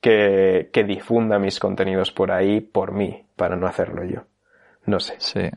que, 0.00 0.70
que 0.72 0.84
difunda 0.84 1.38
mis 1.38 1.60
contenidos 1.60 2.10
por 2.10 2.32
ahí 2.32 2.62
por 2.62 2.92
mí, 2.92 3.26
para 3.36 3.56
no 3.56 3.66
hacerlo 3.66 4.04
yo. 4.04 4.22
No 4.86 5.00
sé. 5.00 5.16
Sí. 5.18 5.50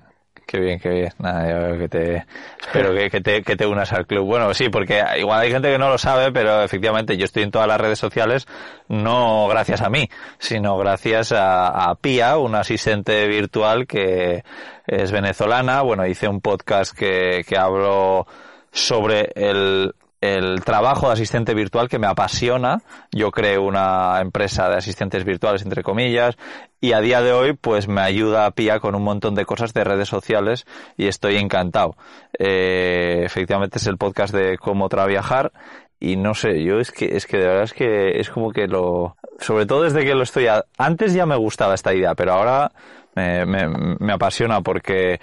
Qué 0.47 0.61
bien, 0.61 0.79
qué 0.79 0.87
bien. 0.87 1.09
Nada, 1.19 1.71
yo 1.73 1.77
que 1.77 1.89
te, 1.89 2.25
espero 2.61 2.93
que, 2.93 3.19
te, 3.19 3.43
que 3.43 3.57
te 3.57 3.65
unas 3.65 3.91
al 3.91 4.07
club. 4.07 4.25
Bueno, 4.25 4.53
sí, 4.53 4.69
porque 4.69 5.03
igual 5.19 5.41
hay 5.41 5.51
gente 5.51 5.69
que 5.69 5.77
no 5.77 5.89
lo 5.89 5.97
sabe, 5.97 6.31
pero 6.31 6.63
efectivamente 6.63 7.17
yo 7.17 7.25
estoy 7.25 7.43
en 7.43 7.51
todas 7.51 7.67
las 7.67 7.81
redes 7.81 7.99
sociales, 7.99 8.47
no 8.87 9.49
gracias 9.49 9.81
a 9.81 9.89
mí, 9.89 10.07
sino 10.39 10.77
gracias 10.77 11.33
a, 11.33 11.67
a 11.67 11.95
Pia, 11.95 12.37
un 12.37 12.55
asistente 12.55 13.27
virtual 13.27 13.87
que 13.87 14.45
es 14.85 15.11
venezolana. 15.11 15.81
Bueno, 15.81 16.07
hice 16.07 16.29
un 16.29 16.39
podcast 16.39 16.97
que, 16.97 17.43
que 17.45 17.57
hablo 17.57 18.25
sobre 18.71 19.29
el, 19.35 19.95
el 20.21 20.63
trabajo 20.63 21.07
de 21.07 21.13
asistente 21.13 21.53
virtual 21.53 21.89
que 21.89 21.99
me 21.99 22.07
apasiona. 22.07 22.81
Yo 23.11 23.31
creé 23.31 23.57
una 23.57 24.19
empresa 24.19 24.69
de 24.69 24.77
asistentes 24.77 25.23
virtuales, 25.23 25.61
entre 25.61 25.83
comillas, 25.83 26.37
y 26.81 26.93
a 26.93 27.01
día 27.01 27.21
de 27.21 27.33
hoy, 27.33 27.53
pues 27.53 27.87
me 27.87 28.01
ayuda 28.01 28.45
a 28.45 28.51
Pia 28.51 28.79
con 28.79 28.95
un 28.95 29.03
montón 29.03 29.35
de 29.35 29.45
cosas 29.45 29.73
de 29.73 29.83
redes 29.83 30.09
sociales 30.09 30.65
y 30.95 31.07
estoy 31.07 31.37
encantado. 31.37 31.95
Eh, 32.37 33.21
efectivamente 33.23 33.77
es 33.77 33.87
el 33.87 33.97
podcast 33.97 34.33
de 34.33 34.57
cómo 34.57 34.89
traviajar 34.89 35.51
y 35.99 36.15
no 36.15 36.35
sé, 36.35 36.63
yo 36.63 36.79
es 36.79 36.91
que, 36.91 37.15
es 37.15 37.25
que 37.25 37.37
de 37.37 37.47
verdad 37.47 37.63
es 37.63 37.73
que 37.73 38.19
es 38.19 38.29
como 38.29 38.51
que 38.51 38.67
lo, 38.67 39.17
sobre 39.39 39.65
todo 39.65 39.83
desde 39.83 40.05
que 40.05 40.13
lo 40.13 40.23
estoy, 40.23 40.47
antes 40.77 41.13
ya 41.13 41.25
me 41.25 41.35
gustaba 41.35 41.73
esta 41.73 41.93
idea, 41.93 42.13
pero 42.13 42.33
ahora 42.33 42.71
me, 43.15 43.45
me, 43.47 43.67
me 43.99 44.13
apasiona 44.13 44.61
porque, 44.61 45.19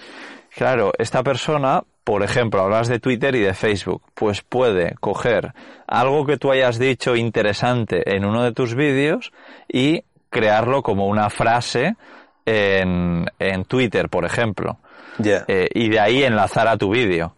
claro, 0.50 0.92
esta 0.98 1.22
persona 1.22 1.84
por 2.04 2.22
ejemplo, 2.22 2.60
hablas 2.60 2.88
de 2.88 3.00
Twitter 3.00 3.34
y 3.34 3.40
de 3.40 3.54
Facebook, 3.54 4.02
pues 4.14 4.42
puede 4.42 4.94
coger 5.00 5.54
algo 5.86 6.26
que 6.26 6.36
tú 6.36 6.52
hayas 6.52 6.78
dicho 6.78 7.16
interesante 7.16 8.14
en 8.14 8.26
uno 8.26 8.42
de 8.42 8.52
tus 8.52 8.74
vídeos 8.74 9.32
y 9.68 10.04
crearlo 10.28 10.82
como 10.82 11.06
una 11.06 11.30
frase 11.30 11.96
en, 12.44 13.26
en 13.38 13.64
Twitter, 13.64 14.10
por 14.10 14.26
ejemplo. 14.26 14.78
Yeah. 15.22 15.44
Eh, 15.48 15.68
y 15.72 15.88
de 15.88 16.00
ahí 16.00 16.22
enlazar 16.22 16.68
a 16.68 16.76
tu 16.76 16.90
vídeo. 16.90 17.34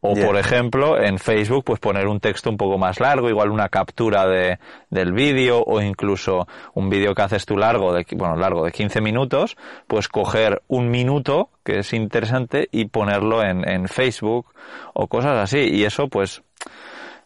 O 0.00 0.14
yeah. 0.14 0.26
por 0.26 0.36
ejemplo, 0.36 1.00
en 1.00 1.18
Facebook, 1.18 1.64
pues 1.64 1.80
poner 1.80 2.06
un 2.06 2.20
texto 2.20 2.50
un 2.50 2.56
poco 2.56 2.78
más 2.78 3.00
largo, 3.00 3.28
igual 3.28 3.50
una 3.50 3.68
captura 3.68 4.26
de, 4.28 4.58
del 4.90 5.12
vídeo 5.12 5.62
o 5.66 5.80
incluso 5.80 6.46
un 6.74 6.88
vídeo 6.88 7.14
que 7.14 7.22
haces 7.22 7.44
tú 7.46 7.56
largo, 7.56 7.92
de, 7.92 8.06
bueno, 8.16 8.36
largo 8.36 8.64
de 8.64 8.70
15 8.70 9.00
minutos, 9.00 9.56
pues 9.88 10.08
coger 10.08 10.62
un 10.68 10.90
minuto, 10.90 11.50
que 11.64 11.80
es 11.80 11.92
interesante, 11.92 12.68
y 12.70 12.86
ponerlo 12.86 13.42
en, 13.42 13.68
en 13.68 13.88
Facebook 13.88 14.46
o 14.94 15.08
cosas 15.08 15.36
así. 15.36 15.58
Y 15.58 15.84
eso, 15.84 16.08
pues, 16.08 16.42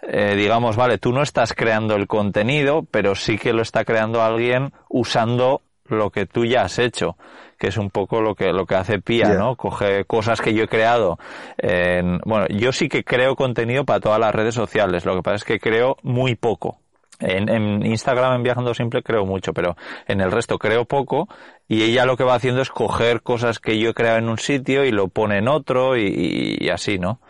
eh, 0.02 0.35
digamos, 0.35 0.76
vale, 0.76 0.98
tú 0.98 1.12
no 1.12 1.22
estás 1.22 1.52
creando 1.52 1.94
el 1.94 2.06
contenido, 2.06 2.87
pero 2.90 3.14
sí 3.14 3.37
que 3.37 3.52
lo 3.52 3.62
está 3.62 3.85
creando 3.85 4.22
alguien 4.22 4.72
usando 4.88 5.61
lo 5.87 6.11
que 6.11 6.27
tú 6.27 6.45
ya 6.45 6.62
has 6.62 6.79
hecho 6.79 7.16
que 7.62 7.68
es 7.68 7.76
un 7.76 7.91
poco 7.91 8.20
lo 8.20 8.35
que 8.35 8.53
lo 8.53 8.66
que 8.66 8.74
hace 8.74 8.99
Pia, 8.99 9.26
yeah. 9.26 9.35
¿no? 9.35 9.55
Coge 9.55 10.05
cosas 10.05 10.41
que 10.41 10.53
yo 10.53 10.64
he 10.64 10.68
creado. 10.68 11.16
En, 11.59 12.18
bueno, 12.24 12.49
yo 12.49 12.72
sí 12.72 12.89
que 12.89 13.05
creo 13.05 13.37
contenido 13.37 13.85
para 13.85 14.01
todas 14.01 14.18
las 14.18 14.35
redes 14.35 14.57
sociales. 14.57 15.05
Lo 15.07 15.14
que 15.14 15.22
pasa 15.22 15.37
es 15.37 15.45
que 15.45 15.61
creo 15.61 15.97
muy 16.03 16.35
poco. 16.35 16.80
En, 17.20 17.49
en, 17.49 17.87
Instagram, 17.87 18.35
en 18.35 18.43
Viajando 18.43 18.74
Simple, 18.74 19.05
creo 19.05 19.24
mucho, 19.26 19.53
pero 19.53 19.76
en 20.09 20.20
el 20.20 20.33
resto 20.33 20.59
creo 20.59 20.87
poco. 20.87 21.28
Y 21.68 21.85
ella 21.85 22.05
lo 22.05 22.16
que 22.16 22.24
va 22.24 22.35
haciendo 22.35 22.62
es 22.62 22.70
coger 22.70 23.22
cosas 23.22 23.61
que 23.61 23.78
yo 23.78 23.91
he 23.91 23.95
creado 23.95 24.18
en 24.18 24.28
un 24.28 24.39
sitio 24.39 24.85
y 24.85 24.91
lo 24.91 25.07
pone 25.07 25.39
en 25.39 25.47
otro 25.47 25.97
y, 25.97 26.07
y, 26.07 26.66
y 26.66 26.68
así, 26.68 26.99
¿no? 26.99 27.20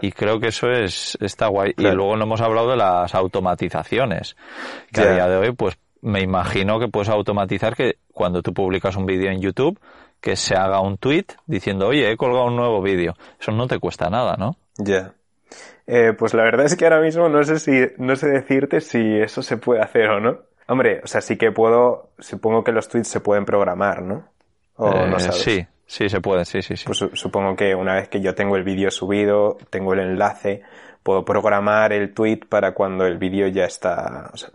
Y 0.00 0.12
creo 0.12 0.40
que 0.40 0.48
eso 0.48 0.70
es 0.70 1.18
está 1.20 1.48
guay. 1.48 1.74
Y 1.76 1.82
luego 1.82 2.16
no 2.16 2.24
hemos 2.24 2.40
hablado 2.40 2.70
de 2.70 2.76
las 2.76 3.14
automatizaciones, 3.14 4.36
que 4.92 5.00
a 5.00 5.12
día 5.12 5.28
de 5.28 5.36
hoy, 5.36 5.52
pues 5.52 5.78
me 6.02 6.20
imagino 6.20 6.78
que 6.78 6.88
puedes 6.88 7.08
automatizar 7.08 7.74
que 7.74 7.96
cuando 8.12 8.42
tú 8.42 8.52
publicas 8.52 8.96
un 8.96 9.06
vídeo 9.06 9.30
en 9.30 9.40
YouTube, 9.40 9.78
que 10.20 10.36
se 10.36 10.54
haga 10.54 10.80
un 10.80 10.98
tweet 10.98 11.26
diciendo, 11.46 11.88
oye, 11.88 12.10
he 12.10 12.16
colgado 12.16 12.46
un 12.46 12.56
nuevo 12.56 12.82
vídeo. 12.82 13.14
Eso 13.40 13.52
no 13.52 13.66
te 13.66 13.78
cuesta 13.78 14.10
nada, 14.10 14.36
¿no? 14.36 14.56
Ya. 14.76 15.12
Eh, 15.86 16.12
pues 16.18 16.34
la 16.34 16.42
verdad 16.42 16.66
es 16.66 16.76
que 16.76 16.84
ahora 16.84 17.00
mismo 17.00 17.28
no 17.28 17.42
sé 17.44 17.58
si, 17.58 17.72
no 17.98 18.14
sé 18.16 18.28
decirte 18.28 18.80
si 18.80 18.98
eso 19.20 19.42
se 19.42 19.56
puede 19.56 19.80
hacer 19.80 20.08
o 20.10 20.20
no. 20.20 20.38
Hombre, 20.66 21.00
o 21.02 21.06
sea, 21.06 21.20
sí 21.22 21.36
que 21.36 21.50
puedo, 21.50 22.10
supongo 22.18 22.62
que 22.62 22.72
los 22.72 22.88
tweets 22.88 23.08
se 23.08 23.20
pueden 23.20 23.46
programar, 23.46 24.02
¿no? 24.02 24.28
O 24.76 24.90
no 24.90 25.16
eh, 25.16 25.20
sabes. 25.20 25.40
Sí, 25.40 25.66
sí 25.86 26.08
se 26.10 26.20
puede, 26.20 26.44
sí, 26.44 26.60
sí, 26.60 26.76
sí. 26.76 26.84
Pues 26.84 27.02
supongo 27.14 27.56
que 27.56 27.74
una 27.74 27.94
vez 27.94 28.08
que 28.08 28.20
yo 28.20 28.34
tengo 28.34 28.56
el 28.56 28.64
vídeo 28.64 28.90
subido, 28.90 29.56
tengo 29.70 29.94
el 29.94 30.00
enlace, 30.00 30.62
puedo 31.02 31.24
programar 31.24 31.94
el 31.94 32.12
tweet 32.12 32.40
para 32.48 32.74
cuando 32.74 33.06
el 33.06 33.16
vídeo 33.16 33.48
ya 33.48 33.64
está, 33.64 34.30
o 34.32 34.36
sea, 34.36 34.50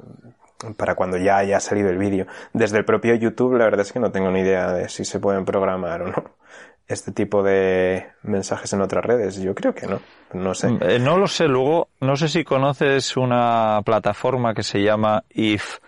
para 0.78 0.95
cuando 0.95 1.18
ya 1.18 1.38
haya 1.38 1.59
salido 1.59 1.89
el 1.89 1.97
vídeo. 1.97 2.28
Desde 2.53 2.78
el 2.78 2.86
propio 2.86 3.16
YouTube, 3.16 3.57
la 3.57 3.66
verdad 3.66 3.82
es 3.82 3.91
que 3.91 3.99
no 3.99 4.11
tengo 4.11 4.32
ni 4.32 4.41
idea 4.41 4.72
de 4.72 4.89
si 4.89 5.05
se 5.05 5.20
pueden 5.20 5.45
programar 5.45 6.01
o 6.03 6.07
no 6.07 6.24
este 6.88 7.11
tipo 7.11 7.43
de 7.43 8.07
mensajes 8.24 8.72
en 8.74 8.82
otras 8.82 9.03
redes. 9.03 9.41
Yo 9.41 9.53
creo 9.55 9.74
que 9.74 9.88
no. 9.88 9.99
No 10.34 10.53
sé. 10.53 10.70
Eh, 10.82 10.99
no 10.99 11.18
lo 11.18 11.28
sé. 11.28 11.47
Luego, 11.47 11.89
no 11.99 12.16
sé 12.16 12.28
si 12.28 12.43
conoces 12.43 13.18
una 13.18 13.82
plataforma 13.86 14.53
que 14.53 14.64
se 14.64 14.82
llama 14.82 15.24
If 15.30 15.80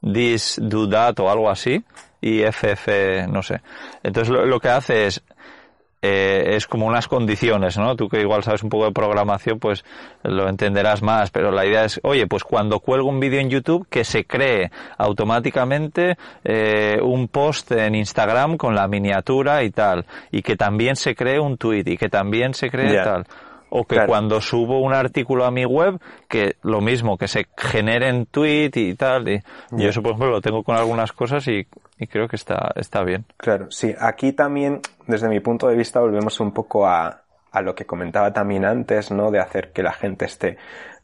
This 0.00 0.60
Do 0.62 0.88
That 0.88 1.18
o 1.20 1.30
algo 1.30 1.50
así. 1.50 1.84
IFF, 2.20 2.88
no 3.28 3.42
sé. 3.42 3.60
Entonces 4.02 4.34
lo, 4.34 4.60
que 4.60 4.68
hace 4.68 5.06
es 5.06 5.22
eh, 6.00 6.54
es 6.56 6.66
como 6.66 6.86
unas 6.86 7.08
condiciones, 7.08 7.76
¿no? 7.76 7.96
Tú 7.96 8.08
que 8.08 8.20
igual 8.20 8.42
sabes 8.44 8.62
un 8.62 8.68
poco 8.68 8.86
de 8.86 8.92
programación, 8.92 9.58
pues 9.58 9.84
lo 10.22 10.48
entenderás 10.48 11.02
más, 11.02 11.30
pero 11.30 11.50
la 11.50 11.66
idea 11.66 11.84
es, 11.84 12.00
oye, 12.02 12.26
pues 12.26 12.44
cuando 12.44 12.80
cuelgo 12.80 13.08
un 13.08 13.20
vídeo 13.20 13.40
en 13.40 13.50
YouTube, 13.50 13.86
que 13.88 14.04
se 14.04 14.24
cree 14.24 14.70
automáticamente 14.96 16.16
eh, 16.44 16.98
un 17.02 17.28
post 17.28 17.72
en 17.72 17.94
Instagram 17.94 18.56
con 18.56 18.74
la 18.74 18.86
miniatura 18.86 19.62
y 19.64 19.70
tal, 19.70 20.06
y 20.30 20.42
que 20.42 20.56
también 20.56 20.96
se 20.96 21.14
cree 21.14 21.40
un 21.40 21.56
tweet, 21.56 21.84
y 21.86 21.96
que 21.96 22.08
también 22.08 22.54
se 22.54 22.70
cree 22.70 22.94
tal 23.02 23.24
o 23.70 23.84
que 23.84 24.06
cuando 24.06 24.40
subo 24.40 24.80
un 24.80 24.94
artículo 24.94 25.44
a 25.44 25.50
mi 25.50 25.64
web, 25.64 25.98
que 26.28 26.56
lo 26.62 26.80
mismo, 26.80 27.16
que 27.16 27.28
se 27.28 27.46
generen 27.56 28.26
tweet 28.26 28.70
y 28.74 28.94
tal. 28.94 29.28
Y 29.28 29.42
yo 29.72 29.88
eso, 29.88 30.02
por 30.02 30.12
ejemplo, 30.12 30.30
lo 30.30 30.40
tengo 30.40 30.62
con 30.62 30.76
algunas 30.76 31.12
cosas 31.12 31.46
y, 31.48 31.66
creo 32.08 32.28
que 32.28 32.36
está, 32.36 32.72
está 32.76 33.02
bien. 33.02 33.24
Claro, 33.36 33.70
sí. 33.70 33.94
Aquí 33.98 34.32
también, 34.32 34.80
desde 35.06 35.28
mi 35.28 35.40
punto 35.40 35.68
de 35.68 35.76
vista, 35.76 36.00
volvemos 36.00 36.40
un 36.40 36.52
poco 36.52 36.86
a, 36.86 37.22
a 37.50 37.62
lo 37.62 37.74
que 37.74 37.86
comentaba 37.86 38.32
también 38.32 38.64
antes, 38.64 39.10
¿no? 39.10 39.30
De 39.30 39.40
hacer 39.40 39.72
que 39.72 39.82
la 39.82 39.92
gente 39.92 40.24
esté 40.24 40.58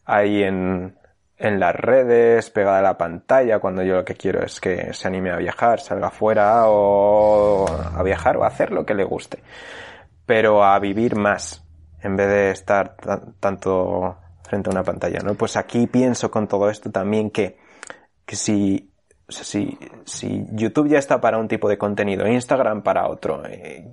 ahí 0.05 0.43
en, 0.43 0.95
en 1.37 1.59
las 1.59 1.75
redes, 1.75 2.51
pegada 2.51 2.79
a 2.79 2.83
la 2.83 2.99
pantalla, 2.99 3.59
cuando 3.59 3.83
yo 3.83 3.97
lo 3.97 4.05
que 4.05 4.15
quiero 4.15 4.45
es 4.45 4.61
que 4.61 4.93
se 4.93 5.09
anime 5.09 5.31
a 5.31 5.37
viajar, 5.37 5.81
salga 5.81 6.09
afuera 6.09 6.65
o 6.67 7.67
a 7.67 8.03
viajar 8.03 8.37
o 8.37 8.45
a 8.45 8.49
hacer 8.49 8.71
lo 8.71 8.85
que 8.85 8.95
le 8.95 9.05
guste. 9.05 9.43
Pero 10.27 10.65
a 10.65 10.79
vivir 10.79 11.17
más, 11.17 11.64
en 12.05 12.17
vez 12.17 12.29
de 12.29 12.51
estar 12.51 12.97
tanto 13.41 14.19
frente 14.43 14.69
a 14.69 14.73
una 14.73 14.83
pantalla, 14.85 15.21
¿no? 15.21 15.35
Pues 15.35 15.57
aquí 15.57 15.87
pienso 15.87 16.31
con 16.31 16.47
todo 16.47 16.69
esto 16.69 16.91
también 16.91 17.31
que, 17.31 17.57
que 18.27 18.37
si, 18.37 18.93
si, 19.29 19.79
si 20.05 20.45
YouTube 20.53 20.89
ya 20.89 20.99
está 20.99 21.21
para 21.21 21.39
un 21.39 21.49
tipo 21.49 21.67
de 21.69 21.79
contenido, 21.79 22.29
Instagram 22.29 22.83
para 22.83 23.09
otro, 23.09 23.43
eh, 23.47 23.89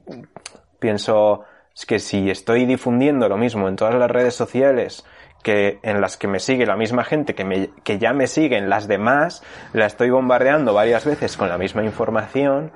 pienso 0.78 1.46
que 1.88 2.00
si 2.00 2.30
estoy 2.30 2.66
difundiendo 2.66 3.30
lo 3.30 3.38
mismo 3.38 3.70
en 3.70 3.78
todas 3.78 3.96
las 3.96 4.12
redes 4.12 4.36
sociales, 4.36 5.06
que 5.42 5.80
en 5.82 6.02
las 6.02 6.18
que 6.18 6.28
me 6.28 6.40
sigue 6.40 6.66
la 6.66 6.76
misma 6.76 7.06
gente 7.06 7.34
que, 7.34 7.46
me, 7.46 7.70
que 7.84 7.98
ya 7.98 8.12
me 8.12 8.28
sigue 8.28 8.58
en 8.58 8.70
las 8.70 8.90
demás, 8.90 9.42
la 9.72 9.86
estoy 9.86 10.10
bombardeando 10.10 10.74
varias 10.74 11.06
veces 11.06 11.38
con 11.38 11.48
la 11.48 11.58
misma 11.58 11.84
información, 11.84 12.74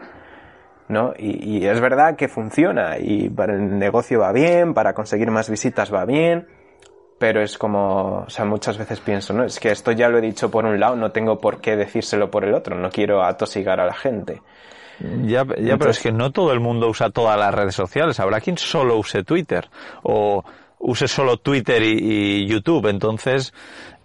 ¿no? 0.88 1.14
Y, 1.18 1.66
es 1.66 1.80
verdad 1.80 2.16
que 2.16 2.28
funciona 2.28 2.98
y 3.00 3.30
para 3.30 3.54
el 3.54 3.78
negocio 3.78 4.20
va 4.20 4.32
bien, 4.32 4.74
para 4.74 4.94
conseguir 4.94 5.32
más 5.32 5.50
visitas 5.50 5.94
va 5.94 6.06
bien, 6.06 6.48
pero 7.18 7.42
es 7.42 7.58
como, 7.58 8.24
o 8.28 8.30
sea, 8.30 8.46
muchas 8.46 8.78
veces 8.78 9.00
pienso, 9.00 9.34
¿no? 9.34 9.44
Es 9.44 9.60
que 9.60 9.72
esto 9.72 9.92
ya 9.92 10.10
lo 10.10 10.18
he 10.18 10.22
dicho 10.22 10.52
por 10.52 10.66
un 10.66 10.80
lado, 10.80 10.96
no 10.96 11.12
tengo 11.12 11.40
por 11.40 11.62
qué 11.62 11.76
decírselo 11.76 12.30
por 12.30 12.46
el 12.46 12.54
otro, 12.54 12.78
no 12.78 12.90
quiero 12.90 13.24
atosigar 13.24 13.80
a 13.80 13.86
la 13.86 13.94
gente. 13.94 14.42
Ya, 15.24 15.46
ya 15.60 15.78
pero 15.78 15.92
es 15.92 16.00
que 16.00 16.12
no 16.12 16.32
todo 16.32 16.54
el 16.54 16.62
mundo 16.62 16.88
usa 16.88 17.10
todas 17.10 17.38
las 17.38 17.54
redes 17.54 17.76
sociales, 17.76 18.20
habrá 18.20 18.40
quien 18.40 18.58
solo 18.58 18.98
use 18.98 19.24
Twitter 19.24 19.70
o 20.04 20.44
use 20.80 21.08
solo 21.08 21.38
Twitter 21.38 21.82
y 21.84 22.46
YouTube, 22.46 22.88
entonces 22.88 23.54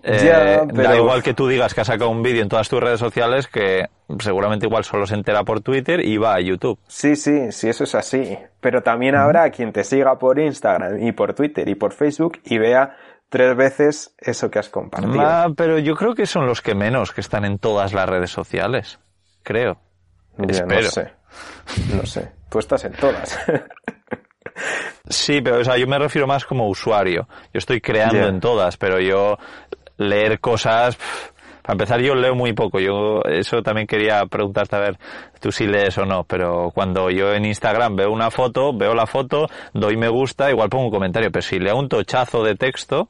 eh, 0.03 0.61
da 0.73 0.97
igual 0.97 1.23
que 1.23 1.35
tú 1.35 1.49
digas 1.49 1.75
que 1.75 1.81
has 1.83 1.87
sacado 1.87 2.11
un 2.11 2.23
vídeo 2.23 2.43
en 2.43 2.49
todas 2.49 2.69
tus 2.69 2.81
redes 2.81 3.01
sociales 3.01 3.47
que 3.47 3.87
seguramente 4.19 4.67
igual 4.67 4.85
solo 4.85 5.07
se 5.07 5.15
entera 5.15 5.45
por 5.45 5.61
Twitter 5.61 6.05
y 6.05 6.17
va 6.17 6.35
a 6.35 6.41
YouTube. 6.41 6.79
Sí, 6.87 7.17
sí, 7.17 7.53
sí, 7.53 7.69
eso 7.69 7.85
es 7.85 7.95
así. 7.95 8.39
Pero 8.61 8.83
también 8.83 9.15
habrá 9.15 9.51
quien 9.51 9.73
te 9.73 9.85
siga 9.85 10.19
por 10.19 10.39
Instagram 10.39 11.03
y 11.03 11.13
por 11.13 11.35
Twitter 11.35 11.69
y 11.69 11.75
por 11.75 11.93
Facebook 11.93 12.41
y 12.45 12.59
vea 12.59 12.97
tres 13.29 13.57
veces 13.57 14.15
eso 14.19 14.51
que 14.51 14.59
has 14.59 14.69
compartido. 14.69 15.21
Ah, 15.21 15.49
pero 15.57 15.79
yo 15.79 15.95
creo 15.95 16.15
que 16.15 16.27
son 16.27 16.47
los 16.47 16.63
que 16.63 16.75
menos 16.75 17.13
que 17.13 17.21
están 17.21 17.45
en 17.45 17.59
todas 17.59 17.93
las 17.93 18.09
redes 18.09 18.31
sociales. 18.31 18.99
Creo. 19.43 19.79
No 20.37 20.53
sé. 20.53 21.13
No 21.95 22.07
sé. 22.07 22.33
Tú 22.51 22.59
estás 22.59 22.85
en 22.85 22.93
todas. 22.93 23.39
Sí, 25.09 25.41
pero 25.41 25.59
o 25.59 25.65
sea, 25.65 25.77
yo 25.77 25.87
me 25.87 25.99
refiero 25.99 26.27
más 26.27 26.45
como 26.45 26.69
usuario. 26.69 27.29
Yo 27.53 27.59
estoy 27.59 27.81
creando 27.81 28.29
en 28.29 28.41
todas, 28.41 28.77
pero 28.77 29.01
yo 29.01 29.39
leer 30.01 30.41
cosas. 30.41 30.99
Para 31.63 31.75
empezar, 31.75 32.01
yo 32.01 32.15
leo 32.15 32.35
muy 32.35 32.53
poco. 32.53 32.81
Yo 32.81 33.23
eso 33.23 33.63
también 33.63 33.87
quería 33.87 34.25
preguntarte 34.27 34.77
a 34.77 34.81
ver 34.81 34.99
tú 35.41 35.53
si 35.53 35.67
lees 35.67 35.97
o 35.99 36.07
no. 36.07 36.25
Pero 36.25 36.73
cuando 36.75 37.11
yo 37.11 37.33
en 37.33 37.45
Instagram 37.45 37.97
veo 37.97 38.11
una 38.11 38.31
foto, 38.31 38.73
veo 38.73 38.95
la 38.95 39.07
foto, 39.07 39.47
doy 39.73 39.97
me 39.97 40.09
gusta, 40.09 40.51
igual 40.51 40.71
pongo 40.71 40.87
un 40.87 40.91
comentario. 40.91 41.31
Pero 41.31 41.43
si 41.43 41.59
leo 41.59 41.77
un 41.77 41.89
tochazo 41.89 42.43
de 42.43 42.57
texto, 42.57 43.09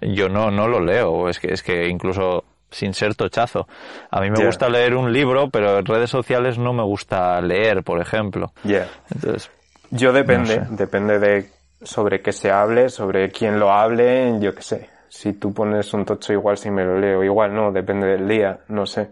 yo 0.00 0.28
no 0.28 0.50
no 0.50 0.68
lo 0.68 0.80
leo. 0.80 1.28
Es 1.28 1.38
que 1.38 1.52
es 1.52 1.62
que 1.62 1.88
incluso 1.88 2.44
sin 2.70 2.92
ser 2.92 3.14
tochazo. 3.14 3.68
A 4.10 4.20
mí 4.20 4.30
me 4.30 4.44
gusta 4.44 4.68
leer 4.68 4.96
un 4.96 5.12
libro, 5.12 5.48
pero 5.50 5.78
en 5.78 5.84
redes 5.84 6.10
sociales 6.10 6.58
no 6.58 6.72
me 6.72 6.82
gusta 6.82 7.40
leer, 7.40 7.82
por 7.82 8.00
ejemplo. 8.00 8.52
Entonces, 8.64 9.50
yo 9.90 10.12
depende, 10.12 10.66
depende 10.70 11.18
de 11.18 11.50
sobre 11.82 12.22
qué 12.22 12.32
se 12.32 12.50
hable, 12.50 12.88
sobre 12.88 13.30
quién 13.30 13.60
lo 13.60 13.70
hable, 13.70 14.38
yo 14.40 14.54
qué 14.54 14.62
sé 14.62 14.91
si 15.12 15.34
tú 15.34 15.52
pones 15.52 15.92
un 15.92 16.06
tocho 16.06 16.32
igual 16.32 16.56
si 16.56 16.70
me 16.70 16.84
lo 16.84 16.98
leo, 16.98 17.22
igual 17.22 17.54
no, 17.54 17.70
depende 17.70 18.06
del 18.06 18.26
día, 18.26 18.60
no 18.68 18.86
sé. 18.86 19.10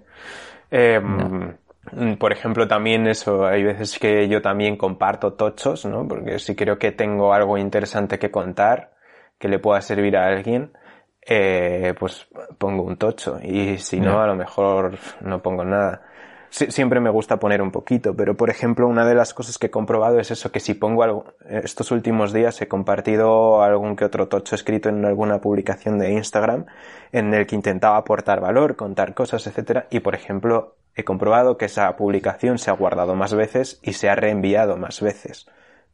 Em, 0.71 1.57
por 2.19 2.33
ejemplo, 2.33 2.67
también 2.67 3.07
eso, 3.07 3.45
hay 3.45 3.65
veces 3.65 3.99
que 3.99 4.27
yo 4.27 4.41
también 4.41 4.79
comparto 4.79 5.35
tochos, 5.35 5.85
¿no? 5.85 6.09
Porque 6.09 6.39
si 6.39 6.57
creo 6.57 6.79
que 6.79 6.93
tengo 6.93 7.35
algo 7.35 7.59
interesante 7.59 8.19
que 8.19 8.31
contar, 8.31 8.95
que 9.39 9.49
le 9.49 9.59
pueda 9.59 9.83
servir 9.83 10.17
a 10.17 10.27
alguien, 10.27 10.73
eh, 11.21 11.93
pues 11.99 12.27
pongo 12.57 12.83
un 12.83 12.97
tocho. 12.97 13.39
Y 13.43 13.77
si 13.77 14.01
no, 14.01 14.23
a 14.23 14.27
lo 14.27 14.37
mejor 14.37 14.97
no 15.21 15.43
pongo 15.43 15.67
nada 15.67 16.01
siempre 16.51 17.01
me 17.01 17.11
gusta 17.11 17.39
poner 17.39 17.63
un 17.63 17.71
poquito, 17.71 18.15
pero 18.15 18.37
por 18.37 18.51
ejemplo, 18.51 18.87
una 18.89 19.07
de 19.07 19.15
las 19.15 19.33
cosas 19.33 19.57
que 19.57 19.69
he 19.69 19.71
comprobado 19.71 20.19
es 20.19 20.31
eso, 20.31 20.51
que 20.51 20.61
si 20.61 20.75
pongo 20.75 21.03
algo, 21.03 21.25
estos 21.49 21.91
últimos 21.91 22.33
días 22.33 22.61
he 22.61 22.69
compartido 22.69 23.63
algún 23.63 23.97
que 23.97 24.05
otro 24.05 24.29
tocho 24.29 24.55
escrito 24.55 24.89
en 24.89 25.05
alguna 25.05 25.41
publicación 25.41 25.99
de 25.99 26.13
Instagram 26.13 26.67
en 27.13 27.33
el 27.33 27.47
que 27.47 27.55
intentaba 27.55 27.97
aportar 27.97 28.41
valor, 28.41 28.77
contar 28.77 29.15
cosas, 29.15 29.47
etcétera, 29.47 29.87
y 29.91 30.01
por 30.01 30.15
ejemplo, 30.15 30.75
he 30.97 31.05
comprobado 31.05 31.57
que 31.57 31.67
esa 31.67 31.97
publicación 31.97 32.59
se 32.59 32.71
ha 32.71 32.75
guardado 32.75 33.15
más 33.15 33.33
veces 33.33 33.79
y 33.83 33.93
se 33.93 34.09
ha 34.09 34.17
reenviado 34.17 34.77
más 34.77 35.01
veces. 35.01 35.47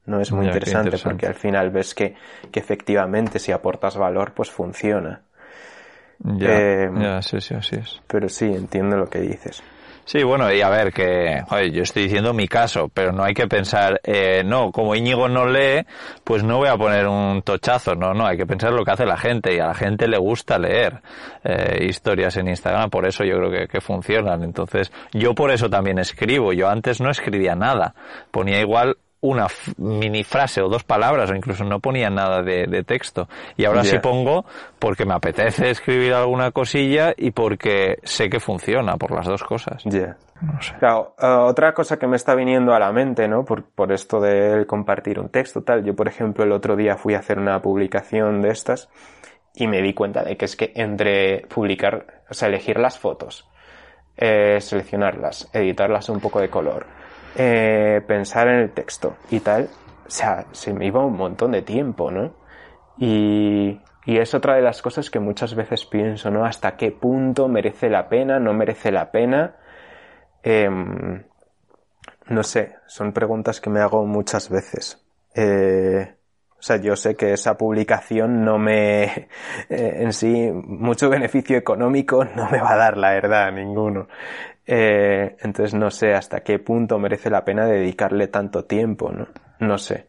No 0.07 0.21
es 0.21 0.31
muy 0.31 0.47
interesante, 0.47 0.97
porque 1.03 1.27
al 1.27 1.35
final 1.35 1.71
ves 1.71 1.95
que, 1.95 2.15
que 2.53 2.61
efectivamente 2.61 3.41
si 3.41 3.51
aportas 3.53 3.97
valor, 3.97 4.33
pues 4.35 4.51
funciona. 4.51 5.23
Ya, 6.21 6.49
eh, 6.49 6.91
ya, 6.97 7.23
sí, 7.23 7.41
sí, 7.41 7.55
así 7.55 7.77
es. 7.77 8.01
Pero 8.07 8.29
sí, 8.29 8.47
entiendo 8.47 8.97
lo 8.97 9.07
que 9.07 9.21
dices. 9.21 9.63
Sí, 10.09 10.23
bueno, 10.23 10.53
y 10.53 10.61
a 10.61 10.69
ver, 10.69 10.93
que 10.93 11.43
yo 11.73 11.83
estoy 11.83 12.05
diciendo 12.05 12.33
mi 12.33 12.47
caso, 12.47 12.89
pero 12.95 13.11
no 13.11 13.25
hay 13.25 13.35
que 13.35 13.49
pensar, 13.49 14.01
eh, 14.05 14.45
no, 14.45 14.71
como 14.71 14.95
Íñigo 14.95 15.29
no 15.29 15.47
lee, 15.47 15.85
pues 16.23 16.45
no 16.45 16.59
voy 16.59 16.69
a 16.69 16.77
poner 16.77 17.09
un 17.09 17.43
tochazo, 17.43 17.97
no, 17.97 18.15
no, 18.15 18.25
hay 18.25 18.37
que 18.37 18.47
pensar 18.47 18.73
lo 18.73 18.85
que 18.85 18.93
hace 18.93 19.05
la 19.05 19.17
gente 19.17 19.53
y 19.53 19.59
a 19.59 19.67
la 19.67 19.75
gente 19.75 20.07
le 20.07 20.17
gusta 20.17 20.61
leer 20.61 21.01
eh, 21.43 21.87
historias 21.89 22.37
en 22.37 22.47
Instagram, 22.47 22.89
por 22.89 23.05
eso 23.05 23.25
yo 23.25 23.37
creo 23.39 23.67
que 23.67 23.81
funcionan. 23.81 24.45
Entonces, 24.45 24.93
yo 25.13 25.35
por 25.35 25.51
eso 25.51 25.69
también 25.69 25.99
escribo, 25.99 26.53
yo 26.53 26.69
antes 26.69 27.01
no 27.01 27.11
escribía 27.11 27.57
nada, 27.57 27.97
ponía 28.31 28.61
igual 28.61 28.99
una 29.21 29.47
mini 29.79 30.25
frase 30.25 30.61
o 30.63 30.69
dos 30.69 30.85
palabras 30.85 31.31
o 31.31 31.35
incluso 31.35 31.65
no 31.65 31.81
ponía 31.81 32.11
nada 32.11 32.43
de, 32.43 32.85
texto. 32.85 33.29
Y 33.57 33.65
ahora 33.65 33.85
sí 33.85 33.99
pongo 33.99 34.45
porque 34.79 35.05
me 35.05 35.15
apetece 35.15 35.71
escribir 35.71 36.15
alguna 36.15 36.51
cosilla 36.51 37.13
y 37.17 37.31
porque 37.31 37.99
sé 38.03 38.29
que 38.29 38.41
funciona 38.41 38.97
por 38.97 39.13
las 39.13 39.27
dos 39.27 39.43
cosas. 39.43 39.83
Ya. 39.85 40.17
No 40.41 40.61
sé. 40.61 40.75
Claro, 40.79 41.15
eh, 41.19 41.27
otra 41.27 41.73
cosa 41.73 41.99
que 41.99 42.07
me 42.07 42.17
está 42.17 42.35
viniendo 42.35 42.75
a 42.75 42.79
la 42.79 42.93
mente, 42.93 43.27
¿no? 43.27 43.45
Por, 43.45 43.65
por 43.65 43.91
esto 43.93 44.21
de 44.21 44.67
compartir 44.67 45.19
un 45.19 45.31
texto, 45.31 45.63
tal. 45.63 45.83
Yo, 45.83 45.97
por 45.97 46.09
ejemplo, 46.09 46.45
el 46.45 46.53
otro 46.53 46.77
día 46.77 46.97
fui 46.97 47.15
a 47.15 47.21
hacer 47.21 47.39
una 47.39 47.61
publicación 47.63 48.43
de 48.43 48.51
estas 48.51 48.91
y 49.57 49.67
me 49.67 49.81
di 49.81 49.95
cuenta 49.95 50.23
de 50.23 50.37
que 50.37 50.45
es 50.45 50.55
que 50.55 50.73
entre 50.75 51.47
publicar, 51.49 52.23
o 52.29 52.35
sea, 52.35 52.49
elegir 52.49 52.79
las 52.79 52.99
fotos, 52.99 53.49
eh, 54.17 54.61
seleccionarlas, 54.61 55.49
editarlas 55.53 56.09
un 56.11 56.21
poco 56.21 56.41
de 56.41 56.49
color, 56.49 56.87
eh, 57.37 58.03
pensar 58.07 58.49
en 58.49 58.61
el 58.61 58.71
texto 58.73 59.17
y 59.31 59.41
tal, 59.41 59.69
o 60.07 60.11
sea, 60.11 60.47
se 60.53 60.73
me 60.73 60.87
iba 60.87 61.05
un 61.05 61.17
montón 61.17 61.53
de 61.53 61.63
tiempo, 61.63 62.11
¿no? 62.11 62.35
Y, 62.99 63.81
y 64.07 64.19
es 64.19 64.35
otra 64.35 64.55
de 64.55 64.63
las 64.63 64.83
cosas 64.83 65.11
que 65.11 65.21
muchas 65.21 65.55
veces 65.55 65.85
pienso, 65.85 66.31
¿no? 66.31 66.45
Hasta 66.45 66.77
qué 66.77 66.93
punto 66.93 67.49
merece 67.49 67.91
la 67.91 68.09
pena, 68.09 68.39
no 68.39 68.55
merece 68.55 68.93
la 68.93 69.11
pena. 69.11 69.57
Em, 70.43 71.25
no 72.29 72.43
sé, 72.43 72.77
son 72.87 73.13
preguntas 73.13 73.61
que 73.61 73.71
me 73.71 73.81
hago 73.81 74.05
muchas 74.07 74.49
veces. 74.49 75.05
Eh, 75.35 76.15
o 76.59 76.63
sea, 76.63 76.77
yo 76.79 76.97
sé 76.97 77.17
que 77.17 77.33
esa 77.33 77.57
publicación 77.57 78.45
no 78.45 78.59
me, 78.59 79.05
eh, 79.69 79.97
en 79.99 80.13
sí, 80.13 80.51
mucho 80.53 81.11
beneficio 81.11 81.57
económico 81.57 82.25
no 82.25 82.49
me 82.51 82.61
va 82.61 82.73
a 82.73 82.77
dar, 82.77 82.97
la 82.97 83.11
verdad, 83.11 83.53
ninguno. 83.53 84.09
Eh, 84.67 85.37
entonces 85.41 85.75
no 85.75 85.91
sé 85.91 86.15
hasta 86.15 86.41
qué 86.41 86.59
punto 86.59 86.99
merece 86.99 87.31
la 87.31 87.45
pena 87.45 87.67
dedicarle 87.67 88.27
tanto 88.27 88.65
tiempo, 88.65 89.13
¿no? 89.13 89.29
No 89.61 89.79
sé. 89.79 90.09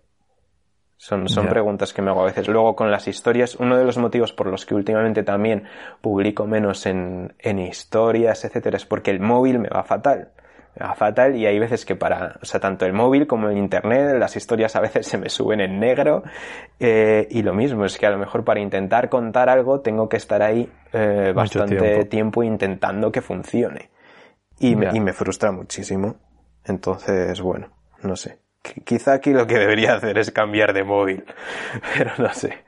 Son, 1.00 1.30
son 1.30 1.48
preguntas 1.48 1.94
que 1.94 2.02
me 2.02 2.10
hago 2.10 2.22
a 2.22 2.26
veces. 2.26 2.48
Luego 2.48 2.76
con 2.76 2.90
las 2.90 3.08
historias, 3.08 3.56
uno 3.56 3.78
de 3.78 3.86
los 3.86 4.00
motivos 4.00 4.34
por 4.34 4.48
los 4.48 4.66
que 4.66 4.74
últimamente 4.74 5.22
también 5.22 5.66
publico 6.02 6.48
menos 6.48 6.88
en, 6.88 7.36
en 7.38 7.60
historias, 7.60 8.44
etcétera, 8.44 8.78
es 8.78 8.86
porque 8.86 9.12
el 9.12 9.20
móvil 9.20 9.60
me 9.60 9.70
va 9.70 9.84
fatal. 9.84 10.32
Me 10.76 10.88
va 10.88 10.96
fatal 10.96 11.36
y 11.36 11.46
hay 11.46 11.60
veces 11.60 11.86
que 11.86 11.96
para, 11.96 12.40
o 12.42 12.46
sea, 12.46 12.60
tanto 12.60 12.88
el 12.88 12.94
móvil 12.94 13.28
como 13.28 13.50
el 13.50 13.58
internet, 13.58 14.18
las 14.18 14.36
historias 14.36 14.76
a 14.76 14.82
veces 14.82 15.06
se 15.08 15.20
me 15.20 15.30
suben 15.30 15.62
en 15.62 15.80
negro 15.80 16.24
eh, 16.80 17.28
y 17.30 17.44
lo 17.44 17.54
mismo, 17.54 17.86
es 17.86 17.96
que 17.96 18.08
a 18.08 18.10
lo 18.10 18.18
mejor 18.18 18.44
para 18.44 18.60
intentar 18.60 19.08
contar 19.08 19.50
algo 19.50 19.82
tengo 19.82 20.10
que 20.10 20.18
estar 20.18 20.42
ahí 20.42 20.68
eh, 20.94 21.32
bastante 21.34 21.78
tiempo. 21.78 22.10
tiempo. 22.10 22.44
intentando 22.44 23.12
que 23.12 23.22
funcione. 23.22 23.90
Y 24.60 24.76
me, 24.76 24.90
y 24.94 25.00
me 25.00 25.14
frustra 25.14 25.52
muchísimo. 25.52 26.16
Entonces, 26.66 27.40
bueno, 27.42 27.70
no 28.04 28.16
sé. 28.16 28.40
Quizá 28.84 29.14
aquí 29.14 29.32
lo 29.32 29.48
que 29.48 29.58
debería 29.58 29.94
hacer 29.94 30.18
es 30.18 30.32
cambiar 30.32 30.74
de 30.74 30.84
móvil, 30.84 31.24
pero 31.98 32.12
no 32.18 32.34
sé. 32.34 32.66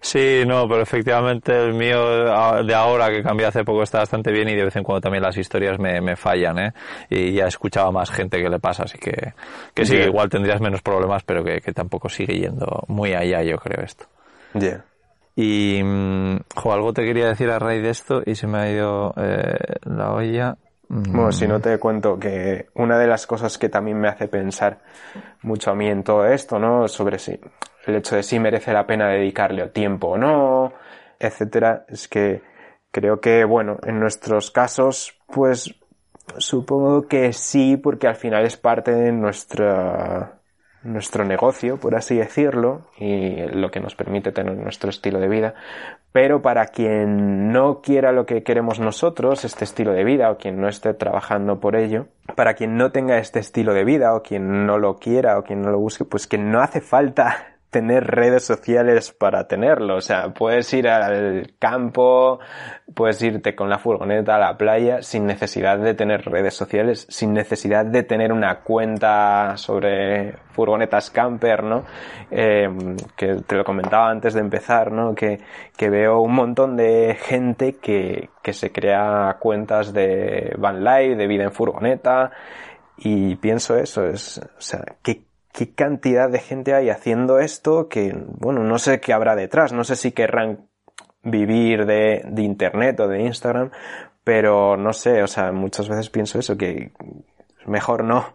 Sí, 0.00 0.44
no, 0.46 0.68
pero 0.68 0.82
efectivamente 0.82 1.52
el 1.52 1.74
mío 1.74 2.26
de 2.64 2.74
ahora 2.74 3.10
que 3.10 3.22
cambié 3.22 3.46
hace 3.46 3.64
poco 3.64 3.82
está 3.82 3.98
bastante 3.98 4.30
bien 4.30 4.48
y 4.48 4.54
de 4.54 4.64
vez 4.64 4.76
en 4.76 4.82
cuando 4.82 5.00
también 5.00 5.22
las 5.22 5.36
historias 5.36 5.78
me, 5.78 6.00
me 6.00 6.16
fallan, 6.16 6.58
¿eh? 6.58 6.72
Y 7.10 7.32
ya 7.32 7.44
he 7.44 7.48
escuchado 7.48 7.88
a 7.88 7.92
más 7.92 8.10
gente 8.10 8.40
que 8.40 8.48
le 8.48 8.58
pasa, 8.58 8.84
así 8.84 8.98
que, 8.98 9.32
que 9.74 9.84
sí, 9.84 9.96
yeah. 9.96 10.06
igual 10.06 10.28
tendrías 10.28 10.60
menos 10.60 10.82
problemas, 10.82 11.24
pero 11.24 11.42
que, 11.42 11.60
que, 11.60 11.72
tampoco 11.72 12.08
sigue 12.08 12.38
yendo 12.38 12.84
muy 12.88 13.14
allá, 13.14 13.42
yo 13.42 13.56
creo, 13.56 13.84
esto. 13.84 14.06
Yeah. 14.54 14.84
Y, 15.34 15.82
mm, 15.82 16.38
jo, 16.54 16.72
algo 16.72 16.92
te 16.92 17.02
quería 17.02 17.26
decir 17.26 17.50
a 17.50 17.58
raíz 17.58 17.82
de 17.82 17.90
esto 17.90 18.22
y 18.24 18.34
se 18.36 18.46
me 18.46 18.58
ha 18.58 18.70
ido 18.70 19.12
eh, 19.16 19.56
la 19.84 20.12
olla. 20.12 20.56
Bueno, 20.88 21.32
si 21.32 21.48
no 21.48 21.60
te 21.60 21.78
cuento 21.78 22.18
que 22.18 22.68
una 22.74 22.98
de 22.98 23.06
las 23.06 23.26
cosas 23.26 23.58
que 23.58 23.68
también 23.68 23.98
me 23.98 24.08
hace 24.08 24.28
pensar 24.28 24.82
mucho 25.42 25.70
a 25.70 25.74
mí 25.74 25.88
en 25.88 26.04
todo 26.04 26.26
esto, 26.26 26.58
¿no? 26.58 26.86
Sobre 26.86 27.18
si 27.18 27.40
el 27.86 27.96
hecho 27.96 28.16
de 28.16 28.22
si 28.22 28.38
merece 28.38 28.72
la 28.72 28.86
pena 28.86 29.08
dedicarle 29.08 29.66
tiempo 29.68 30.08
o 30.08 30.18
no, 30.18 30.72
etcétera, 31.18 31.84
es 31.88 32.08
que 32.08 32.42
creo 32.90 33.20
que, 33.20 33.44
bueno, 33.44 33.78
en 33.84 33.98
nuestros 33.98 34.50
casos, 34.50 35.18
pues 35.26 35.74
supongo 36.38 37.08
que 37.08 37.32
sí, 37.32 37.76
porque 37.76 38.06
al 38.06 38.16
final 38.16 38.44
es 38.44 38.56
parte 38.56 38.92
de 38.92 39.12
nuestra 39.12 40.36
nuestro 40.86 41.24
negocio, 41.24 41.78
por 41.78 41.94
así 41.96 42.16
decirlo, 42.16 42.86
y 42.98 43.36
lo 43.48 43.70
que 43.70 43.80
nos 43.80 43.94
permite 43.94 44.32
tener 44.32 44.56
nuestro 44.56 44.88
estilo 44.88 45.18
de 45.18 45.28
vida. 45.28 45.54
Pero 46.16 46.40
para 46.40 46.68
quien 46.68 47.52
no 47.52 47.82
quiera 47.82 48.10
lo 48.10 48.24
que 48.24 48.42
queremos 48.42 48.80
nosotros, 48.80 49.44
este 49.44 49.64
estilo 49.64 49.92
de 49.92 50.02
vida, 50.02 50.30
o 50.30 50.38
quien 50.38 50.58
no 50.58 50.66
esté 50.66 50.94
trabajando 50.94 51.60
por 51.60 51.76
ello, 51.76 52.06
para 52.34 52.54
quien 52.54 52.78
no 52.78 52.90
tenga 52.90 53.18
este 53.18 53.38
estilo 53.38 53.74
de 53.74 53.84
vida, 53.84 54.14
o 54.14 54.22
quien 54.22 54.64
no 54.64 54.78
lo 54.78 54.96
quiera, 54.96 55.38
o 55.38 55.42
quien 55.42 55.60
no 55.60 55.70
lo 55.70 55.78
busque, 55.78 56.06
pues 56.06 56.26
que 56.26 56.38
no 56.38 56.62
hace 56.62 56.80
falta 56.80 57.55
tener 57.70 58.04
redes 58.04 58.44
sociales 58.44 59.12
para 59.12 59.46
tenerlo. 59.46 59.96
O 59.96 60.00
sea, 60.00 60.30
puedes 60.30 60.72
ir 60.72 60.88
al 60.88 61.54
campo, 61.58 62.38
puedes 62.94 63.20
irte 63.22 63.54
con 63.54 63.68
la 63.68 63.78
furgoneta 63.78 64.36
a 64.36 64.38
la 64.38 64.56
playa 64.56 65.02
sin 65.02 65.26
necesidad 65.26 65.78
de 65.78 65.94
tener 65.94 66.24
redes 66.24 66.54
sociales, 66.54 67.06
sin 67.10 67.32
necesidad 67.32 67.84
de 67.84 68.02
tener 68.02 68.32
una 68.32 68.60
cuenta 68.60 69.56
sobre 69.56 70.36
furgonetas 70.52 71.10
camper, 71.10 71.62
¿no? 71.62 71.84
Eh, 72.30 72.68
que 73.16 73.36
te 73.46 73.56
lo 73.56 73.64
comentaba 73.64 74.10
antes 74.10 74.34
de 74.34 74.40
empezar, 74.40 74.92
¿no? 74.92 75.14
Que, 75.14 75.40
que 75.76 75.90
veo 75.90 76.20
un 76.20 76.34
montón 76.34 76.76
de 76.76 77.16
gente 77.20 77.76
que, 77.76 78.30
que 78.42 78.52
se 78.52 78.72
crea 78.72 79.36
cuentas 79.38 79.92
de 79.92 80.54
van 80.58 80.82
life, 80.82 81.16
de 81.16 81.26
vida 81.26 81.44
en 81.44 81.52
furgoneta, 81.52 82.30
y 82.98 83.36
pienso 83.36 83.76
eso, 83.76 84.06
es, 84.06 84.38
o 84.38 84.60
sea, 84.60 84.82
que 85.02 85.26
qué 85.56 85.74
cantidad 85.74 86.28
de 86.28 86.38
gente 86.38 86.74
hay 86.74 86.90
haciendo 86.90 87.38
esto 87.38 87.88
que, 87.88 88.14
bueno, 88.38 88.62
no 88.62 88.78
sé 88.78 89.00
qué 89.00 89.14
habrá 89.14 89.34
detrás, 89.34 89.72
no 89.72 89.84
sé 89.84 89.96
si 89.96 90.12
querrán 90.12 90.68
vivir 91.22 91.86
de, 91.86 92.22
de 92.28 92.42
internet 92.42 93.00
o 93.00 93.08
de 93.08 93.22
Instagram, 93.22 93.70
pero 94.22 94.76
no 94.76 94.92
sé, 94.92 95.22
o 95.22 95.26
sea, 95.26 95.52
muchas 95.52 95.88
veces 95.88 96.10
pienso 96.10 96.38
eso, 96.38 96.58
que 96.58 96.92
mejor 97.64 98.04
no. 98.04 98.34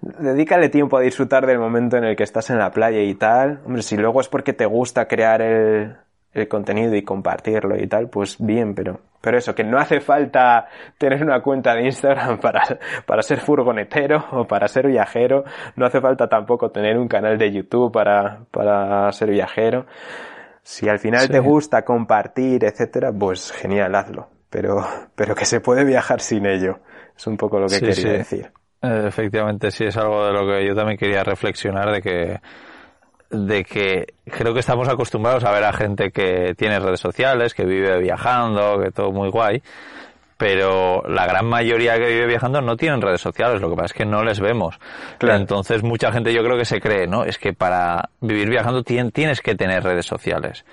Dedícale 0.00 0.68
tiempo 0.68 0.96
a 0.96 1.02
disfrutar 1.02 1.46
del 1.46 1.60
momento 1.60 1.98
en 1.98 2.04
el 2.04 2.16
que 2.16 2.24
estás 2.24 2.50
en 2.50 2.58
la 2.58 2.72
playa 2.72 3.00
y 3.00 3.14
tal. 3.14 3.60
Hombre, 3.64 3.82
si 3.82 3.96
luego 3.96 4.20
es 4.20 4.28
porque 4.28 4.52
te 4.52 4.66
gusta 4.66 5.06
crear 5.06 5.42
el, 5.42 5.96
el 6.36 6.48
contenido 6.48 6.94
y 6.94 7.02
compartirlo 7.02 7.76
y 7.76 7.86
tal, 7.86 8.08
pues 8.08 8.36
bien, 8.38 8.74
pero, 8.74 9.00
pero 9.20 9.38
eso, 9.38 9.54
que 9.54 9.64
no 9.64 9.78
hace 9.78 10.00
falta 10.00 10.66
tener 10.98 11.22
una 11.22 11.40
cuenta 11.40 11.74
de 11.74 11.84
Instagram 11.84 12.38
para, 12.40 12.62
para 13.06 13.22
ser 13.22 13.40
furgonetero 13.40 14.24
o 14.32 14.46
para 14.46 14.68
ser 14.68 14.86
viajero, 14.86 15.44
no 15.76 15.86
hace 15.86 16.00
falta 16.00 16.28
tampoco 16.28 16.70
tener 16.70 16.98
un 16.98 17.08
canal 17.08 17.38
de 17.38 17.52
YouTube 17.52 17.92
para, 17.92 18.40
para 18.50 19.10
ser 19.12 19.30
viajero. 19.30 19.86
Si 20.62 20.88
al 20.88 20.98
final 20.98 21.22
sí. 21.22 21.28
te 21.28 21.38
gusta 21.38 21.82
compartir, 21.82 22.64
etcétera, 22.64 23.12
pues 23.12 23.52
genial, 23.52 23.94
hazlo. 23.94 24.28
Pero, 24.50 24.84
pero 25.14 25.34
que 25.34 25.44
se 25.44 25.60
puede 25.60 25.84
viajar 25.84 26.20
sin 26.20 26.46
ello. 26.46 26.80
Es 27.16 27.26
un 27.26 27.36
poco 27.36 27.58
lo 27.58 27.66
que 27.66 27.74
sí, 27.74 27.80
quería 27.80 27.94
sí. 27.94 28.08
decir. 28.08 28.52
Efectivamente, 28.82 29.70
sí, 29.70 29.84
es 29.84 29.96
algo 29.96 30.26
de 30.26 30.32
lo 30.32 30.46
que 30.46 30.66
yo 30.66 30.74
también 30.74 30.98
quería 30.98 31.24
reflexionar, 31.24 31.90
de 31.92 32.02
que 32.02 32.40
de 33.30 33.64
que 33.64 34.14
creo 34.24 34.54
que 34.54 34.60
estamos 34.60 34.88
acostumbrados 34.88 35.44
a 35.44 35.50
ver 35.50 35.64
a 35.64 35.72
gente 35.72 36.10
que 36.10 36.54
tiene 36.56 36.78
redes 36.78 37.00
sociales, 37.00 37.54
que 37.54 37.64
vive 37.64 37.98
viajando, 38.00 38.78
que 38.80 38.90
todo 38.90 39.10
muy 39.12 39.30
guay, 39.30 39.62
pero 40.36 41.02
la 41.08 41.26
gran 41.26 41.46
mayoría 41.46 41.94
que 41.94 42.08
vive 42.08 42.26
viajando 42.26 42.60
no 42.60 42.76
tienen 42.76 43.00
redes 43.00 43.22
sociales, 43.22 43.60
lo 43.60 43.70
que 43.70 43.76
pasa 43.76 43.86
es 43.86 43.92
que 43.94 44.04
no 44.04 44.22
les 44.22 44.38
vemos. 44.38 44.78
Claro. 45.18 45.38
Entonces 45.38 45.82
mucha 45.82 46.12
gente 46.12 46.32
yo 46.32 46.42
creo 46.44 46.58
que 46.58 46.66
se 46.66 46.80
cree, 46.80 47.06
¿no? 47.06 47.24
Es 47.24 47.38
que 47.38 47.54
para 47.54 48.10
vivir 48.20 48.50
viajando 48.50 48.82
tienes 48.82 49.40
que 49.40 49.54
tener 49.54 49.82
redes 49.82 50.04
sociales. 50.04 50.64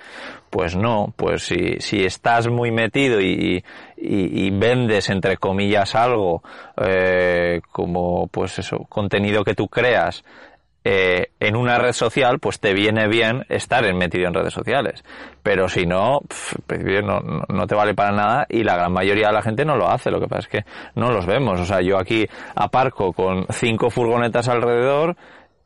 Pues 0.50 0.76
no, 0.76 1.14
pues 1.16 1.44
si, 1.44 1.80
si 1.80 2.04
estás 2.04 2.48
muy 2.48 2.72
metido 2.72 3.22
y, 3.22 3.64
y, 3.98 4.46
y 4.46 4.52
vendes 4.52 5.10
entre 5.10 5.38
comillas 5.38 5.96
algo, 5.96 6.44
eh, 6.78 7.62
como 7.72 8.28
pues 8.28 8.60
eso, 8.60 8.86
contenido 8.90 9.44
que 9.44 9.56
tú 9.56 9.68
creas, 9.70 10.24
eh, 10.86 11.32
en 11.40 11.56
una 11.56 11.78
red 11.78 11.94
social, 11.94 12.40
pues 12.40 12.60
te 12.60 12.74
viene 12.74 13.08
bien 13.08 13.46
estar 13.50 13.84
metido 13.94 14.28
en 14.28 14.34
redes 14.34 14.54
sociales. 14.54 15.04
Pero 15.42 15.70
si 15.70 15.86
no, 15.86 16.20
pff, 16.28 16.56
no, 17.04 17.22
no, 17.48 17.68
te 17.68 17.76
vale 17.76 17.94
para 17.94 18.12
nada 18.12 18.46
y 18.50 18.64
la 18.64 18.76
gran 18.76 18.92
mayoría 18.92 19.28
de 19.28 19.34
la 19.34 19.42
gente 19.42 19.64
no 19.64 19.78
lo 19.78 19.90
hace. 19.90 20.12
Lo 20.12 20.20
que 20.20 20.28
pasa 20.28 20.42
es 20.42 20.48
que 20.48 20.66
no 20.96 21.12
los 21.12 21.26
vemos. 21.26 21.60
O 21.60 21.66
sea, 21.66 21.82
yo 21.82 21.98
aquí 21.98 22.26
aparco 22.56 23.14
con 23.14 23.46
cinco 23.50 23.90
furgonetas 23.90 24.50
alrededor 24.50 25.16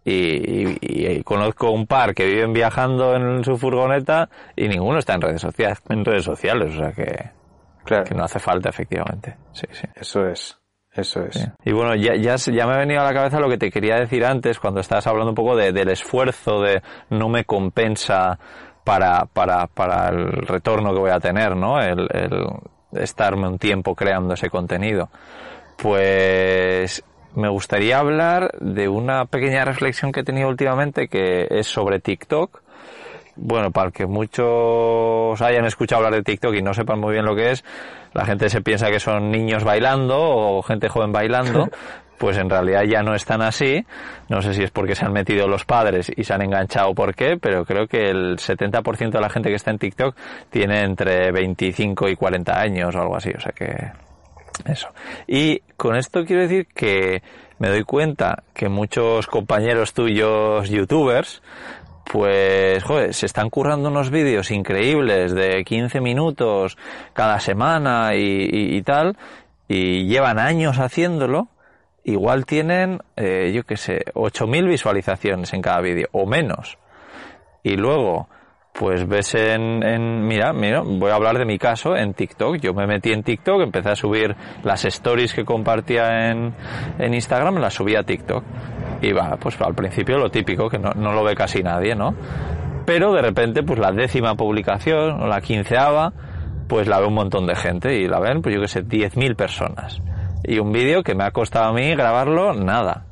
y, 0.05 0.72
y, 0.72 0.78
y, 0.82 1.24
conozco 1.24 1.72
un 1.72 1.88
par 1.88 2.13
que 2.13 2.26
viven 2.26 2.53
viajando 2.53 3.15
en 3.15 3.43
su 3.43 3.57
furgoneta 3.57 4.30
y 4.55 4.68
ninguno 4.68 4.99
está 4.99 5.15
en 5.15 5.22
redes 5.22 5.41
sociales, 5.41 5.80
en 5.89 6.05
redes 6.05 6.24
sociales. 6.24 6.76
O 6.76 6.78
sea 6.78 6.91
que, 6.91 7.32
claro. 7.84 8.03
que 8.03 8.15
no 8.15 8.24
hace 8.24 8.39
falta 8.39 8.70
efectivamente. 8.70 9.36
Sí, 9.51 9.68
sí. 9.72 9.88
Eso 9.95 10.28
es. 10.28 10.57
Eso 10.98 11.22
es. 11.22 11.48
Y 11.64 11.72
bueno, 11.74 11.93
ya, 11.95 12.16
ya, 12.16 12.36
ya, 12.38 12.66
me 12.66 12.74
ha 12.74 12.78
venido 12.80 13.02
a 13.02 13.04
la 13.04 13.14
cabeza 13.14 13.39
lo 13.39 13.48
que 13.48 13.60
te 13.60 13.70
quería 13.70 13.98
decir 13.98 14.26
antes, 14.26 14.60
cuando 14.60 14.80
estabas 14.80 15.06
hablando 15.06 15.30
un 15.30 15.36
poco 15.36 15.56
de, 15.56 15.72
del 15.72 15.89
esfuerzo, 15.89 16.62
de 16.62 16.82
no 17.12 17.30
me 17.30 17.45
compensa 17.45 18.39
para, 18.84 19.26
para, 19.26 19.68
para 19.68 20.10
el 20.10 20.32
retorno 20.48 20.93
que 20.93 21.00
voy 21.00 21.12
a 21.12 21.20
tener, 21.20 21.56
¿no? 21.56 21.80
El, 21.80 22.08
el 22.12 22.48
estarme 22.93 23.48
un 23.48 23.60
tiempo 23.60 23.93
creando 23.93 24.34
ese 24.34 24.50
contenido. 24.50 25.10
Pues 25.78 27.04
me 27.36 27.50
gustaría 27.50 28.00
hablar 28.00 28.52
de 28.60 28.88
una 28.88 29.26
pequeña 29.26 29.64
reflexión 29.66 30.12
que 30.12 30.22
he 30.22 30.24
tenido 30.24 30.50
últimamente 30.50 31.08
que 31.08 31.45
es 31.52 31.68
sobre 31.68 32.00
TikTok 32.00 32.64
bueno, 33.38 33.72
para 33.72 33.92
que 33.92 34.06
muchos 34.06 35.42
hayan 35.42 35.66
escuchado 35.66 36.04
hablar 36.04 36.16
de 36.16 36.24
TikTok 36.24 36.56
y 36.56 36.62
no 36.62 36.74
sepan 36.74 37.00
muy 37.00 37.14
bien 37.14 37.26
lo 37.26 37.36
que 37.36 37.52
es, 37.52 37.64
la 38.14 38.26
gente 38.26 38.50
se 38.50 38.62
piensa 38.62 38.90
que 38.90 39.00
son 39.00 39.32
niños 39.32 39.64
bailando 39.64 40.18
o 40.20 40.62
gente 40.64 40.90
joven 40.90 41.12
bailando, 41.12 41.70
pues 42.18 42.38
en 42.38 42.50
realidad 42.50 42.84
ya 42.84 43.04
no 43.04 43.14
están 43.14 43.42
así. 43.42 43.86
No 44.30 44.42
sé 44.42 44.54
si 44.54 44.64
es 44.64 44.72
porque 44.72 44.96
se 44.96 45.06
han 45.06 45.14
metido 45.14 45.48
los 45.48 45.66
padres 45.66 46.12
y 46.16 46.24
se 46.24 46.34
han 46.34 46.42
enganchado 46.42 46.94
por 46.94 47.14
qué, 47.14 47.38
pero 47.38 47.64
creo 47.64 47.88
que 47.88 48.10
el 48.10 48.38
70% 48.38 49.12
de 49.12 49.22
la 49.22 49.30
gente 49.30 49.50
que 49.50 49.56
está 49.56 49.72
en 49.72 49.78
TikTok 49.78 50.16
tiene 50.50 50.82
entre 50.84 51.32
25 51.32 52.10
y 52.10 52.16
40 52.16 52.60
años 52.60 52.96
o 52.96 53.02
algo 53.02 53.16
así, 53.16 53.30
o 53.30 53.40
sea 53.40 53.52
que 53.52 53.92
eso. 54.66 54.90
Y 55.28 55.60
con 55.76 55.96
esto 55.96 56.26
quiero 56.26 56.42
decir 56.42 56.68
que 56.74 57.22
me 57.60 57.70
doy 57.70 57.84
cuenta 57.84 58.44
que 58.54 58.70
muchos 58.70 59.28
compañeros 59.28 59.94
tuyos 59.94 60.70
youtubers 60.70 61.42
pues, 62.12 62.84
joder, 62.84 63.14
se 63.14 63.26
están 63.26 63.49
currando 63.49 63.89
unos 63.89 64.10
vídeos 64.10 64.51
increíbles 64.51 65.34
de 65.34 65.64
15 65.64 65.99
minutos 65.99 66.78
cada 67.14 67.39
semana 67.39 68.12
y, 68.16 68.82
tal, 68.84 69.18
y 69.68 70.05
llevan 70.05 70.39
años 70.39 70.80
haciéndolo, 70.80 71.49
igual 72.03 72.45
tienen, 72.45 72.99
eh, 73.18 73.51
yo 73.53 73.64
qué 73.64 73.76
sé, 73.76 74.05
8.000 74.14 74.70
visualizaciones 74.70 75.53
en 75.53 75.62
cada 75.62 75.82
vídeo, 75.82 76.08
o 76.14 76.26
menos. 76.26 76.78
Y 77.64 77.76
luego, 77.76 78.30
pues 78.78 79.08
ves 79.08 79.34
en, 79.34 79.82
en, 79.84 80.28
mira, 80.28 80.54
mira, 80.54 80.82
voy 80.86 81.10
a 81.10 81.16
hablar 81.16 81.40
de 81.40 81.46
mi 81.46 81.58
caso 81.58 81.96
en 81.96 82.14
TikTok. 82.14 82.58
Yo 82.58 82.76
me 82.76 82.86
metí 82.86 83.12
en 83.12 83.24
TikTok, 83.24 83.62
empecé 83.62 83.90
a 83.90 83.96
subir 83.96 84.36
las 84.64 84.86
stories 84.86 85.34
que 85.34 85.44
compartía 85.44 86.30
en, 86.30 86.54
en 87.00 87.14
Instagram, 87.16 87.56
las 87.56 87.74
subí 87.74 87.96
a 87.96 88.04
TikTok. 88.04 88.44
Y 89.02 89.14
va, 89.14 89.36
pues 89.38 89.60
al 89.62 89.74
principio 89.74 90.20
lo 90.20 90.30
típico, 90.30 90.70
que 90.70 90.78
no, 90.78 90.92
no 90.92 91.12
lo 91.12 91.24
ve 91.24 91.34
casi 91.34 91.64
nadie, 91.64 91.96
¿no? 91.96 92.14
Pero 92.86 93.14
de 93.14 93.24
repente, 93.24 93.64
pues 93.64 93.80
la 93.80 93.92
décima 93.92 94.36
publicación, 94.36 95.24
o 95.24 95.28
la 95.28 95.42
quinceava, 95.42 96.14
pues 96.68 96.88
la 96.88 97.00
ve 97.00 97.08
un 97.08 97.16
montón 97.16 97.48
de 97.48 97.56
gente 97.56 97.96
y 97.96 98.08
la 98.08 98.20
ven, 98.20 98.44
pues 98.44 98.54
yo 98.54 98.62
que 98.62 98.68
sé, 98.68 98.86
10.000 98.86 99.36
personas. 99.36 100.02
Y 100.44 100.60
un 100.60 100.72
vídeo 100.72 101.02
que 101.02 101.16
me 101.16 101.24
ha 101.24 101.32
costado 101.32 101.70
a 101.70 101.74
mí 101.74 101.96
grabarlo 101.96 102.54
nada. 102.54 103.07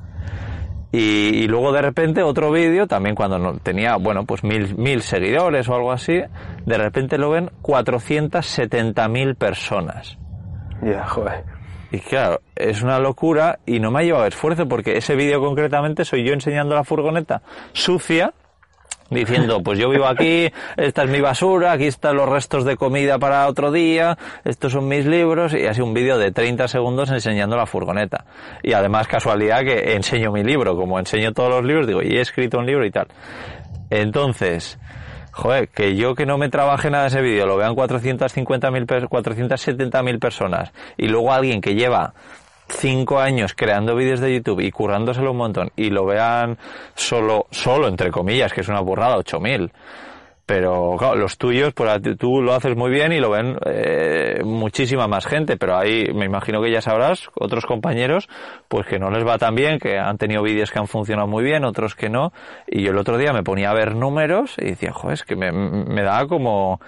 Y, 0.98 1.48
luego 1.48 1.74
de 1.74 1.82
repente 1.82 2.24
otro 2.24 2.52
vídeo, 2.52 2.88
también 2.88 3.16
cuando 3.16 3.38
no, 3.38 3.58
tenía, 3.58 3.98
bueno, 3.98 4.26
pues 4.26 4.46
mil, 4.46 4.78
mil 4.78 5.02
seguidores 5.02 5.68
o 5.68 5.76
algo 5.76 5.92
así, 5.92 6.22
de 6.66 6.78
repente 6.78 7.18
lo 7.18 7.32
ven 7.32 7.50
470.000 7.62 9.36
personas. 9.36 10.18
Ya, 10.82 11.06
joder. 11.06 11.44
Y 11.92 12.00
claro, 12.00 12.40
es 12.56 12.82
una 12.82 13.00
locura 13.00 13.60
y 13.66 13.82
no 13.82 13.92
me 13.92 14.00
ha 14.00 14.04
llevado 14.04 14.26
esfuerzo 14.26 14.68
porque 14.70 14.98
ese 14.98 15.16
vídeo 15.16 15.42
concretamente 15.42 16.06
soy 16.06 16.26
yo 16.26 16.34
enseñando 16.34 16.76
la 16.76 16.86
furgoneta 16.86 17.42
sucia 17.74 18.34
diciendo, 19.10 19.62
pues 19.64 19.80
yo 19.80 19.90
vivo 19.90 20.08
aquí, 20.08 20.50
esta 20.78 21.04
es 21.04 21.10
mi 21.10 21.22
basura, 21.22 21.74
aquí 21.74 21.86
están 21.86 22.16
los 22.16 22.28
restos 22.28 22.66
de 22.66 22.76
comida 22.76 23.20
para 23.20 23.48
otro 23.48 23.72
día, 23.72 24.18
estos 24.44 24.72
son 24.72 24.88
mis 24.88 25.06
libros, 25.06 25.54
y 25.54 25.68
así 25.68 25.82
un 25.82 25.94
vídeo 25.94 26.18
de 26.18 26.32
30 26.32 26.68
segundos 26.68 27.12
enseñando 27.12 27.56
la 27.56 27.66
furgoneta. 27.66 28.26
Y 28.64 28.74
además 28.74 29.08
casualidad 29.08 29.62
que 29.62 29.94
enseño 29.94 30.32
mi 30.32 30.44
libro, 30.44 30.76
como 30.76 31.00
enseño 31.00 31.34
todos 31.34 31.50
los 31.50 31.64
libros, 31.64 31.88
digo, 31.88 32.02
y 32.02 32.18
he 32.18 32.22
escrito 32.22 32.58
un 32.58 32.66
libro 32.66 32.86
y 32.86 32.92
tal. 32.92 33.08
Entonces, 33.90 34.80
joder, 35.32 35.70
que 35.70 35.96
yo 35.96 36.16
que 36.16 36.26
no 36.26 36.38
me 36.38 36.50
trabaje 36.50 36.90
nada 36.90 37.08
ese 37.08 37.22
vídeo, 37.22 37.46
lo 37.46 37.58
vean 37.58 37.76
450.000, 37.76 39.08
470.000 39.08 40.20
personas, 40.20 40.74
y 40.98 41.08
luego 41.08 41.32
alguien 41.32 41.62
que 41.62 41.76
lleva 41.76 42.14
cinco 42.68 43.20
años 43.20 43.54
creando 43.56 43.96
vídeos 43.96 44.20
de 44.20 44.34
YouTube 44.34 44.62
y 44.62 44.72
currándoselo 44.72 45.32
un 45.32 45.38
montón 45.38 45.72
y 45.76 45.90
lo 45.90 46.06
vean 46.06 46.58
solo, 46.96 47.48
solo 47.52 47.88
entre 47.88 48.12
comillas, 48.12 48.54
que 48.54 48.62
es 48.62 48.68
una 48.68 48.80
burrada, 48.80 49.18
8000. 49.18 49.72
Pero 50.46 50.96
claro, 51.00 51.16
los 51.16 51.40
tuyos, 51.40 51.74
pues 51.74 51.90
tú 52.20 52.42
lo 52.42 52.54
haces 52.54 52.76
muy 52.76 52.92
bien 52.92 53.12
y 53.12 53.20
lo 53.20 53.32
ven 53.32 53.58
eh, 53.66 54.42
muchísima 54.44 55.08
más 55.08 55.26
gente, 55.26 55.58
pero 55.58 55.76
ahí 55.76 56.14
me 56.14 56.26
imagino 56.26 56.62
que 56.62 56.72
ya 56.72 56.82
sabrás, 56.82 57.30
otros 57.34 57.66
compañeros, 57.66 58.30
pues 58.68 58.86
que 58.86 59.00
no 59.00 59.10
les 59.10 59.26
va 59.26 59.40
tan 59.40 59.56
bien, 59.56 59.80
que 59.80 59.98
han 59.98 60.20
tenido 60.20 60.44
vídeos 60.44 60.70
que 60.70 60.78
han 60.78 60.88
funcionado 60.88 61.28
muy 61.28 61.44
bien, 61.44 61.66
otros 61.66 61.96
que 61.96 62.10
no. 62.10 62.32
Y 62.68 62.84
yo 62.84 62.92
el 62.92 62.98
otro 63.00 63.18
día 63.18 63.34
me 63.34 63.42
ponía 63.42 63.72
a 63.72 63.74
ver 63.74 63.96
números 63.96 64.56
y 64.60 64.66
decía, 64.66 64.92
joder, 64.94 65.16
es 65.16 65.24
que 65.24 65.36
me, 65.36 65.52
me 65.52 66.04
da 66.04 66.28
como, 66.28 66.80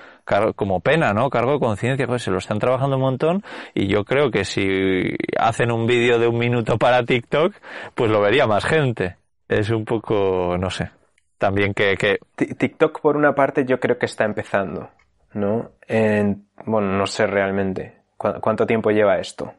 como 0.55 0.79
pena, 0.79 1.13
¿no? 1.13 1.31
Cargo 1.31 1.53
de 1.53 1.59
conciencia, 1.59 2.05
pues 2.05 2.21
se 2.21 2.29
lo 2.29 2.37
están 2.37 2.59
trabajando 2.59 2.97
un 2.97 3.01
montón 3.01 3.43
y 3.73 3.87
yo 3.87 4.03
creo 4.03 4.29
que 4.29 4.45
si 4.45 5.15
hacen 5.35 5.71
un 5.71 5.87
vídeo 5.87 6.19
de 6.19 6.27
un 6.27 6.37
minuto 6.37 6.77
para 6.77 7.03
TikTok, 7.03 7.55
pues 7.95 8.11
lo 8.11 8.21
vería 8.21 8.45
más 8.45 8.65
gente. 8.65 9.17
Es 9.47 9.71
un 9.71 9.85
poco, 9.85 10.57
no 10.59 10.69
sé, 10.69 10.91
también 11.37 11.73
que, 11.73 11.95
que... 11.97 12.19
TikTok 12.35 13.01
por 13.01 13.17
una 13.17 13.33
parte 13.33 13.65
yo 13.65 13.79
creo 13.79 13.97
que 13.97 14.05
está 14.05 14.25
empezando, 14.25 14.89
¿no? 15.33 15.71
En, 15.87 16.47
bueno, 16.65 16.97
no 16.97 17.05
sé 17.07 17.27
realmente. 17.27 17.95
¿Cuánto 18.17 18.65
tiempo 18.65 18.89
lleva 18.89 19.19
esto? 19.19 19.53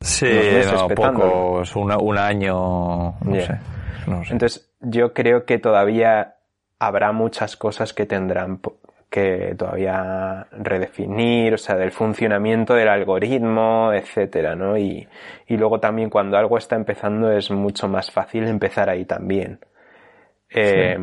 Sí, 0.00 0.30
no, 0.72 0.88
poco, 0.88 1.62
es 1.62 1.76
un 1.76 2.18
año, 2.18 3.18
no, 3.20 3.40
sé, 3.40 3.58
no 4.06 4.24
sé. 4.24 4.32
Entonces, 4.32 4.72
yo 4.80 5.12
creo 5.12 5.44
que 5.44 5.58
todavía 5.58 6.36
habrá 6.78 7.12
muchas 7.12 7.56
cosas 7.56 7.92
que 7.92 8.06
tendrán 8.06 8.60
que 9.10 9.56
todavía 9.58 10.46
redefinir, 10.52 11.54
o 11.54 11.58
sea, 11.58 11.74
del 11.74 11.90
funcionamiento 11.90 12.74
del 12.74 12.88
algoritmo, 12.88 13.92
etcétera, 13.92 14.54
¿no? 14.54 14.78
Y, 14.78 15.06
y 15.48 15.56
luego 15.56 15.80
también 15.80 16.08
cuando 16.08 16.38
algo 16.38 16.56
está 16.56 16.76
empezando 16.76 17.30
es 17.32 17.50
mucho 17.50 17.88
más 17.88 18.10
fácil 18.10 18.46
empezar 18.46 18.88
ahí 18.88 19.04
también. 19.04 19.58
Eh, 20.50 20.98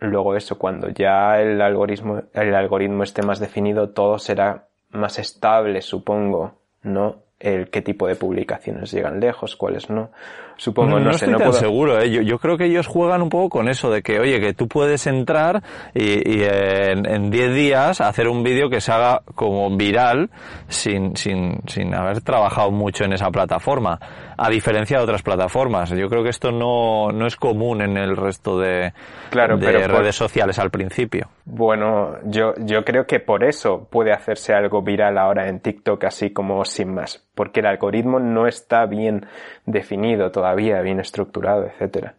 luego 0.00 0.36
eso, 0.36 0.58
cuando 0.58 0.88
ya 0.88 1.40
el 1.40 1.60
algoritmo, 1.60 2.22
el 2.34 2.54
algoritmo 2.54 3.02
esté 3.02 3.22
más 3.22 3.38
definido, 3.38 3.90
todo 3.90 4.18
será 4.18 4.68
más 4.90 5.18
estable, 5.18 5.80
supongo, 5.80 6.58
¿no? 6.82 7.22
El 7.38 7.70
qué 7.70 7.82
tipo 7.82 8.06
de 8.06 8.16
publicaciones 8.16 8.92
llegan 8.92 9.20
lejos, 9.20 9.56
cuáles 9.56 9.90
no. 9.90 10.10
Supongo, 10.56 10.98
no, 10.98 11.00
no, 11.00 11.12
sé, 11.12 11.16
estoy 11.24 11.32
no 11.32 11.38
tan 11.38 11.48
puedo... 11.48 11.60
seguro, 11.60 12.00
¿eh? 12.00 12.10
yo, 12.10 12.22
yo, 12.22 12.38
creo 12.38 12.56
que 12.56 12.66
ellos 12.66 12.86
juegan 12.86 13.22
un 13.22 13.28
poco 13.28 13.58
con 13.58 13.68
eso 13.68 13.90
de 13.90 14.02
que, 14.02 14.18
oye, 14.20 14.40
que 14.40 14.54
tú 14.54 14.68
puedes 14.68 15.06
entrar 15.06 15.62
y, 15.94 16.38
y 16.38 16.44
en 16.44 17.30
10 17.30 17.54
días 17.54 18.00
hacer 18.00 18.28
un 18.28 18.42
vídeo 18.42 18.68
que 18.70 18.80
se 18.80 18.92
haga 18.92 19.22
como 19.34 19.74
viral 19.76 20.30
sin, 20.68 21.16
sin, 21.16 21.60
sin 21.66 21.94
haber 21.94 22.20
trabajado 22.20 22.70
mucho 22.70 23.04
en 23.04 23.12
esa 23.12 23.30
plataforma, 23.30 23.98
a 24.36 24.50
diferencia 24.50 24.98
de 24.98 25.04
otras 25.04 25.22
plataformas. 25.22 25.90
Yo 25.90 26.08
creo 26.08 26.22
que 26.22 26.30
esto 26.30 26.50
no, 26.50 27.10
no 27.12 27.26
es 27.26 27.36
común 27.36 27.82
en 27.82 27.96
el 27.96 28.16
resto 28.16 28.58
de, 28.58 28.92
claro, 29.30 29.56
de 29.56 29.66
pero 29.66 29.78
redes 29.80 30.18
por... 30.18 30.28
sociales 30.28 30.58
al 30.58 30.70
principio. 30.70 31.28
Bueno, 31.44 32.16
yo, 32.24 32.54
yo 32.58 32.84
creo 32.84 33.06
que 33.06 33.20
por 33.20 33.44
eso 33.44 33.88
puede 33.90 34.12
hacerse 34.12 34.54
algo 34.54 34.82
viral 34.82 35.18
ahora 35.18 35.48
en 35.48 35.60
TikTok 35.60 36.04
así 36.04 36.30
como 36.30 36.64
sin 36.64 36.94
más, 36.94 37.24
porque 37.34 37.60
el 37.60 37.66
algoritmo 37.66 38.20
no 38.20 38.46
está 38.46 38.86
bien 38.86 39.26
definido 39.66 40.30
todavía, 40.30 40.41
bien 40.54 41.00
estructurado, 41.00 41.64
etcétera. 41.66 42.16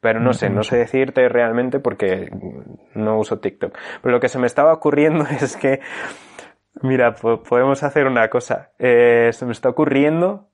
Pero 0.00 0.20
no 0.20 0.32
sé, 0.32 0.48
no 0.48 0.62
sé 0.62 0.76
decirte 0.76 1.28
realmente 1.28 1.80
porque 1.80 2.30
no 2.94 3.18
uso 3.18 3.40
TikTok. 3.40 3.76
Pero 4.00 4.14
lo 4.14 4.20
que 4.20 4.28
se 4.28 4.38
me 4.38 4.46
estaba 4.46 4.72
ocurriendo 4.72 5.24
es 5.40 5.56
que, 5.56 5.80
mira, 6.82 7.14
podemos 7.14 7.82
hacer 7.82 8.06
una 8.06 8.28
cosa. 8.28 8.70
Eh, 8.78 9.30
se 9.32 9.44
me 9.44 9.52
está 9.52 9.68
ocurriendo 9.68 10.48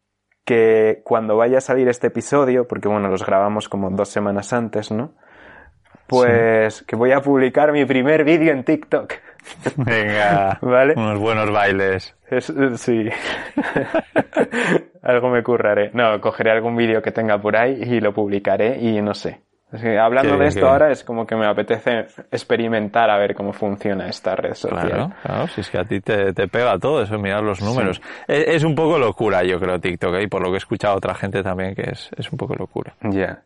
que 0.45 1.03
cuando 1.05 1.37
vaya 1.37 1.59
a 1.59 1.63
salir 1.63 1.89
este 1.89 2.07
episodio, 2.07 2.67
porque 2.67 2.89
bueno, 2.89 3.09
los 3.09 3.25
grabamos 3.25 3.69
como 3.69 3.91
dos 3.91 4.09
semanas 4.09 4.53
antes, 4.53 4.91
¿no? 4.91 5.15
Pues 6.07 6.75
sí. 6.77 6.85
que 6.87 6.97
voy 6.97 7.13
a 7.13 7.21
publicar 7.21 7.73
mi 7.73 7.85
primer 7.85 8.25
vídeo 8.25 8.53
en 8.53 8.65
TikTok. 8.65 9.15
Venga, 9.77 10.59
¿vale? 10.61 10.95
Unos 10.97 11.19
buenos 11.19 11.51
bailes. 11.51 12.15
Es, 12.31 12.53
sí. 12.77 13.09
Algo 15.03 15.31
me 15.31 15.43
curraré. 15.43 15.91
No, 15.93 16.21
cogeré 16.21 16.51
algún 16.51 16.77
vídeo 16.77 17.03
que 17.03 17.13
tenga 17.13 17.39
por 17.39 17.57
ahí 17.57 17.83
y 17.83 18.01
lo 18.01 18.13
publicaré 18.13 18.79
y 18.81 19.01
no 19.03 19.15
sé. 19.15 19.41
Es 19.75 19.83
que 19.83 19.99
hablando 19.99 20.39
de 20.39 20.47
esto 20.47 20.69
ahora 20.69 20.93
es 20.93 21.03
como 21.03 21.27
que 21.27 21.35
me 21.35 21.47
apetece 21.47 22.07
experimentar 22.31 23.11
a 23.11 23.19
ver 23.19 23.35
cómo 23.35 23.53
funciona 23.53 24.07
esta 24.07 24.37
red 24.37 24.55
social. 24.55 24.87
Claro, 24.87 25.13
claro, 25.21 25.47
si 25.49 25.63
es 25.63 25.71
que 25.71 25.79
a 25.79 25.85
ti 25.85 26.01
te, 26.01 26.33
te 26.33 26.47
pega 26.47 26.79
todo 26.79 27.03
eso, 27.03 27.19
mirar 27.19 27.43
los 27.43 27.61
números. 27.61 27.97
Sí. 27.97 28.03
Es, 28.29 28.49
es, 28.49 28.65
un 28.65 28.77
poco 28.77 28.99
locura, 28.99 29.43
yo 29.43 29.59
creo, 29.59 29.81
TikTok, 29.81 30.15
¿eh? 30.15 30.23
y 30.23 30.27
por 30.29 30.43
lo 30.43 30.51
que 30.51 30.55
he 30.55 30.59
escuchado 30.59 30.95
a 30.95 30.99
otra 30.99 31.15
gente 31.15 31.43
también, 31.43 31.75
que 31.75 31.91
es, 31.91 32.09
es 32.17 32.31
un 32.31 32.39
poco 32.39 32.55
locura. 32.55 32.95
Ya. 33.03 33.11
Yeah. 33.11 33.43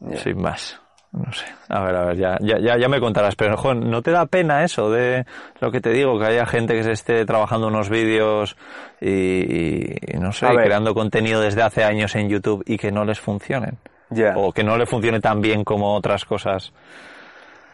Yeah. 0.00 0.16
Sin 0.18 0.42
más. 0.42 0.82
No 1.12 1.32
sé. 1.32 1.46
A 1.68 1.80
ver, 1.82 1.96
a 1.96 2.04
ver, 2.04 2.16
ya, 2.16 2.38
ya, 2.40 2.78
ya 2.78 2.88
me 2.88 3.00
contarás. 3.00 3.34
Pero, 3.34 3.56
Juan, 3.56 3.90
¿no 3.90 4.00
te 4.00 4.12
da 4.12 4.26
pena 4.26 4.62
eso 4.62 4.90
de 4.90 5.26
lo 5.60 5.72
que 5.72 5.80
te 5.80 5.90
digo? 5.90 6.18
Que 6.20 6.26
haya 6.26 6.46
gente 6.46 6.74
que 6.74 6.84
se 6.84 6.92
esté 6.92 7.24
trabajando 7.24 7.66
unos 7.66 7.88
vídeos 7.88 8.56
y, 9.00 10.14
y, 10.14 10.18
no 10.20 10.32
sé, 10.32 10.46
creando 10.46 10.94
contenido 10.94 11.40
desde 11.40 11.62
hace 11.62 11.82
años 11.82 12.14
en 12.14 12.28
YouTube 12.28 12.62
y 12.66 12.76
que 12.76 12.92
no 12.92 13.04
les 13.04 13.18
funcionen. 13.18 13.78
Yeah. 14.10 14.34
O 14.36 14.52
que 14.52 14.62
no 14.62 14.76
le 14.76 14.86
funcione 14.86 15.20
tan 15.20 15.40
bien 15.40 15.64
como 15.64 15.94
otras 15.94 16.24
cosas. 16.24 16.72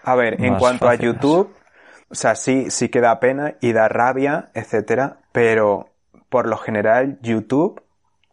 A 0.02 0.14
ver, 0.14 0.42
en 0.42 0.56
cuanto 0.56 0.86
fáciles. 0.86 1.10
a 1.10 1.12
YouTube, 1.12 1.54
o 2.08 2.14
sea, 2.14 2.36
sí, 2.36 2.70
sí 2.70 2.88
que 2.88 3.00
da 3.00 3.20
pena 3.20 3.54
y 3.60 3.72
da 3.72 3.88
rabia, 3.88 4.50
etcétera, 4.54 5.18
pero 5.32 5.90
por 6.28 6.46
lo 6.46 6.56
general 6.56 7.18
YouTube, 7.20 7.82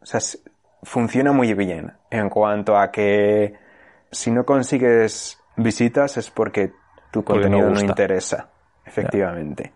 o 0.01 0.06
sea, 0.06 0.20
funciona 0.84 1.32
muy 1.32 1.54
bien 1.54 1.93
en 2.10 2.30
cuanto 2.30 2.78
a 2.78 2.91
que 2.91 3.56
si 4.14 4.32
no 4.32 4.45
consigues 4.45 5.39
visitas 5.57 6.18
es 6.18 6.30
porque 6.30 6.72
tu 7.11 7.24
contenido 7.24 7.70
no, 7.70 7.80
interesa, 7.80 8.49
efectivamente. 8.86 9.74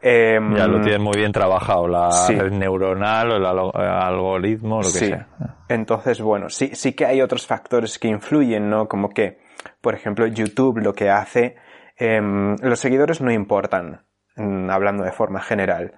Em, 0.00 0.54
ya 0.54 0.66
lo 0.66 0.80
tienen 0.82 1.02
muy 1.02 1.16
bien 1.16 1.32
trabajado, 1.32 1.88
la 1.88 2.10
red 2.28 2.52
neuronal 2.52 3.32
o 3.32 3.36
el, 3.36 3.46
algoritmo, 3.46 4.76
lo 4.76 4.82
que 4.82 4.98
sí. 4.98 5.06
sea. 5.06 5.28
Entonces, 5.68 6.20
bueno, 6.20 6.50
sí, 6.50 6.70
sí 6.74 6.92
que 6.92 7.06
hay 7.06 7.22
otros 7.22 7.46
factores 7.46 7.98
que 7.98 8.08
influyen, 8.08 8.68
¿no? 8.68 8.86
Como 8.86 9.08
que, 9.08 9.38
por 9.80 9.94
ejemplo, 9.94 10.26
YouTube 10.26 10.78
lo 10.78 10.92
que 10.92 11.08
hace, 11.08 11.56
em, 11.96 12.54
los 12.60 12.78
seguidores 12.78 13.22
no 13.22 13.32
importan, 13.32 14.04
mm, 14.36 14.68
hablando 14.68 15.04
de 15.04 15.12
forma 15.12 15.40
general. 15.40 15.94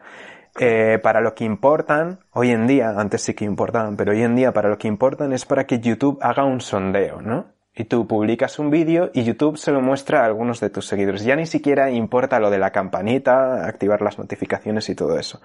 Eh, 0.58 0.98
para 1.02 1.20
lo 1.20 1.34
que 1.34 1.44
importan, 1.44 2.20
hoy 2.32 2.50
en 2.50 2.66
día, 2.66 2.94
antes 2.96 3.22
sí 3.22 3.34
que 3.34 3.44
importaban, 3.44 3.96
pero 3.96 4.12
hoy 4.12 4.22
en 4.22 4.34
día 4.34 4.52
para 4.52 4.70
lo 4.70 4.78
que 4.78 4.88
importan 4.88 5.32
es 5.32 5.44
para 5.44 5.66
que 5.66 5.80
YouTube 5.80 6.18
haga 6.22 6.44
un 6.44 6.60
sondeo, 6.60 7.20
¿no? 7.20 7.56
Y 7.74 7.84
tú 7.84 8.06
publicas 8.06 8.58
un 8.58 8.70
vídeo 8.70 9.10
y 9.12 9.24
YouTube 9.24 9.58
se 9.58 9.70
lo 9.70 9.82
muestra 9.82 10.22
a 10.22 10.24
algunos 10.24 10.60
de 10.60 10.70
tus 10.70 10.86
seguidores. 10.86 11.24
Ya 11.24 11.36
ni 11.36 11.44
siquiera 11.44 11.90
importa 11.90 12.40
lo 12.40 12.48
de 12.48 12.58
la 12.58 12.72
campanita, 12.72 13.66
activar 13.66 14.00
las 14.00 14.18
notificaciones 14.18 14.88
y 14.88 14.94
todo 14.94 15.18
eso. 15.18 15.42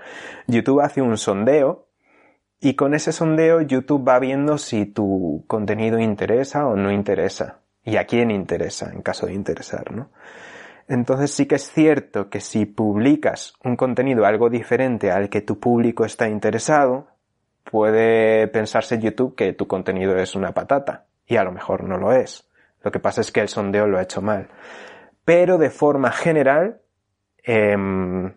YouTube 0.47 0.79
hace 0.79 1.01
un 1.01 1.17
sondeo 1.17 1.87
y 2.61 2.75
con 2.75 2.93
ese 2.93 3.11
sondeo 3.11 3.59
YouTube 3.59 4.07
va 4.07 4.17
viendo 4.19 4.57
si 4.57 4.85
tu 4.85 5.43
contenido 5.47 5.99
interesa 5.99 6.67
o 6.67 6.77
no 6.77 6.89
interesa. 6.89 7.59
Y 7.83 7.97
a 7.97 8.05
quién 8.05 8.31
interesa, 8.31 8.91
en 8.93 9.01
caso 9.01 9.25
de 9.25 9.33
interesar, 9.33 9.91
¿no? 9.91 10.09
Entonces 10.91 11.31
sí 11.31 11.45
que 11.45 11.55
es 11.55 11.71
cierto 11.71 12.29
que 12.29 12.41
si 12.41 12.65
publicas 12.65 13.53
un 13.63 13.77
contenido 13.77 14.25
algo 14.25 14.49
diferente 14.49 15.09
al 15.09 15.29
que 15.29 15.39
tu 15.39 15.57
público 15.57 16.03
está 16.03 16.27
interesado, 16.27 17.07
puede 17.63 18.49
pensarse 18.49 18.99
YouTube 18.99 19.33
que 19.35 19.53
tu 19.53 19.67
contenido 19.67 20.17
es 20.17 20.35
una 20.35 20.51
patata 20.51 21.05
y 21.25 21.37
a 21.37 21.45
lo 21.45 21.53
mejor 21.53 21.85
no 21.85 21.95
lo 21.95 22.11
es. 22.11 22.51
Lo 22.83 22.91
que 22.91 22.99
pasa 22.99 23.21
es 23.21 23.31
que 23.31 23.39
el 23.39 23.47
sondeo 23.47 23.87
lo 23.87 23.99
ha 23.99 24.01
hecho 24.01 24.21
mal. 24.21 24.49
Pero 25.23 25.57
de 25.57 25.69
forma 25.69 26.11
general, 26.11 26.81
em, 27.41 28.33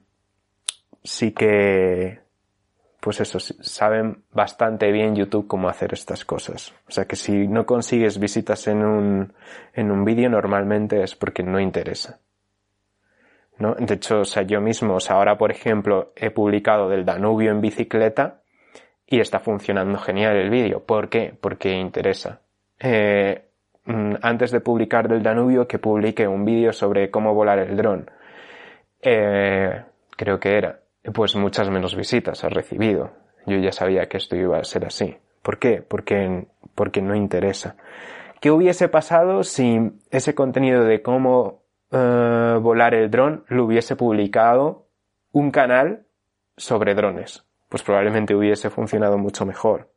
sí 1.03 1.33
que, 1.33 2.21
pues 3.01 3.21
eso, 3.21 3.41
saben 3.41 4.23
bastante 4.31 4.93
bien 4.93 5.17
YouTube 5.17 5.49
cómo 5.49 5.69
hacer 5.69 5.93
estas 5.93 6.25
cosas. 6.25 6.73
O 6.87 6.93
sea 6.93 7.05
que 7.07 7.17
si 7.17 7.49
no 7.49 7.67
consigues 7.67 8.21
visitas 8.21 8.69
en 8.69 8.85
un, 8.85 9.33
en 9.73 9.91
un 9.91 10.05
vídeo, 10.05 10.31
normalmente 10.31 11.03
es 11.03 11.17
porque 11.17 11.43
no 11.43 11.59
interesa. 11.59 12.21
De 13.59 13.95
hecho, 13.95 14.23
yo 14.47 14.61
mismo, 14.61 14.99
ahora 15.09 15.39
por 15.39 15.51
ejemplo, 15.51 16.13
he 16.17 16.31
publicado 16.31 16.89
del 16.89 17.05
Danubio 17.05 17.53
en 17.53 17.61
bicicleta 17.61 18.41
y 19.07 19.21
está 19.21 19.39
funcionando 19.39 19.99
genial 19.99 20.37
el 20.37 20.51
vídeo. 20.51 20.81
¿Por 20.85 21.09
qué? 21.09 21.35
Porque 21.41 21.71
interesa. 21.73 22.41
Eh, 22.81 23.45
mm, 23.85 24.15
antes 24.23 24.51
de 24.51 24.61
publicar 24.61 25.09
del 25.09 25.23
Danubio 25.23 25.69
que 25.69 25.79
publique 25.79 26.27
un 26.27 26.45
vídeo 26.45 26.73
sobre 26.73 27.11
cómo 27.11 27.33
volar 27.33 27.61
el 27.61 27.77
dron. 27.77 28.11
Eh, 29.01 29.83
creo 30.17 30.41
que 30.41 30.57
era. 30.57 30.81
Pues 31.13 31.37
muchas 31.37 31.71
menos 31.71 31.95
visitas 31.95 32.43
ha 32.45 32.49
recibido. 32.49 33.13
Yo 33.47 33.59
ya 33.59 33.73
sabía 33.73 34.07
que 34.07 34.17
esto 34.17 34.37
iba 34.37 34.59
a 34.59 34.65
ser 34.65 34.87
así. 34.87 35.17
¿Por 35.43 35.59
qué? 35.59 35.83
Porque, 35.83 36.47
porque 36.75 37.03
no 37.03 37.15
interesa. 37.15 37.77
¿Qué 38.41 38.51
hubiese 38.51 38.89
pasado 38.89 39.43
si 39.43 39.93
ese 40.11 40.35
contenido 40.35 40.85
de 40.85 41.03
cómo 41.03 41.64
eh, 41.95 42.59
volar 42.61 42.95
el 42.95 43.11
dron 43.11 43.45
lo 43.49 43.65
hubiese 43.65 43.97
publicado 43.97 44.89
un 45.33 45.51
canal 45.51 46.07
sobre 46.57 46.95
drones? 46.95 47.47
Pues 47.69 47.83
probablemente 47.83 48.35
hubiese 48.35 48.69
funcionado 48.71 49.17
mucho 49.17 49.47
mejor 49.47 49.95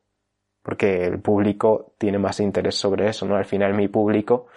porque 0.68 1.06
el 1.06 1.22
público 1.22 1.94
tiene 1.98 2.20
más 2.20 2.42
interés 2.42 2.76
sobre 2.76 3.08
eso, 3.08 3.26
¿no? 3.26 3.38
Al 3.38 3.46
final 3.46 3.74
mi 3.74 3.88
público 3.88 4.48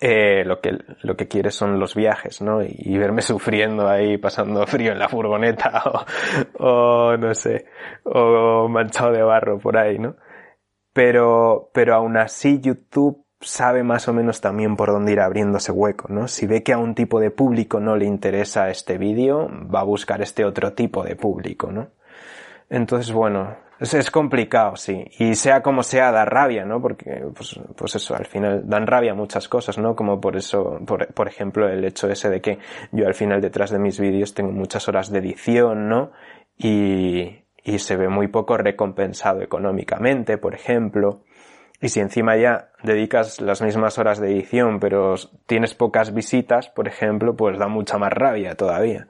eh, 0.00 0.42
lo, 0.42 0.58
que, 0.62 0.72
lo 1.02 1.14
que 1.14 1.28
quiere 1.28 1.50
son 1.50 1.78
los 1.78 1.94
viajes, 1.94 2.40
¿no? 2.40 2.62
Y, 2.62 2.96
verme 2.96 3.20
sufriendo 3.20 3.86
ahí, 3.86 4.16
pasando 4.16 4.66
frío 4.66 4.92
en 4.92 4.98
la 4.98 5.10
furgoneta 5.10 5.82
o, 6.58 6.64
o, 7.10 7.16
no 7.18 7.34
sé, 7.34 7.66
o 8.04 8.68
manchado 8.68 9.12
de 9.12 9.22
barro 9.22 9.58
por 9.58 9.76
ahí, 9.76 9.98
¿no? 9.98 10.16
Pero, 10.94 11.68
pero 11.74 11.94
aún 11.94 12.16
así 12.16 12.58
YouTube 12.58 13.25
sabe 13.40 13.82
más 13.82 14.08
o 14.08 14.12
menos 14.12 14.40
también 14.40 14.76
por 14.76 14.90
dónde 14.90 15.12
ir 15.12 15.20
abriéndose 15.20 15.72
hueco, 15.72 16.08
¿no? 16.08 16.28
Si 16.28 16.46
ve 16.46 16.62
que 16.62 16.72
a 16.72 16.78
un 16.78 16.94
tipo 16.94 17.20
de 17.20 17.30
público 17.30 17.80
no 17.80 17.96
le 17.96 18.06
interesa 18.06 18.70
este 18.70 18.98
vídeo, 18.98 19.48
va 19.72 19.80
a 19.80 19.84
buscar 19.84 20.22
este 20.22 20.44
otro 20.44 20.72
tipo 20.72 21.02
de 21.02 21.16
público, 21.16 21.70
¿no? 21.70 21.88
Entonces, 22.68 23.12
bueno, 23.12 23.56
es, 23.78 24.10
complicado, 24.10 24.76
sí. 24.76 25.04
Y 25.18 25.34
sea 25.34 25.62
como 25.62 25.82
sea, 25.82 26.10
da 26.10 26.24
rabia, 26.24 26.64
¿no? 26.64 26.80
Porque, 26.80 27.22
pues, 27.34 27.60
pues 27.76 27.94
eso, 27.94 28.16
al 28.16 28.26
final 28.26 28.62
dan 28.64 28.86
rabia 28.86 29.14
muchas 29.14 29.48
cosas, 29.48 29.76
¿no? 29.76 29.94
Como 29.94 30.20
por 30.20 30.36
eso, 30.36 30.80
por, 30.86 31.06
por 31.12 31.28
ejemplo, 31.28 31.68
el 31.68 31.84
hecho 31.84 32.08
ese 32.08 32.30
de 32.30 32.40
que 32.40 32.58
yo 32.92 33.06
al 33.06 33.14
final 33.14 33.40
detrás 33.40 33.70
de 33.70 33.78
mis 33.78 34.00
vídeos 34.00 34.34
tengo 34.34 34.50
muchas 34.50 34.88
horas 34.88 35.10
de 35.10 35.18
edición, 35.18 35.88
¿no? 35.88 36.10
Y, 36.56 37.44
y 37.62 37.78
se 37.78 37.96
ve 37.96 38.08
muy 38.08 38.28
poco 38.28 38.56
recompensado 38.56 39.42
económicamente, 39.42 40.38
por 40.38 40.54
ejemplo. 40.54 41.20
Y 41.80 41.88
si 41.88 42.00
encima 42.00 42.36
ya 42.36 42.68
dedicas 42.82 43.40
las 43.40 43.60
mismas 43.62 43.98
horas 43.98 44.18
de 44.18 44.32
edición, 44.32 44.80
pero 44.80 45.14
tienes 45.46 45.74
pocas 45.74 46.14
visitas, 46.14 46.68
por 46.68 46.88
ejemplo, 46.88 47.36
pues 47.36 47.58
da 47.58 47.68
mucha 47.68 47.98
más 47.98 48.12
rabia 48.12 48.54
todavía. 48.54 49.06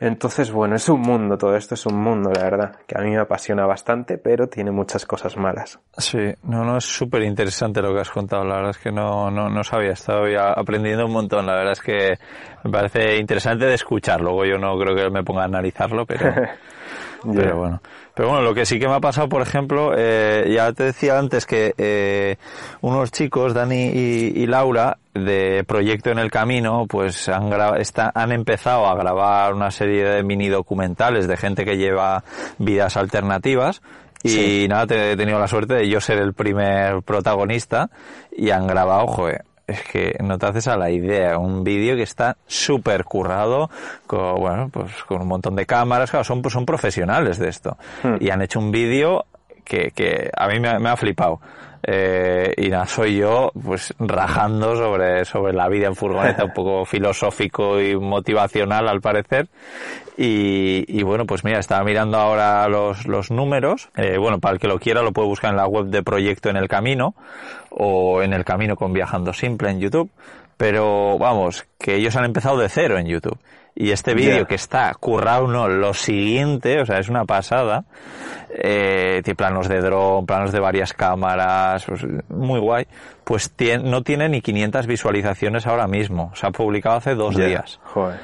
Entonces, 0.00 0.50
bueno, 0.50 0.76
es 0.76 0.88
un 0.88 1.02
mundo, 1.02 1.36
todo 1.36 1.54
esto 1.56 1.74
es 1.74 1.84
un 1.84 2.00
mundo, 2.00 2.30
la 2.34 2.42
verdad, 2.42 2.76
que 2.86 2.98
a 2.98 3.02
mí 3.02 3.10
me 3.10 3.20
apasiona 3.20 3.66
bastante, 3.66 4.16
pero 4.16 4.46
tiene 4.48 4.70
muchas 4.70 5.04
cosas 5.04 5.36
malas. 5.36 5.78
Sí, 5.98 6.32
no, 6.44 6.64
no, 6.64 6.78
es 6.78 6.86
súper 6.86 7.22
interesante 7.22 7.82
lo 7.82 7.92
que 7.92 8.00
has 8.00 8.08
contado, 8.08 8.42
la 8.42 8.56
verdad 8.56 8.70
es 8.70 8.78
que 8.78 8.90
no, 8.90 9.30
no, 9.30 9.50
no 9.50 9.62
sabía, 9.62 9.90
estado 9.90 10.26
ya 10.26 10.52
aprendiendo 10.52 11.04
un 11.04 11.12
montón, 11.12 11.44
la 11.44 11.54
verdad 11.54 11.72
es 11.72 11.82
que 11.82 12.18
me 12.64 12.70
parece 12.70 13.18
interesante 13.18 13.66
de 13.66 13.74
escuchar, 13.74 14.22
luego 14.22 14.46
yo 14.46 14.56
no 14.56 14.74
creo 14.78 14.96
que 14.96 15.10
me 15.10 15.22
ponga 15.22 15.42
a 15.42 15.46
analizarlo, 15.46 16.06
pero... 16.06 16.32
Pero 17.22 17.56
bueno. 17.56 17.80
Pero 18.14 18.28
bueno, 18.28 18.42
lo 18.42 18.54
que 18.54 18.66
sí 18.66 18.78
que 18.78 18.88
me 18.88 18.94
ha 18.94 19.00
pasado, 19.00 19.28
por 19.28 19.42
ejemplo, 19.42 19.92
eh, 19.96 20.52
ya 20.54 20.72
te 20.72 20.84
decía 20.84 21.18
antes 21.18 21.46
que 21.46 21.74
eh, 21.78 22.36
unos 22.80 23.12
chicos, 23.12 23.54
Dani 23.54 23.86
y, 23.94 24.46
Laura, 24.46 24.98
de 25.14 25.64
Proyecto 25.66 26.10
en 26.10 26.18
el 26.18 26.30
Camino, 26.30 26.86
pues 26.88 27.28
han, 27.28 27.50
está, 27.78 28.12
han 28.14 28.32
empezado 28.32 28.86
a 28.86 28.94
grabar 28.94 29.54
una 29.54 29.70
serie 29.70 30.04
de 30.04 30.22
mini 30.22 30.48
documentales 30.48 31.28
de 31.28 31.36
gente 31.36 31.64
que 31.64 31.76
lleva 31.76 32.24
vidas 32.58 32.96
alternativas. 32.96 33.80
Y 34.22 34.66
nada, 34.68 34.84
he 34.94 35.16
tenido 35.16 35.38
la 35.38 35.48
suerte 35.48 35.74
de 35.74 35.88
yo 35.88 35.98
ser 36.00 36.18
el 36.18 36.34
primer 36.34 37.02
protagonista 37.02 37.88
y 38.36 38.50
han 38.50 38.66
grabado, 38.66 39.06
joder, 39.06 39.44
es 39.70 39.82
que 39.82 40.16
no 40.22 40.38
te 40.38 40.46
haces 40.46 40.68
a 40.68 40.76
la 40.76 40.90
idea. 40.90 41.38
Un 41.38 41.64
vídeo 41.64 41.96
que 41.96 42.02
está 42.02 42.36
súper 42.46 43.04
currado, 43.04 43.70
con, 44.06 44.36
bueno, 44.36 44.68
pues 44.72 44.92
con 45.04 45.22
un 45.22 45.28
montón 45.28 45.56
de 45.56 45.66
cámaras, 45.66 46.10
claro, 46.10 46.24
son, 46.24 46.42
son 46.50 46.66
profesionales 46.66 47.38
de 47.38 47.48
esto. 47.48 47.76
Hmm. 48.02 48.16
Y 48.20 48.30
han 48.30 48.42
hecho 48.42 48.58
un 48.58 48.70
vídeo 48.70 49.26
que, 49.64 49.92
que 49.92 50.30
a 50.36 50.48
mí 50.48 50.60
me, 50.60 50.78
me 50.78 50.88
ha 50.88 50.96
flipado. 50.96 51.40
Eh, 51.82 52.52
y 52.56 52.68
nada, 52.68 52.86
soy 52.86 53.16
yo, 53.16 53.52
pues, 53.62 53.94
rajando 53.98 54.76
sobre, 54.76 55.24
sobre 55.24 55.52
la 55.52 55.68
vida 55.68 55.86
en 55.86 55.96
furgoneta, 55.96 56.44
un 56.44 56.52
poco 56.52 56.84
filosófico 56.84 57.80
y 57.80 57.96
motivacional 57.96 58.88
al 58.88 59.00
parecer. 59.00 59.48
Y, 60.16 60.84
y 60.86 61.02
bueno, 61.02 61.24
pues 61.24 61.44
mira, 61.44 61.58
estaba 61.58 61.82
mirando 61.82 62.18
ahora 62.18 62.68
los, 62.68 63.06
los 63.06 63.30
números. 63.30 63.88
Eh, 63.96 64.18
bueno, 64.18 64.38
para 64.38 64.54
el 64.54 64.60
que 64.60 64.68
lo 64.68 64.78
quiera 64.78 65.02
lo 65.02 65.12
puede 65.12 65.28
buscar 65.28 65.50
en 65.50 65.56
la 65.56 65.66
web 65.66 65.86
de 65.86 66.02
Proyecto 66.02 66.50
en 66.50 66.56
el 66.56 66.68
Camino 66.68 67.14
o 67.70 68.22
en 68.22 68.34
el 68.34 68.44
Camino 68.44 68.76
con 68.76 68.92
Viajando 68.92 69.32
Simple 69.32 69.70
en 69.70 69.80
YouTube. 69.80 70.10
Pero 70.58 71.16
vamos, 71.18 71.64
que 71.78 71.96
ellos 71.96 72.16
han 72.16 72.26
empezado 72.26 72.58
de 72.58 72.68
cero 72.68 72.98
en 72.98 73.06
YouTube. 73.06 73.38
Y 73.74 73.92
este 73.92 74.14
vídeo 74.14 74.46
que 74.46 74.56
está 74.56 74.92
currado, 74.94 75.46
no, 75.46 75.68
lo 75.68 75.94
siguiente, 75.94 76.80
o 76.80 76.86
sea, 76.86 76.98
es 76.98 77.08
una 77.08 77.24
pasada. 77.24 77.84
Eh, 78.50 79.20
tiene 79.24 79.36
planos 79.36 79.68
de 79.68 79.80
dron, 79.80 80.26
planos 80.26 80.52
de 80.52 80.60
varias 80.60 80.92
cámaras, 80.92 81.84
pues, 81.84 82.04
muy 82.28 82.60
guay. 82.60 82.86
Pues 83.24 83.52
no 83.82 84.02
tiene 84.02 84.28
ni 84.28 84.42
500 84.42 84.86
visualizaciones 84.86 85.66
ahora 85.66 85.86
mismo. 85.86 86.32
Se 86.34 86.46
ha 86.46 86.50
publicado 86.50 86.96
hace 86.96 87.14
dos 87.14 87.36
días. 87.36 87.80
Joder. 87.84 88.18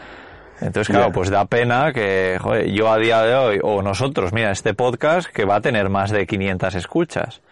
Entonces, 0.61 0.89
claro, 0.89 1.13
pues 1.13 1.31
da 1.31 1.45
pena 1.45 1.93
que 1.93 2.39
joder, 2.41 2.71
yo 2.71 2.91
a 2.91 2.99
día 2.99 3.23
de 3.23 3.35
hoy, 3.35 3.59
o 3.63 3.83
nosotros, 3.83 4.33
mira, 4.33 4.51
este 4.51 4.73
podcast 4.73 5.29
que 5.29 5.45
va 5.45 5.57
a 5.57 5.61
tener 5.61 5.91
más 5.91 6.11
de 6.11 6.27
500 6.27 6.75
escuchas. 6.75 7.43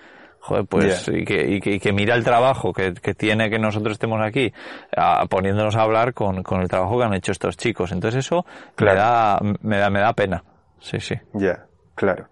Joder, 0.47 0.67
pues, 0.67 1.09
y, 1.09 1.25
que, 1.25 1.43
y, 1.43 1.81
que, 1.81 1.93
mira 1.95 2.15
el 2.15 2.23
trabajo 2.23 2.75
que, 2.75 2.93
que, 2.93 3.15
tiene 3.15 3.49
que 3.49 3.59
nosotros 3.59 3.93
estemos 3.93 4.21
aquí, 4.21 4.53
poniéndonos 5.31 5.75
a 5.75 5.81
hablar 5.81 6.13
con, 6.13 6.43
con, 6.43 6.61
el 6.61 6.69
trabajo 6.69 6.99
que 6.99 7.05
han 7.05 7.15
hecho 7.15 7.33
estos 7.33 7.57
chicos. 7.57 7.93
Entonces 7.93 8.27
eso 8.27 8.45
me, 8.79 8.95
da, 8.95 9.39
me, 9.63 9.79
da, 9.79 9.89
me 9.89 10.01
da 10.01 10.13
pena. 10.13 10.45
Sí, 10.81 11.01
sí. 11.01 11.15
Ya, 11.33 11.65
claro. 11.95 12.29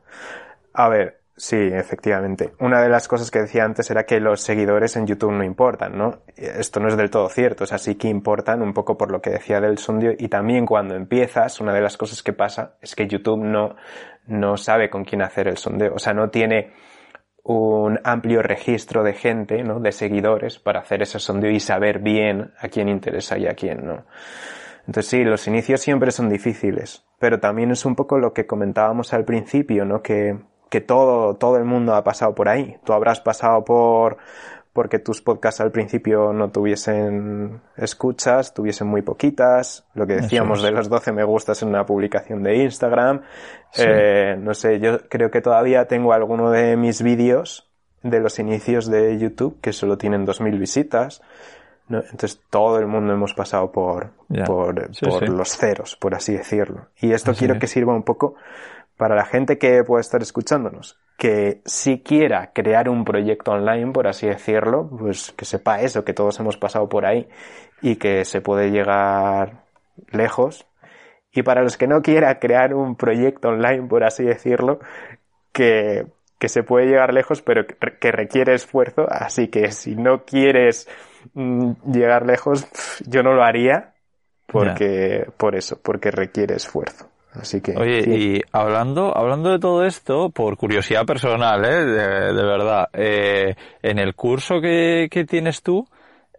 A 0.74 0.90
ver, 0.90 1.20
sí, 1.38 1.56
efectivamente. 1.56 2.52
Una 2.60 2.82
de 2.82 2.90
las 2.90 3.08
cosas 3.08 3.30
que 3.30 3.38
decía 3.38 3.64
antes 3.64 3.90
era 3.90 4.04
que 4.04 4.20
los 4.20 4.42
seguidores 4.42 4.94
en 4.96 5.06
YouTube 5.06 5.32
no 5.32 5.42
importan, 5.42 5.96
¿no? 5.96 6.18
Esto 6.36 6.80
no 6.80 6.88
es 6.88 6.98
del 6.98 7.08
todo 7.08 7.30
cierto, 7.30 7.64
o 7.64 7.66
sea, 7.66 7.78
sí 7.78 7.94
que 7.94 8.08
importan 8.08 8.60
un 8.60 8.74
poco 8.74 8.98
por 8.98 9.10
lo 9.10 9.22
que 9.22 9.30
decía 9.30 9.58
del 9.58 9.78
sondio 9.78 10.12
y 10.18 10.28
también 10.28 10.66
cuando 10.66 10.94
empiezas, 10.96 11.62
una 11.62 11.72
de 11.72 11.80
las 11.80 11.96
cosas 11.96 12.22
que 12.22 12.34
pasa 12.34 12.74
es 12.82 12.94
que 12.94 13.08
YouTube 13.08 13.42
no, 13.42 13.74
no 14.26 14.58
sabe 14.58 14.90
con 14.90 15.02
quién 15.02 15.22
hacer 15.22 15.48
el 15.48 15.56
sondeo, 15.56 15.94
o 15.94 15.98
sea, 15.98 16.12
no 16.12 16.28
tiene 16.28 16.74
un 17.44 17.98
amplio 18.04 18.42
registro 18.42 19.02
de 19.02 19.14
gente, 19.14 19.62
¿no? 19.64 19.80
De 19.80 19.92
seguidores 19.92 20.58
para 20.58 20.80
hacer 20.80 21.02
ese 21.02 21.18
sondeo 21.18 21.50
y 21.50 21.60
saber 21.60 21.98
bien 21.98 22.52
a 22.58 22.68
quién 22.68 22.88
interesa 22.88 23.38
y 23.38 23.46
a 23.46 23.54
quién 23.54 23.86
no. 23.86 24.04
Entonces 24.86 25.10
sí, 25.10 25.24
los 25.24 25.46
inicios 25.46 25.80
siempre 25.80 26.10
son 26.10 26.28
difíciles, 26.28 27.04
pero 27.18 27.40
también 27.40 27.70
es 27.70 27.84
un 27.84 27.94
poco 27.94 28.18
lo 28.18 28.32
que 28.32 28.46
comentábamos 28.46 29.12
al 29.12 29.24
principio, 29.24 29.84
¿no? 29.84 30.02
Que, 30.02 30.38
que 30.70 30.80
todo, 30.80 31.34
todo 31.34 31.56
el 31.56 31.64
mundo 31.64 31.94
ha 31.94 32.04
pasado 32.04 32.34
por 32.34 32.48
ahí. 32.48 32.76
Tú 32.84 32.92
habrás 32.92 33.20
pasado 33.20 33.64
por, 33.64 34.18
porque 34.72 34.98
tus 34.98 35.20
podcasts 35.20 35.60
al 35.60 35.70
principio 35.70 36.32
no 36.32 36.50
tuviesen 36.50 37.60
escuchas, 37.76 38.54
tuviesen 38.54 38.86
muy 38.86 39.02
poquitas, 39.02 39.84
lo 39.94 40.06
que 40.06 40.14
decíamos 40.14 40.62
de 40.62 40.70
los 40.70 40.88
12 40.88 41.12
me 41.12 41.24
gustas 41.24 41.62
en 41.62 41.68
una 41.68 41.84
publicación 41.84 42.42
de 42.42 42.56
Instagram. 42.56 43.22
Eh, 43.76 44.36
no 44.38 44.54
sé, 44.54 44.80
yo 44.80 45.00
creo 45.08 45.30
que 45.30 45.42
todavía 45.42 45.86
tengo 45.86 46.12
alguno 46.12 46.50
de 46.50 46.76
mis 46.76 47.02
vídeos 47.02 47.70
de 48.02 48.20
los 48.20 48.38
inicios 48.38 48.90
de 48.90 49.18
YouTube 49.18 49.60
que 49.60 49.72
solo 49.72 49.98
tienen 49.98 50.26
2.000 50.26 50.58
visitas. 50.58 51.22
Entonces 51.90 52.40
todo 52.48 52.78
el 52.78 52.86
mundo 52.86 53.12
hemos 53.12 53.34
pasado 53.34 53.70
por, 53.70 54.12
por, 54.46 54.90
por 55.00 55.28
los 55.28 55.56
ceros, 55.56 55.96
por 55.96 56.14
así 56.14 56.32
decirlo. 56.32 56.86
Y 56.98 57.12
esto 57.12 57.34
quiero 57.34 57.58
que 57.58 57.66
sirva 57.66 57.92
un 57.92 58.04
poco 58.04 58.36
para 58.96 59.14
la 59.14 59.24
gente 59.26 59.58
que 59.58 59.84
pueda 59.84 60.00
estar 60.00 60.22
escuchándonos, 60.22 60.98
que 61.22 61.60
si 61.64 62.00
quiera 62.00 62.50
crear 62.52 62.88
un 62.88 63.04
proyecto 63.04 63.52
online, 63.52 63.92
por 63.92 64.08
así 64.08 64.26
decirlo, 64.26 64.88
pues 64.88 65.30
que 65.30 65.44
sepa 65.44 65.80
eso, 65.80 66.04
que 66.04 66.14
todos 66.14 66.40
hemos 66.40 66.56
pasado 66.56 66.88
por 66.88 67.06
ahí 67.06 67.28
y 67.80 67.94
que 67.94 68.24
se 68.24 68.40
puede 68.40 68.72
llegar 68.72 69.62
lejos. 70.10 70.66
Y 71.32 71.44
para 71.44 71.62
los 71.62 71.76
que 71.76 71.86
no 71.86 72.02
quiera 72.02 72.40
crear 72.40 72.74
un 72.74 72.96
proyecto 72.96 73.50
online, 73.50 73.86
por 73.86 74.02
así 74.02 74.24
decirlo, 74.24 74.80
que, 75.52 76.06
que 76.40 76.48
se 76.48 76.64
puede 76.64 76.86
llegar 76.86 77.14
lejos, 77.14 77.40
pero 77.40 77.68
que 77.68 78.10
requiere 78.10 78.54
esfuerzo. 78.54 79.06
Así 79.08 79.46
que 79.46 79.70
si 79.70 79.94
no 79.94 80.24
quieres 80.24 80.88
mm, 81.34 81.92
llegar 81.92 82.26
lejos, 82.26 82.66
yo 83.06 83.22
no 83.22 83.32
lo 83.32 83.44
haría 83.44 83.94
porque, 84.48 85.30
por 85.36 85.54
eso, 85.54 85.78
porque 85.80 86.10
requiere 86.10 86.56
esfuerzo. 86.56 87.11
Así 87.32 87.60
que. 87.60 87.76
Oye, 87.76 88.00
y 88.00 88.42
hablando, 88.52 89.16
hablando 89.16 89.50
de 89.50 89.58
todo 89.58 89.84
esto, 89.84 90.30
por 90.30 90.56
curiosidad 90.56 91.06
personal, 91.06 91.64
¿eh? 91.64 91.84
de, 91.84 92.42
verdad, 92.42 92.88
eh, 92.92 93.54
en 93.82 93.98
el 93.98 94.14
curso 94.14 94.60
que, 94.60 95.08
que 95.10 95.24
tienes 95.24 95.62
tú, 95.62 95.86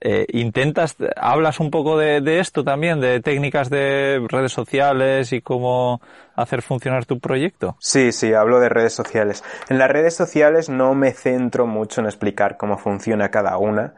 eh, 0.06 0.26
intentas, 0.34 0.98
hablas 1.16 1.60
un 1.60 1.72
poco 1.72 1.98
de, 1.98 2.22
de, 2.22 2.40
esto 2.40 2.64
también, 2.64 3.00
de 3.00 3.22
técnicas 3.22 3.70
de 3.70 4.24
redes 4.30 4.52
sociales 4.52 5.32
y 5.32 5.42
cómo 5.42 6.02
hacer 6.36 6.62
funcionar 6.62 7.06
tu 7.06 7.20
proyecto. 7.20 7.78
Sí, 7.80 8.12
sí, 8.12 8.34
hablo 8.34 8.60
de 8.60 8.70
redes 8.70 8.94
sociales. 8.94 9.44
En 9.70 9.80
las 9.80 9.90
redes 9.90 10.16
sociales 10.16 10.70
no 10.70 10.94
me 10.94 11.12
centro 11.12 11.66
mucho 11.66 12.02
en 12.02 12.08
explicar 12.08 12.58
cómo 12.58 12.78
funciona 12.78 13.30
cada 13.30 13.58
una, 13.58 13.96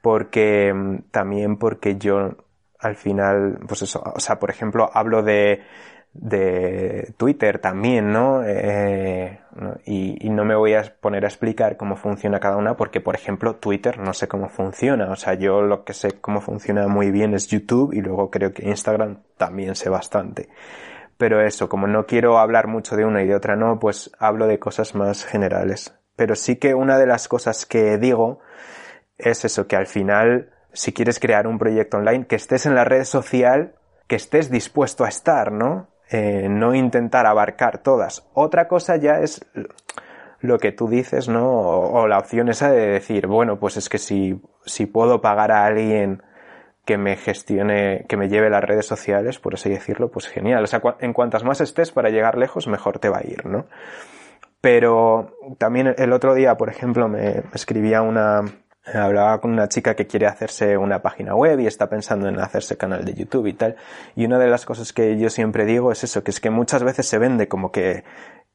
porque 0.00 0.72
mm, 0.74 1.10
también 1.10 1.56
porque 1.56 1.96
yo 1.98 2.36
al 2.78 2.96
final, 2.96 3.60
pues 3.68 3.82
eso, 3.82 4.02
o 4.02 4.18
sea, 4.18 4.38
por 4.40 4.50
ejemplo, 4.50 4.90
hablo 4.92 5.22
de 5.22 5.62
de 6.14 7.14
Twitter 7.16 7.58
también, 7.58 8.12
¿no? 8.12 8.44
Eh, 8.44 9.40
y, 9.86 10.26
y, 10.26 10.30
no 10.30 10.44
me 10.44 10.54
voy 10.54 10.74
a 10.74 10.94
poner 11.00 11.24
a 11.24 11.28
explicar 11.28 11.76
cómo 11.76 11.96
funciona 11.96 12.38
cada 12.38 12.56
una 12.56 12.76
porque, 12.76 13.00
por 13.00 13.14
ejemplo, 13.14 13.56
Twitter 13.56 13.98
no 13.98 14.12
sé 14.12 14.28
cómo 14.28 14.48
funciona. 14.48 15.10
O 15.10 15.16
sea, 15.16 15.34
yo 15.34 15.62
lo 15.62 15.84
que 15.84 15.94
sé 15.94 16.20
cómo 16.20 16.40
funciona 16.40 16.86
muy 16.88 17.10
bien 17.10 17.34
es 17.34 17.48
YouTube 17.48 17.94
y 17.94 18.02
luego 18.02 18.30
creo 18.30 18.52
que 18.52 18.68
Instagram 18.68 19.22
también 19.38 19.74
sé 19.74 19.88
bastante. 19.88 20.48
Pero 21.16 21.40
eso, 21.40 21.68
como 21.68 21.86
no 21.86 22.06
quiero 22.06 22.38
hablar 22.38 22.66
mucho 22.66 22.96
de 22.96 23.04
una 23.04 23.22
y 23.22 23.26
de 23.26 23.34
otra 23.34 23.56
no, 23.56 23.78
pues 23.78 24.10
hablo 24.18 24.46
de 24.46 24.58
cosas 24.58 24.94
más 24.94 25.24
generales. 25.24 25.98
Pero 26.16 26.34
sí 26.34 26.56
que 26.56 26.74
una 26.74 26.98
de 26.98 27.06
las 27.06 27.28
cosas 27.28 27.64
que 27.64 27.96
digo 27.96 28.40
es 29.16 29.44
eso, 29.44 29.66
que 29.66 29.76
al 29.76 29.86
final, 29.86 30.50
si 30.72 30.92
quieres 30.92 31.20
crear 31.20 31.46
un 31.46 31.58
proyecto 31.58 31.96
online, 31.96 32.26
que 32.26 32.36
estés 32.36 32.66
en 32.66 32.74
la 32.74 32.84
red 32.84 33.04
social, 33.04 33.76
que 34.08 34.16
estés 34.16 34.50
dispuesto 34.50 35.04
a 35.04 35.08
estar, 35.08 35.52
¿no? 35.52 35.91
Eh, 36.14 36.46
no 36.50 36.74
intentar 36.74 37.24
abarcar 37.24 37.78
todas. 37.78 38.28
Otra 38.34 38.68
cosa 38.68 38.96
ya 38.96 39.20
es 39.20 39.46
lo 40.40 40.58
que 40.58 40.70
tú 40.70 40.86
dices, 40.86 41.30
¿no? 41.30 41.48
O, 41.48 42.06
la 42.06 42.18
opción 42.18 42.50
esa 42.50 42.70
de 42.70 42.86
decir, 42.86 43.26
bueno, 43.26 43.58
pues 43.58 43.78
es 43.78 43.88
que 43.88 43.96
si, 43.96 44.38
si 44.66 44.84
puedo 44.84 45.22
pagar 45.22 45.50
a 45.50 45.64
alguien 45.64 46.22
que 46.84 46.98
me 46.98 47.16
gestione, 47.16 48.04
que 48.08 48.18
me 48.18 48.28
lleve 48.28 48.50
las 48.50 48.62
redes 48.62 48.84
sociales, 48.84 49.38
por 49.38 49.54
así 49.54 49.70
decirlo, 49.70 50.10
pues 50.10 50.28
genial. 50.28 50.62
O 50.62 50.66
sea, 50.66 50.82
en 51.00 51.14
cuantas 51.14 51.44
más 51.44 51.62
estés 51.62 51.92
para 51.92 52.10
llegar 52.10 52.36
lejos, 52.36 52.66
mejor 52.66 52.98
te 52.98 53.08
va 53.08 53.20
a 53.20 53.26
ir, 53.26 53.46
¿no? 53.46 53.64
Pero 54.60 55.34
también 55.56 55.94
el 55.96 56.12
otro 56.12 56.34
día, 56.34 56.58
por 56.58 56.68
ejemplo, 56.68 57.08
me 57.08 57.44
escribía 57.54 58.02
una, 58.02 58.44
hablaba 58.84 59.40
con 59.40 59.52
una 59.52 59.68
chica 59.68 59.94
que 59.94 60.06
quiere 60.06 60.26
hacerse 60.26 60.76
una 60.76 61.02
página 61.02 61.34
web 61.34 61.60
y 61.60 61.66
está 61.66 61.88
pensando 61.88 62.28
en 62.28 62.38
hacerse 62.40 62.76
canal 62.76 63.04
de 63.04 63.14
YouTube 63.14 63.46
y 63.46 63.52
tal. 63.52 63.76
Y 64.16 64.24
una 64.24 64.38
de 64.38 64.48
las 64.48 64.64
cosas 64.64 64.92
que 64.92 65.18
yo 65.18 65.30
siempre 65.30 65.64
digo 65.64 65.92
es 65.92 66.04
eso, 66.04 66.24
que 66.24 66.30
es 66.30 66.40
que 66.40 66.50
muchas 66.50 66.82
veces 66.82 67.06
se 67.06 67.18
vende 67.18 67.48
como 67.48 67.70
que 67.70 68.04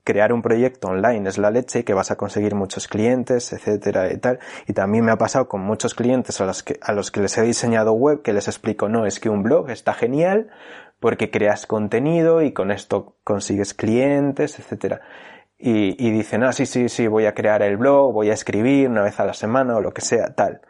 crear 0.03 0.31
un 0.31 0.41
proyecto 0.41 0.87
online 0.87 1.27
es 1.27 1.37
la 1.37 1.51
leche, 1.51 1.83
que 1.83 1.93
vas 1.93 2.11
a 2.11 2.15
conseguir 2.15 2.55
muchos 2.55 2.87
clientes, 2.87 3.51
etcétera 3.51 4.11
y 4.13 4.17
tal. 4.17 4.39
Y 4.65 4.73
también 4.73 5.03
me 5.03 5.11
ha 5.11 5.17
pasado 5.17 5.49
con 5.49 5.61
muchos 5.61 5.95
clientes 5.95 6.39
a 6.39 6.45
los 6.45 6.63
que, 6.63 6.79
a 6.81 6.93
los 6.93 7.11
que 7.11 7.21
les 7.21 7.37
he 7.37 7.41
diseñado 7.41 7.93
web 7.93 8.21
que 8.21 8.33
les 8.33 8.47
explico, 8.47 8.87
no, 8.87 9.05
es 9.05 9.19
que 9.19 9.29
un 9.29 9.43
blog 9.43 9.69
está 9.69 9.93
genial 9.93 10.49
porque 10.99 11.29
creas 11.29 11.67
contenido 11.67 12.41
y 12.41 12.53
con 12.53 12.71
esto 12.71 13.17
consigues 13.23 13.73
clientes, 13.73 14.59
etcétera 14.59 15.01
y, 15.59 15.95
y, 16.05 16.11
dicen, 16.11 16.43
ah, 16.43 16.53
sí, 16.53 16.65
sí, 16.65 16.87
sí, 16.87 17.07
voy 17.07 17.25
a 17.25 17.33
crear 17.33 17.63
el 17.63 17.77
blog, 17.77 18.13
voy 18.13 18.29
a 18.29 18.33
escribir 18.33 18.89
una 18.89 19.01
vez 19.01 19.19
a 19.19 19.25
la 19.25 19.33
semana 19.33 19.75
o 19.75 19.81
lo 19.81 19.91
que 19.91 20.01
sea, 20.01 20.35
tal, 20.35 20.61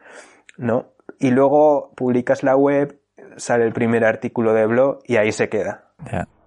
¿no? 0.58 0.94
Y 1.20 1.32
luego 1.32 1.92
publicas 1.96 2.44
la 2.44 2.56
web, 2.56 3.02
sale 3.36 3.66
el 3.66 3.74
primer 3.74 4.06
artículo 4.06 4.54
de 4.54 4.66
blog 4.66 5.00
y 5.06 5.18
ahí 5.18 5.32
se 5.32 5.50
queda. 5.50 5.92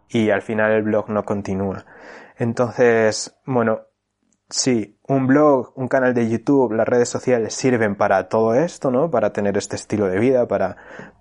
Y 0.08 0.30
al 0.30 0.42
final 0.42 0.72
el 0.72 0.82
blog 0.82 1.10
no 1.10 1.24
continúa. 1.24 1.84
Entonces, 2.38 3.36
bueno, 3.44 3.82
sí, 4.48 4.98
un 5.06 5.26
blog, 5.26 5.72
un 5.76 5.88
canal 5.88 6.14
de 6.14 6.28
YouTube, 6.28 6.72
las 6.72 6.88
redes 6.88 7.08
sociales 7.08 7.52
sirven 7.54 7.94
para 7.94 8.28
todo 8.28 8.54
esto, 8.54 8.90
¿no? 8.90 9.10
Para 9.10 9.32
tener 9.32 9.58
este 9.58 9.76
estilo 9.76 10.06
de 10.06 10.18
vida, 10.18 10.48
para, 10.48 10.76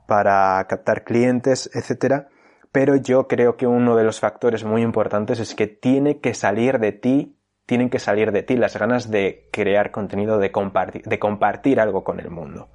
para 0.07 0.65
captar 0.67 1.03
clientes, 1.03 1.69
etcétera 1.73 2.29
pero 2.71 2.95
yo 2.95 3.27
creo 3.27 3.57
que 3.57 3.67
uno 3.67 3.95
de 3.95 4.03
los 4.03 4.19
factores 4.19 4.63
muy 4.63 4.81
importantes 4.81 5.39
es 5.39 5.55
que 5.55 5.67
tiene 5.67 6.19
que 6.19 6.33
salir 6.33 6.79
de 6.79 6.91
ti, 6.91 7.37
tienen 7.65 7.89
que 7.89 7.99
salir 7.99 8.31
de 8.31 8.43
ti 8.43 8.57
las 8.57 8.77
ganas 8.77 9.09
de 9.09 9.47
crear 9.51 9.91
contenido, 9.91 10.37
de 10.37 10.51
compartir, 10.51 11.03
de 11.03 11.19
compartir 11.19 11.79
algo 11.79 12.03
con 12.03 12.19
el 12.19 12.29
mundo. 12.29 12.69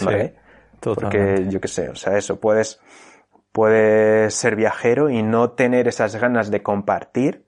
¿Vale? 0.00 0.36
Porque 0.80 1.46
yo 1.48 1.60
qué 1.60 1.68
sé, 1.68 1.88
o 1.88 1.96
sea, 1.96 2.16
eso, 2.16 2.38
puedes, 2.38 2.80
puedes 3.52 4.34
ser 4.34 4.54
viajero 4.54 5.10
y 5.10 5.22
no 5.22 5.50
tener 5.50 5.88
esas 5.88 6.14
ganas 6.16 6.50
de 6.50 6.62
compartir, 6.62 7.46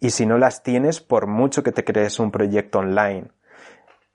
y 0.00 0.10
si 0.10 0.26
no 0.26 0.38
las 0.38 0.62
tienes, 0.62 1.00
por 1.00 1.26
mucho 1.26 1.62
que 1.62 1.72
te 1.72 1.84
crees 1.84 2.18
un 2.18 2.30
proyecto 2.30 2.78
online, 2.78 3.28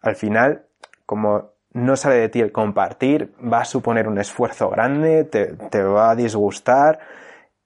al 0.01 0.15
final, 0.15 0.65
como 1.05 1.53
no 1.79 1.95
sale 1.95 2.15
de 2.15 2.29
ti 2.29 2.41
el 2.41 2.51
compartir, 2.51 3.33
va 3.41 3.61
a 3.61 3.65
suponer 3.65 4.07
un 4.07 4.19
esfuerzo 4.19 4.69
grande, 4.69 5.23
te, 5.23 5.83
va 5.83 6.11
a 6.11 6.15
disgustar 6.15 6.99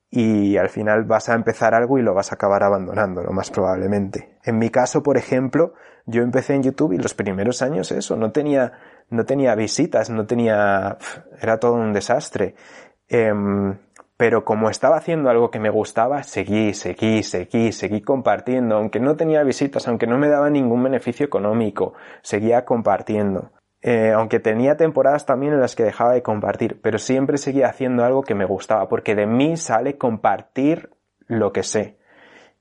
y 0.10 0.58
al 0.58 0.70
final 0.70 1.04
vas 1.04 1.30
a 1.30 1.34
empezar 1.34 1.74
algo 1.74 1.98
y 1.98 2.02
lo 2.02 2.14
vas 2.14 2.32
a 2.32 2.36
acabar 2.36 2.64
abandonando, 2.64 3.24
lo 3.24 3.32
más 3.32 3.50
probablemente. 3.50 4.38
En 4.44 4.60
mi 4.60 4.70
caso, 4.70 5.02
por 5.02 5.18
ejemplo, 5.18 5.74
yo 6.06 6.22
empecé 6.22 6.54
en 6.54 6.64
YouTube 6.64 6.94
y 6.94 6.98
los 6.98 7.14
primeros 7.14 7.62
años 7.62 7.92
eso, 7.92 8.16
no 8.16 8.32
tenía, 8.32 8.74
no 9.10 9.26
tenía 9.26 9.56
visitas, 9.56 10.10
no 10.10 10.26
tenía, 10.26 10.98
era 11.42 11.60
todo 11.60 11.74
un 11.74 11.94
desastre. 11.94 12.56
Eh, 13.08 13.34
pero 14.16 14.46
como 14.46 14.70
estaba 14.70 14.98
haciendo 14.98 15.30
algo 15.30 15.50
que 15.50 15.60
me 15.60 15.70
gustaba, 15.70 16.24
seguí, 16.24 16.74
seguí, 16.74 17.24
seguí, 17.24 17.72
seguí 17.72 18.02
compartiendo, 18.02 18.76
aunque 18.78 19.00
no 19.00 19.16
tenía 19.16 19.44
visitas, 19.44 19.88
aunque 19.88 20.08
no 20.08 20.18
me 20.18 20.30
daba 20.30 20.50
ningún 20.50 20.84
beneficio 20.84 21.26
económico, 21.26 21.94
seguía 22.22 22.64
compartiendo. 22.64 23.52
Eh, 23.86 24.14
aunque 24.14 24.40
tenía 24.40 24.78
temporadas 24.78 25.26
también 25.26 25.54
en 25.54 25.60
las 25.60 25.76
que 25.76 25.84
dejaba 25.84 26.14
de 26.14 26.24
compartir, 26.24 26.80
pero 26.82 26.98
siempre 26.98 27.38
seguía 27.38 27.68
haciendo 27.68 28.06
algo 28.06 28.24
que 28.24 28.34
me 28.34 28.46
gustaba, 28.46 28.88
porque 28.88 29.14
de 29.14 29.28
mí 29.28 29.58
sale 29.58 29.98
compartir 29.98 30.90
lo 31.28 31.52
que 31.52 31.64
sé 31.64 31.98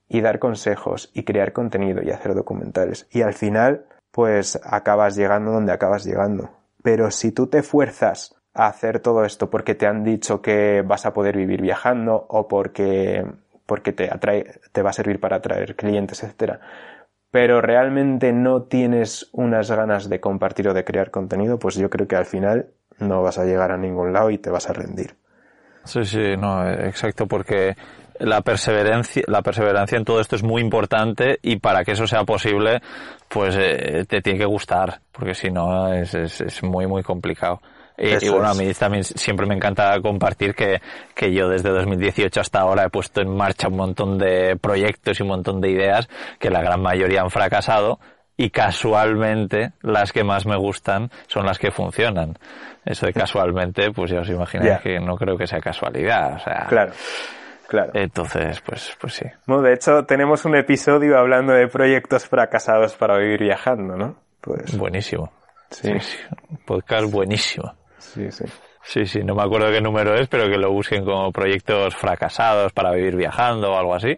y 0.09 0.19
dar 0.19 0.37
consejos 0.37 1.09
y 1.13 1.23
crear 1.23 1.53
contenido 1.53 2.03
y 2.03 2.11
hacer 2.11 2.35
documentales. 2.35 3.07
Y 3.09 3.21
al 3.21 3.33
final, 3.33 3.85
pues 4.11 4.59
acabas 4.65 5.15
llegando 5.15 5.51
donde 5.51 5.71
acabas 5.71 6.03
llegando. 6.03 6.49
Pero 6.83 7.09
si 7.09 7.31
tú 7.31 7.47
te 7.47 7.63
fuerzas 7.63 8.35
a 8.53 8.67
hacer 8.67 8.99
todo 8.99 9.23
esto 9.23 9.49
porque 9.49 9.75
te 9.75 9.87
han 9.87 10.03
dicho 10.03 10.41
que 10.41 10.83
vas 10.85 11.05
a 11.05 11.13
poder 11.13 11.37
vivir 11.37 11.61
viajando 11.61 12.25
o 12.27 12.49
porque, 12.49 13.25
porque 13.65 13.93
te 13.93 14.11
atrae, 14.11 14.59
te 14.73 14.81
va 14.81 14.89
a 14.89 14.93
servir 14.93 15.21
para 15.21 15.37
atraer 15.37 15.77
clientes, 15.77 16.21
etcétera, 16.21 16.59
pero 17.33 17.61
realmente 17.61 18.31
no 18.31 18.61
tienes 18.61 19.27
unas 19.31 19.71
ganas 19.71 20.07
de 20.07 20.19
compartir 20.19 20.67
o 20.67 20.73
de 20.75 20.83
crear 20.83 21.09
contenido, 21.09 21.57
pues 21.57 21.73
yo 21.73 21.89
creo 21.89 22.07
que 22.07 22.15
al 22.15 22.27
final 22.27 22.67
no 22.99 23.23
vas 23.23 23.39
a 23.39 23.43
llegar 23.43 23.71
a 23.71 23.77
ningún 23.77 24.13
lado 24.13 24.29
y 24.29 24.37
te 24.37 24.51
vas 24.51 24.69
a 24.69 24.73
rendir. 24.73 25.15
Sí, 25.83 26.05
sí, 26.05 26.37
no, 26.37 26.69
exacto, 26.69 27.25
porque 27.25 27.75
la 28.19 28.41
perseverancia, 28.41 29.23
la 29.25 29.41
perseverancia 29.41 29.97
en 29.97 30.05
todo 30.05 30.21
esto 30.21 30.35
es 30.35 30.43
muy 30.43 30.61
importante 30.61 31.39
y 31.41 31.55
para 31.55 31.83
que 31.83 31.93
eso 31.93 32.05
sea 32.05 32.23
posible, 32.23 32.83
pues 33.29 33.57
eh, 33.59 34.05
te 34.07 34.21
tiene 34.21 34.37
que 34.37 34.45
gustar, 34.45 35.01
porque 35.11 35.33
si 35.33 35.49
no 35.49 35.91
es, 35.91 36.13
es, 36.13 36.39
es 36.39 36.61
muy, 36.61 36.85
muy 36.85 37.01
complicado. 37.01 37.61
Y, 37.97 38.29
bueno, 38.29 38.49
a 38.49 38.53
mí 38.53 38.73
también 38.73 39.03
siempre 39.03 39.45
me 39.45 39.55
encanta 39.55 39.99
compartir 40.01 40.55
que, 40.55 40.81
que 41.13 41.31
yo 41.31 41.47
desde 41.47 41.69
2018 41.69 42.41
hasta 42.41 42.59
ahora 42.59 42.85
he 42.85 42.89
puesto 42.89 43.21
en 43.21 43.35
marcha 43.35 43.67
un 43.67 43.77
montón 43.77 44.17
de 44.17 44.57
proyectos 44.59 45.19
y 45.19 45.23
un 45.23 45.29
montón 45.29 45.61
de 45.61 45.69
ideas 45.69 46.09
que 46.39 46.49
la 46.49 46.61
gran 46.61 46.81
mayoría 46.81 47.21
han 47.21 47.29
fracasado 47.29 47.99
y 48.35 48.49
casualmente 48.49 49.73
las 49.81 50.11
que 50.11 50.23
más 50.23 50.45
me 50.45 50.57
gustan 50.57 51.11
son 51.27 51.45
las 51.45 51.59
que 51.59 51.71
funcionan. 51.71 52.37
Eso 52.83 53.05
de 53.05 53.13
casualmente, 53.13 53.91
pues 53.91 54.11
ya 54.11 54.21
os 54.21 54.29
imagináis 54.29 54.79
que 54.81 54.99
no 54.99 55.15
creo 55.15 55.37
que 55.37 55.47
sea 55.47 55.59
casualidad. 55.59 56.35
O 56.35 56.39
sea, 56.39 56.65
claro. 56.67 56.93
Claro. 57.67 57.91
Entonces, 57.95 58.61
pues, 58.61 58.95
pues 58.99 59.13
sí. 59.13 59.25
Bueno, 59.47 59.63
de 59.63 59.73
hecho, 59.73 60.05
tenemos 60.05 60.45
un 60.45 60.55
episodio 60.55 61.17
hablando 61.17 61.53
de 61.53 61.67
proyectos 61.67 62.27
fracasados 62.27 62.93
para 62.95 63.17
vivir 63.17 63.39
viajando, 63.39 63.95
¿no? 63.95 64.15
Pues. 64.41 64.77
Buenísimo. 64.77 65.31
Sí. 65.71 65.91
sí, 65.99 66.17
Un 66.49 66.57
podcast 66.57 67.11
buenísimo. 67.11 67.73
Sí, 68.03 68.31
sí. 68.31 68.45
Sí, 68.83 69.05
sí, 69.05 69.23
no 69.23 69.33
me 69.33 69.43
acuerdo 69.43 69.71
qué 69.71 69.81
número 69.81 70.13
es, 70.15 70.27
pero 70.27 70.49
que 70.49 70.57
lo 70.57 70.71
busquen 70.71 71.05
como 71.05 71.31
proyectos 71.31 71.95
fracasados 71.95 72.73
para 72.73 72.91
vivir 72.91 73.15
viajando 73.15 73.71
o 73.71 73.77
algo 73.77 73.95
así. 73.95 74.17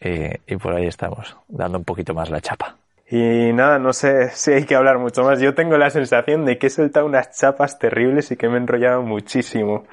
Y, 0.00 0.52
y 0.52 0.56
por 0.56 0.74
ahí 0.74 0.86
estamos, 0.86 1.36
dando 1.48 1.78
un 1.78 1.84
poquito 1.84 2.14
más 2.14 2.30
la 2.30 2.40
chapa. 2.40 2.76
Y 3.10 3.52
nada, 3.54 3.78
no 3.78 3.94
sé 3.94 4.28
si 4.32 4.52
hay 4.52 4.64
que 4.66 4.74
hablar 4.74 4.98
mucho 4.98 5.22
más. 5.22 5.40
Yo 5.40 5.54
tengo 5.54 5.78
la 5.78 5.88
sensación 5.88 6.44
de 6.44 6.58
que 6.58 6.66
he 6.66 6.70
soltado 6.70 7.06
unas 7.06 7.30
chapas 7.38 7.78
terribles 7.78 8.30
y 8.30 8.36
que 8.36 8.48
me 8.48 8.56
he 8.56 8.58
enrollado 8.58 9.02
muchísimo. 9.02 9.84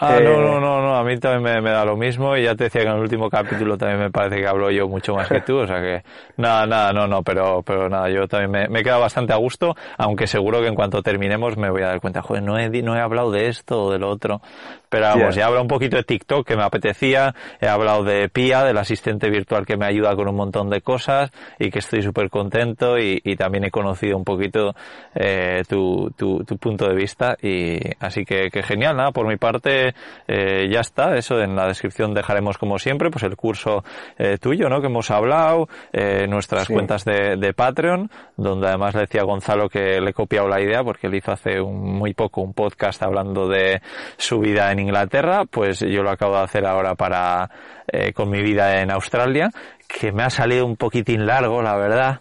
Ah, 0.00 0.20
no, 0.22 0.40
no, 0.40 0.60
no, 0.60 0.80
no, 0.80 0.96
a 0.96 1.02
mí 1.02 1.18
también 1.18 1.60
me, 1.60 1.70
da 1.70 1.84
lo 1.84 1.96
mismo 1.96 2.36
y 2.36 2.44
ya 2.44 2.54
te 2.54 2.64
decía 2.64 2.82
que 2.82 2.86
en 2.86 2.94
el 2.94 3.00
último 3.00 3.28
capítulo 3.28 3.76
también 3.76 3.98
me 3.98 4.10
parece 4.12 4.36
que 4.36 4.46
hablo 4.46 4.70
yo 4.70 4.86
mucho 4.86 5.12
más 5.12 5.28
que 5.28 5.40
tú, 5.40 5.56
o 5.56 5.66
sea 5.66 5.80
que 5.80 6.04
nada, 6.36 6.66
nada, 6.66 6.92
no, 6.92 7.08
no, 7.08 7.24
pero, 7.24 7.64
pero 7.64 7.88
nada, 7.88 8.08
yo 8.08 8.28
también 8.28 8.50
me, 8.52 8.68
me 8.68 8.78
he 8.78 8.84
quedado 8.84 9.00
bastante 9.00 9.32
a 9.32 9.36
gusto, 9.38 9.74
aunque 9.96 10.28
seguro 10.28 10.60
que 10.60 10.68
en 10.68 10.76
cuanto 10.76 11.02
terminemos 11.02 11.56
me 11.56 11.68
voy 11.68 11.82
a 11.82 11.88
dar 11.88 12.00
cuenta, 12.00 12.22
joder, 12.22 12.44
no 12.44 12.56
he, 12.56 12.68
no 12.80 12.94
he 12.94 13.00
hablado 13.00 13.32
de 13.32 13.48
esto 13.48 13.86
o 13.86 13.90
de 13.90 13.98
lo 13.98 14.08
otro, 14.08 14.40
pero 14.88 15.06
vamos, 15.06 15.34
ya. 15.34 15.42
he 15.42 15.44
hablado 15.44 15.62
un 15.62 15.68
poquito 15.68 15.96
de 15.96 16.04
TikTok 16.04 16.46
que 16.46 16.56
me 16.56 16.62
apetecía, 16.62 17.34
he 17.60 17.66
hablado 17.66 18.04
de 18.04 18.28
Pia, 18.28 18.62
del 18.62 18.78
asistente 18.78 19.28
virtual 19.30 19.66
que 19.66 19.76
me 19.76 19.86
ayuda 19.86 20.14
con 20.14 20.28
un 20.28 20.36
montón 20.36 20.70
de 20.70 20.80
cosas 20.80 21.32
y 21.58 21.70
que 21.70 21.80
estoy 21.80 22.02
súper 22.02 22.30
contento 22.30 22.98
y, 22.98 23.20
y, 23.24 23.34
también 23.34 23.64
he 23.64 23.72
conocido 23.72 24.16
un 24.16 24.24
poquito 24.24 24.76
eh, 25.16 25.62
tu, 25.68 26.12
tu, 26.16 26.44
tu, 26.44 26.56
punto 26.56 26.86
de 26.86 26.94
vista 26.94 27.36
y 27.42 27.78
así 27.98 28.24
que, 28.24 28.48
que 28.50 28.62
genial, 28.62 28.96
nada, 28.96 29.10
por 29.10 29.26
mi 29.26 29.36
parte 29.36 29.87
eh, 30.26 30.68
ya 30.70 30.80
está, 30.80 31.16
eso 31.16 31.40
en 31.40 31.56
la 31.56 31.66
descripción 31.66 32.14
dejaremos 32.14 32.58
como 32.58 32.78
siempre 32.78 33.10
pues 33.10 33.24
el 33.24 33.36
curso 33.36 33.84
eh, 34.18 34.38
tuyo, 34.38 34.68
¿no? 34.68 34.80
Que 34.80 34.86
hemos 34.86 35.10
hablado, 35.10 35.68
eh, 35.92 36.26
nuestras 36.28 36.66
sí. 36.66 36.72
cuentas 36.72 37.04
de, 37.04 37.36
de, 37.36 37.52
Patreon, 37.52 38.10
donde 38.36 38.68
además 38.68 38.94
le 38.94 39.02
decía 39.02 39.22
a 39.22 39.24
Gonzalo 39.24 39.68
que 39.68 40.00
le 40.00 40.10
he 40.10 40.14
copiado 40.14 40.48
la 40.48 40.60
idea 40.60 40.82
porque 40.84 41.06
él 41.06 41.14
hizo 41.14 41.32
hace 41.32 41.60
un, 41.60 41.98
muy 41.98 42.14
poco 42.14 42.42
un 42.42 42.54
podcast 42.54 43.02
hablando 43.02 43.48
de 43.48 43.80
su 44.16 44.38
vida 44.38 44.70
en 44.72 44.80
Inglaterra, 44.80 45.44
pues 45.50 45.80
yo 45.80 46.02
lo 46.02 46.10
acabo 46.10 46.36
de 46.36 46.42
hacer 46.42 46.66
ahora 46.66 46.94
para 46.94 47.50
eh, 47.90 48.12
con 48.12 48.28
mi 48.28 48.42
vida 48.42 48.82
en 48.82 48.90
Australia, 48.90 49.50
que 49.88 50.12
me 50.12 50.22
ha 50.22 50.30
salido 50.30 50.66
un 50.66 50.76
poquitín 50.76 51.26
largo, 51.26 51.62
la 51.62 51.76
verdad. 51.76 52.20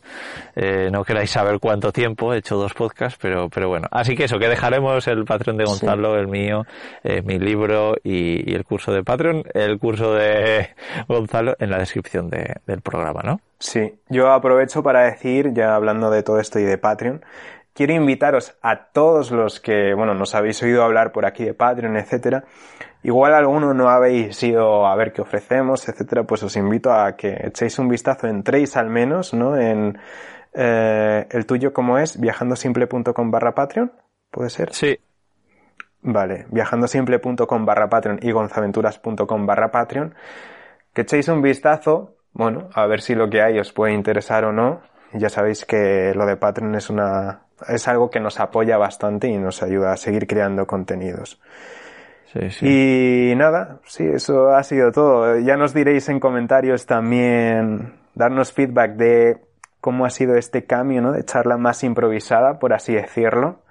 Eh, 0.55 0.89
no 0.91 1.03
queráis 1.03 1.29
saber 1.29 1.59
cuánto 1.59 1.91
tiempo, 1.91 2.33
he 2.33 2.37
hecho 2.37 2.55
dos 2.55 2.73
podcasts, 2.73 3.19
pero, 3.21 3.49
pero 3.49 3.67
bueno. 3.67 3.87
Así 3.91 4.15
que 4.15 4.23
eso, 4.23 4.39
que 4.39 4.47
dejaremos 4.47 5.05
el 5.07 5.25
Patreon 5.25 5.57
de 5.57 5.65
Gonzalo, 5.65 6.13
sí. 6.13 6.19
el 6.21 6.27
mío, 6.27 6.65
eh, 7.03 7.21
mi 7.21 7.37
libro 7.37 7.95
y, 8.03 8.49
y, 8.49 8.55
el 8.55 8.63
curso 8.63 8.91
de 8.93 9.03
Patreon, 9.03 9.43
el 9.53 9.77
curso 9.77 10.13
de 10.15 10.69
Gonzalo 11.07 11.55
en 11.59 11.69
la 11.69 11.77
descripción 11.77 12.29
de, 12.29 12.55
del 12.65 12.81
programa, 12.81 13.21
¿no? 13.23 13.41
Sí, 13.59 13.99
yo 14.07 14.31
aprovecho 14.31 14.81
para 14.81 15.03
decir, 15.03 15.51
ya 15.53 15.75
hablando 15.75 16.09
de 16.09 16.23
todo 16.23 16.39
esto 16.39 16.59
y 16.59 16.63
de 16.63 16.77
Patreon, 16.77 17.23
quiero 17.73 17.93
invitaros 17.93 18.55
a 18.61 18.85
todos 18.85 19.29
los 19.29 19.59
que, 19.59 19.93
bueno, 19.93 20.13
nos 20.15 20.33
habéis 20.35 20.63
oído 20.63 20.83
hablar 20.83 21.11
por 21.11 21.25
aquí 21.25 21.43
de 21.43 21.53
Patreon, 21.53 21.97
etcétera. 21.97 22.45
Igual 23.03 23.33
alguno 23.33 23.73
no 23.73 23.89
habéis 23.89 24.41
ido 24.43 24.85
a 24.87 24.95
ver 24.95 25.13
qué 25.13 25.21
ofrecemos, 25.21 25.87
etcétera, 25.87 26.23
pues 26.23 26.43
os 26.43 26.55
invito 26.57 26.91
a 26.91 27.15
que 27.15 27.37
echéis 27.43 27.77
un 27.79 27.87
vistazo, 27.87 28.27
entréis 28.27 28.75
al 28.75 28.89
menos, 28.89 29.33
¿no? 29.33 29.55
En 29.55 29.97
eh, 30.53 31.27
el 31.29 31.45
tuyo, 31.45 31.71
como 31.71 31.97
es? 31.97 32.19
Viajandosimple.com 32.19 33.31
barra 33.31 33.53
Patreon, 33.53 33.91
¿puede 34.31 34.49
ser? 34.49 34.73
Sí. 34.73 34.97
Vale, 36.01 36.45
viajandosimple.com 36.49 37.65
barra 37.65 37.89
Patreon 37.89 38.19
y 38.21 38.31
gonzaventuras.com 38.31 39.45
barra 39.45 39.71
Patreon. 39.71 40.15
Que 40.93 41.01
echéis 41.01 41.27
un 41.27 41.41
vistazo, 41.41 42.15
bueno, 42.33 42.69
a 42.73 42.87
ver 42.87 43.01
si 43.01 43.13
lo 43.13 43.29
que 43.29 43.41
hay 43.41 43.59
os 43.59 43.71
puede 43.71 43.93
interesar 43.93 44.45
o 44.45 44.51
no. 44.51 44.81
Ya 45.13 45.29
sabéis 45.29 45.65
que 45.65 46.13
lo 46.15 46.25
de 46.25 46.37
Patreon 46.37 46.75
es 46.75 46.89
una, 46.89 47.41
es 47.67 47.87
algo 47.87 48.09
que 48.09 48.19
nos 48.19 48.39
apoya 48.39 48.77
bastante 48.77 49.27
y 49.27 49.37
nos 49.37 49.61
ayuda 49.61 49.93
a 49.93 49.97
seguir 49.97 50.27
creando 50.27 50.65
contenidos. 50.65 51.39
Sí, 52.33 52.49
sí. 52.49 53.31
Y 53.31 53.35
nada, 53.35 53.79
sí, 53.85 54.03
eso 54.03 54.49
ha 54.49 54.63
sido 54.63 54.91
todo. 54.91 55.39
Ya 55.39 55.55
nos 55.55 55.73
diréis 55.73 56.09
en 56.09 56.19
comentarios 56.19 56.85
también, 56.85 57.93
darnos 58.15 58.51
feedback 58.51 58.95
de 58.95 59.37
cómo 59.79 60.05
ha 60.05 60.09
sido 60.09 60.35
este 60.35 60.65
cambio, 60.65 61.01
¿no? 61.01 61.11
De 61.13 61.23
charla 61.23 61.57
más 61.57 61.83
improvisada, 61.83 62.59
por 62.59 62.73
así 62.73 62.93
decirlo, 62.93 63.61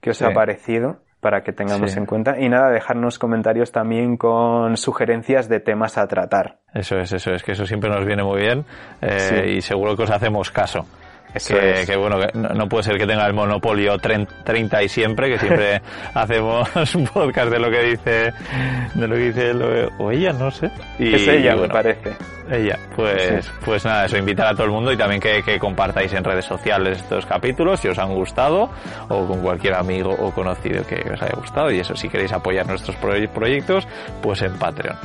que 0.00 0.10
os 0.10 0.16
sí. 0.16 0.24
ha 0.24 0.32
parecido, 0.32 1.00
para 1.20 1.42
que 1.42 1.52
tengamos 1.52 1.92
sí. 1.92 1.98
en 1.98 2.06
cuenta. 2.06 2.40
Y 2.40 2.48
nada, 2.48 2.70
dejarnos 2.70 3.18
comentarios 3.18 3.70
también 3.70 4.16
con 4.16 4.76
sugerencias 4.76 5.48
de 5.48 5.60
temas 5.60 5.98
a 5.98 6.06
tratar. 6.06 6.58
Eso 6.72 6.98
es, 6.98 7.12
eso 7.12 7.32
es, 7.32 7.42
que 7.42 7.52
eso 7.52 7.66
siempre 7.66 7.90
nos 7.90 8.06
viene 8.06 8.22
muy 8.22 8.40
bien 8.40 8.64
eh, 9.02 9.54
y 9.56 9.60
seguro 9.60 9.96
que 9.96 10.04
os 10.04 10.10
hacemos 10.10 10.50
caso. 10.50 10.86
Eso 11.34 11.54
que, 11.54 11.80
es. 11.80 11.88
que, 11.88 11.96
bueno, 11.96 12.18
que 12.18 12.36
no 12.36 12.68
puede 12.68 12.84
ser 12.84 12.98
que 12.98 13.06
tenga 13.06 13.26
el 13.26 13.34
monopolio 13.34 13.98
30 13.98 14.82
y 14.82 14.88
siempre, 14.88 15.30
que 15.30 15.38
siempre 15.38 15.80
hacemos 16.14 16.94
un 16.94 17.04
podcast 17.06 17.50
de 17.50 17.58
lo 17.58 17.70
que 17.70 17.82
dice, 17.82 18.32
de 18.94 19.08
lo 19.08 19.14
que 19.14 19.20
dice 19.20 19.50
él, 19.50 19.90
o 19.98 20.10
ella, 20.10 20.32
no 20.32 20.50
sé. 20.50 20.70
Y, 20.98 21.14
es 21.14 21.28
ella, 21.28 21.54
bueno, 21.54 21.68
me 21.68 21.82
parece. 21.82 22.16
Ella, 22.50 22.76
pues, 22.96 23.44
sí. 23.44 23.52
pues 23.64 23.84
nada, 23.84 24.06
eso, 24.06 24.16
invitar 24.16 24.48
a 24.48 24.54
todo 24.54 24.64
el 24.64 24.72
mundo 24.72 24.92
y 24.92 24.96
también 24.96 25.20
que, 25.20 25.40
que, 25.42 25.58
compartáis 25.58 26.12
en 26.14 26.24
redes 26.24 26.44
sociales 26.44 26.98
estos 26.98 27.24
capítulos 27.24 27.78
si 27.78 27.86
os 27.86 27.98
han 27.98 28.12
gustado 28.12 28.70
o 29.08 29.26
con 29.26 29.40
cualquier 29.40 29.74
amigo 29.74 30.10
o 30.10 30.32
conocido 30.32 30.84
que 30.84 30.96
os 31.12 31.22
haya 31.22 31.36
gustado 31.36 31.70
y 31.70 31.78
eso, 31.78 31.94
si 31.94 32.08
queréis 32.08 32.32
apoyar 32.32 32.66
nuestros 32.66 32.96
proyectos, 32.96 33.86
pues 34.20 34.42
en 34.42 34.58
Patreon. 34.58 34.96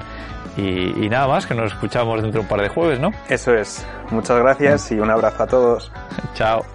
Y, 0.58 1.06
y, 1.06 1.10
nada 1.10 1.28
más, 1.28 1.46
que 1.46 1.54
nos 1.54 1.74
escuchamos 1.74 2.22
dentro 2.22 2.40
de 2.40 2.46
un 2.46 2.48
par 2.48 2.62
de 2.62 2.70
jueves, 2.70 3.00
¿no? 3.00 3.12
Eso 3.28 3.54
es. 3.54 3.86
Muchas 4.10 4.40
gracias 4.40 4.92
y 4.92 5.00
un 5.00 5.12
abrazo 5.12 5.44
a 5.44 5.48
todos. 5.48 5.92
Chao. 6.34 6.75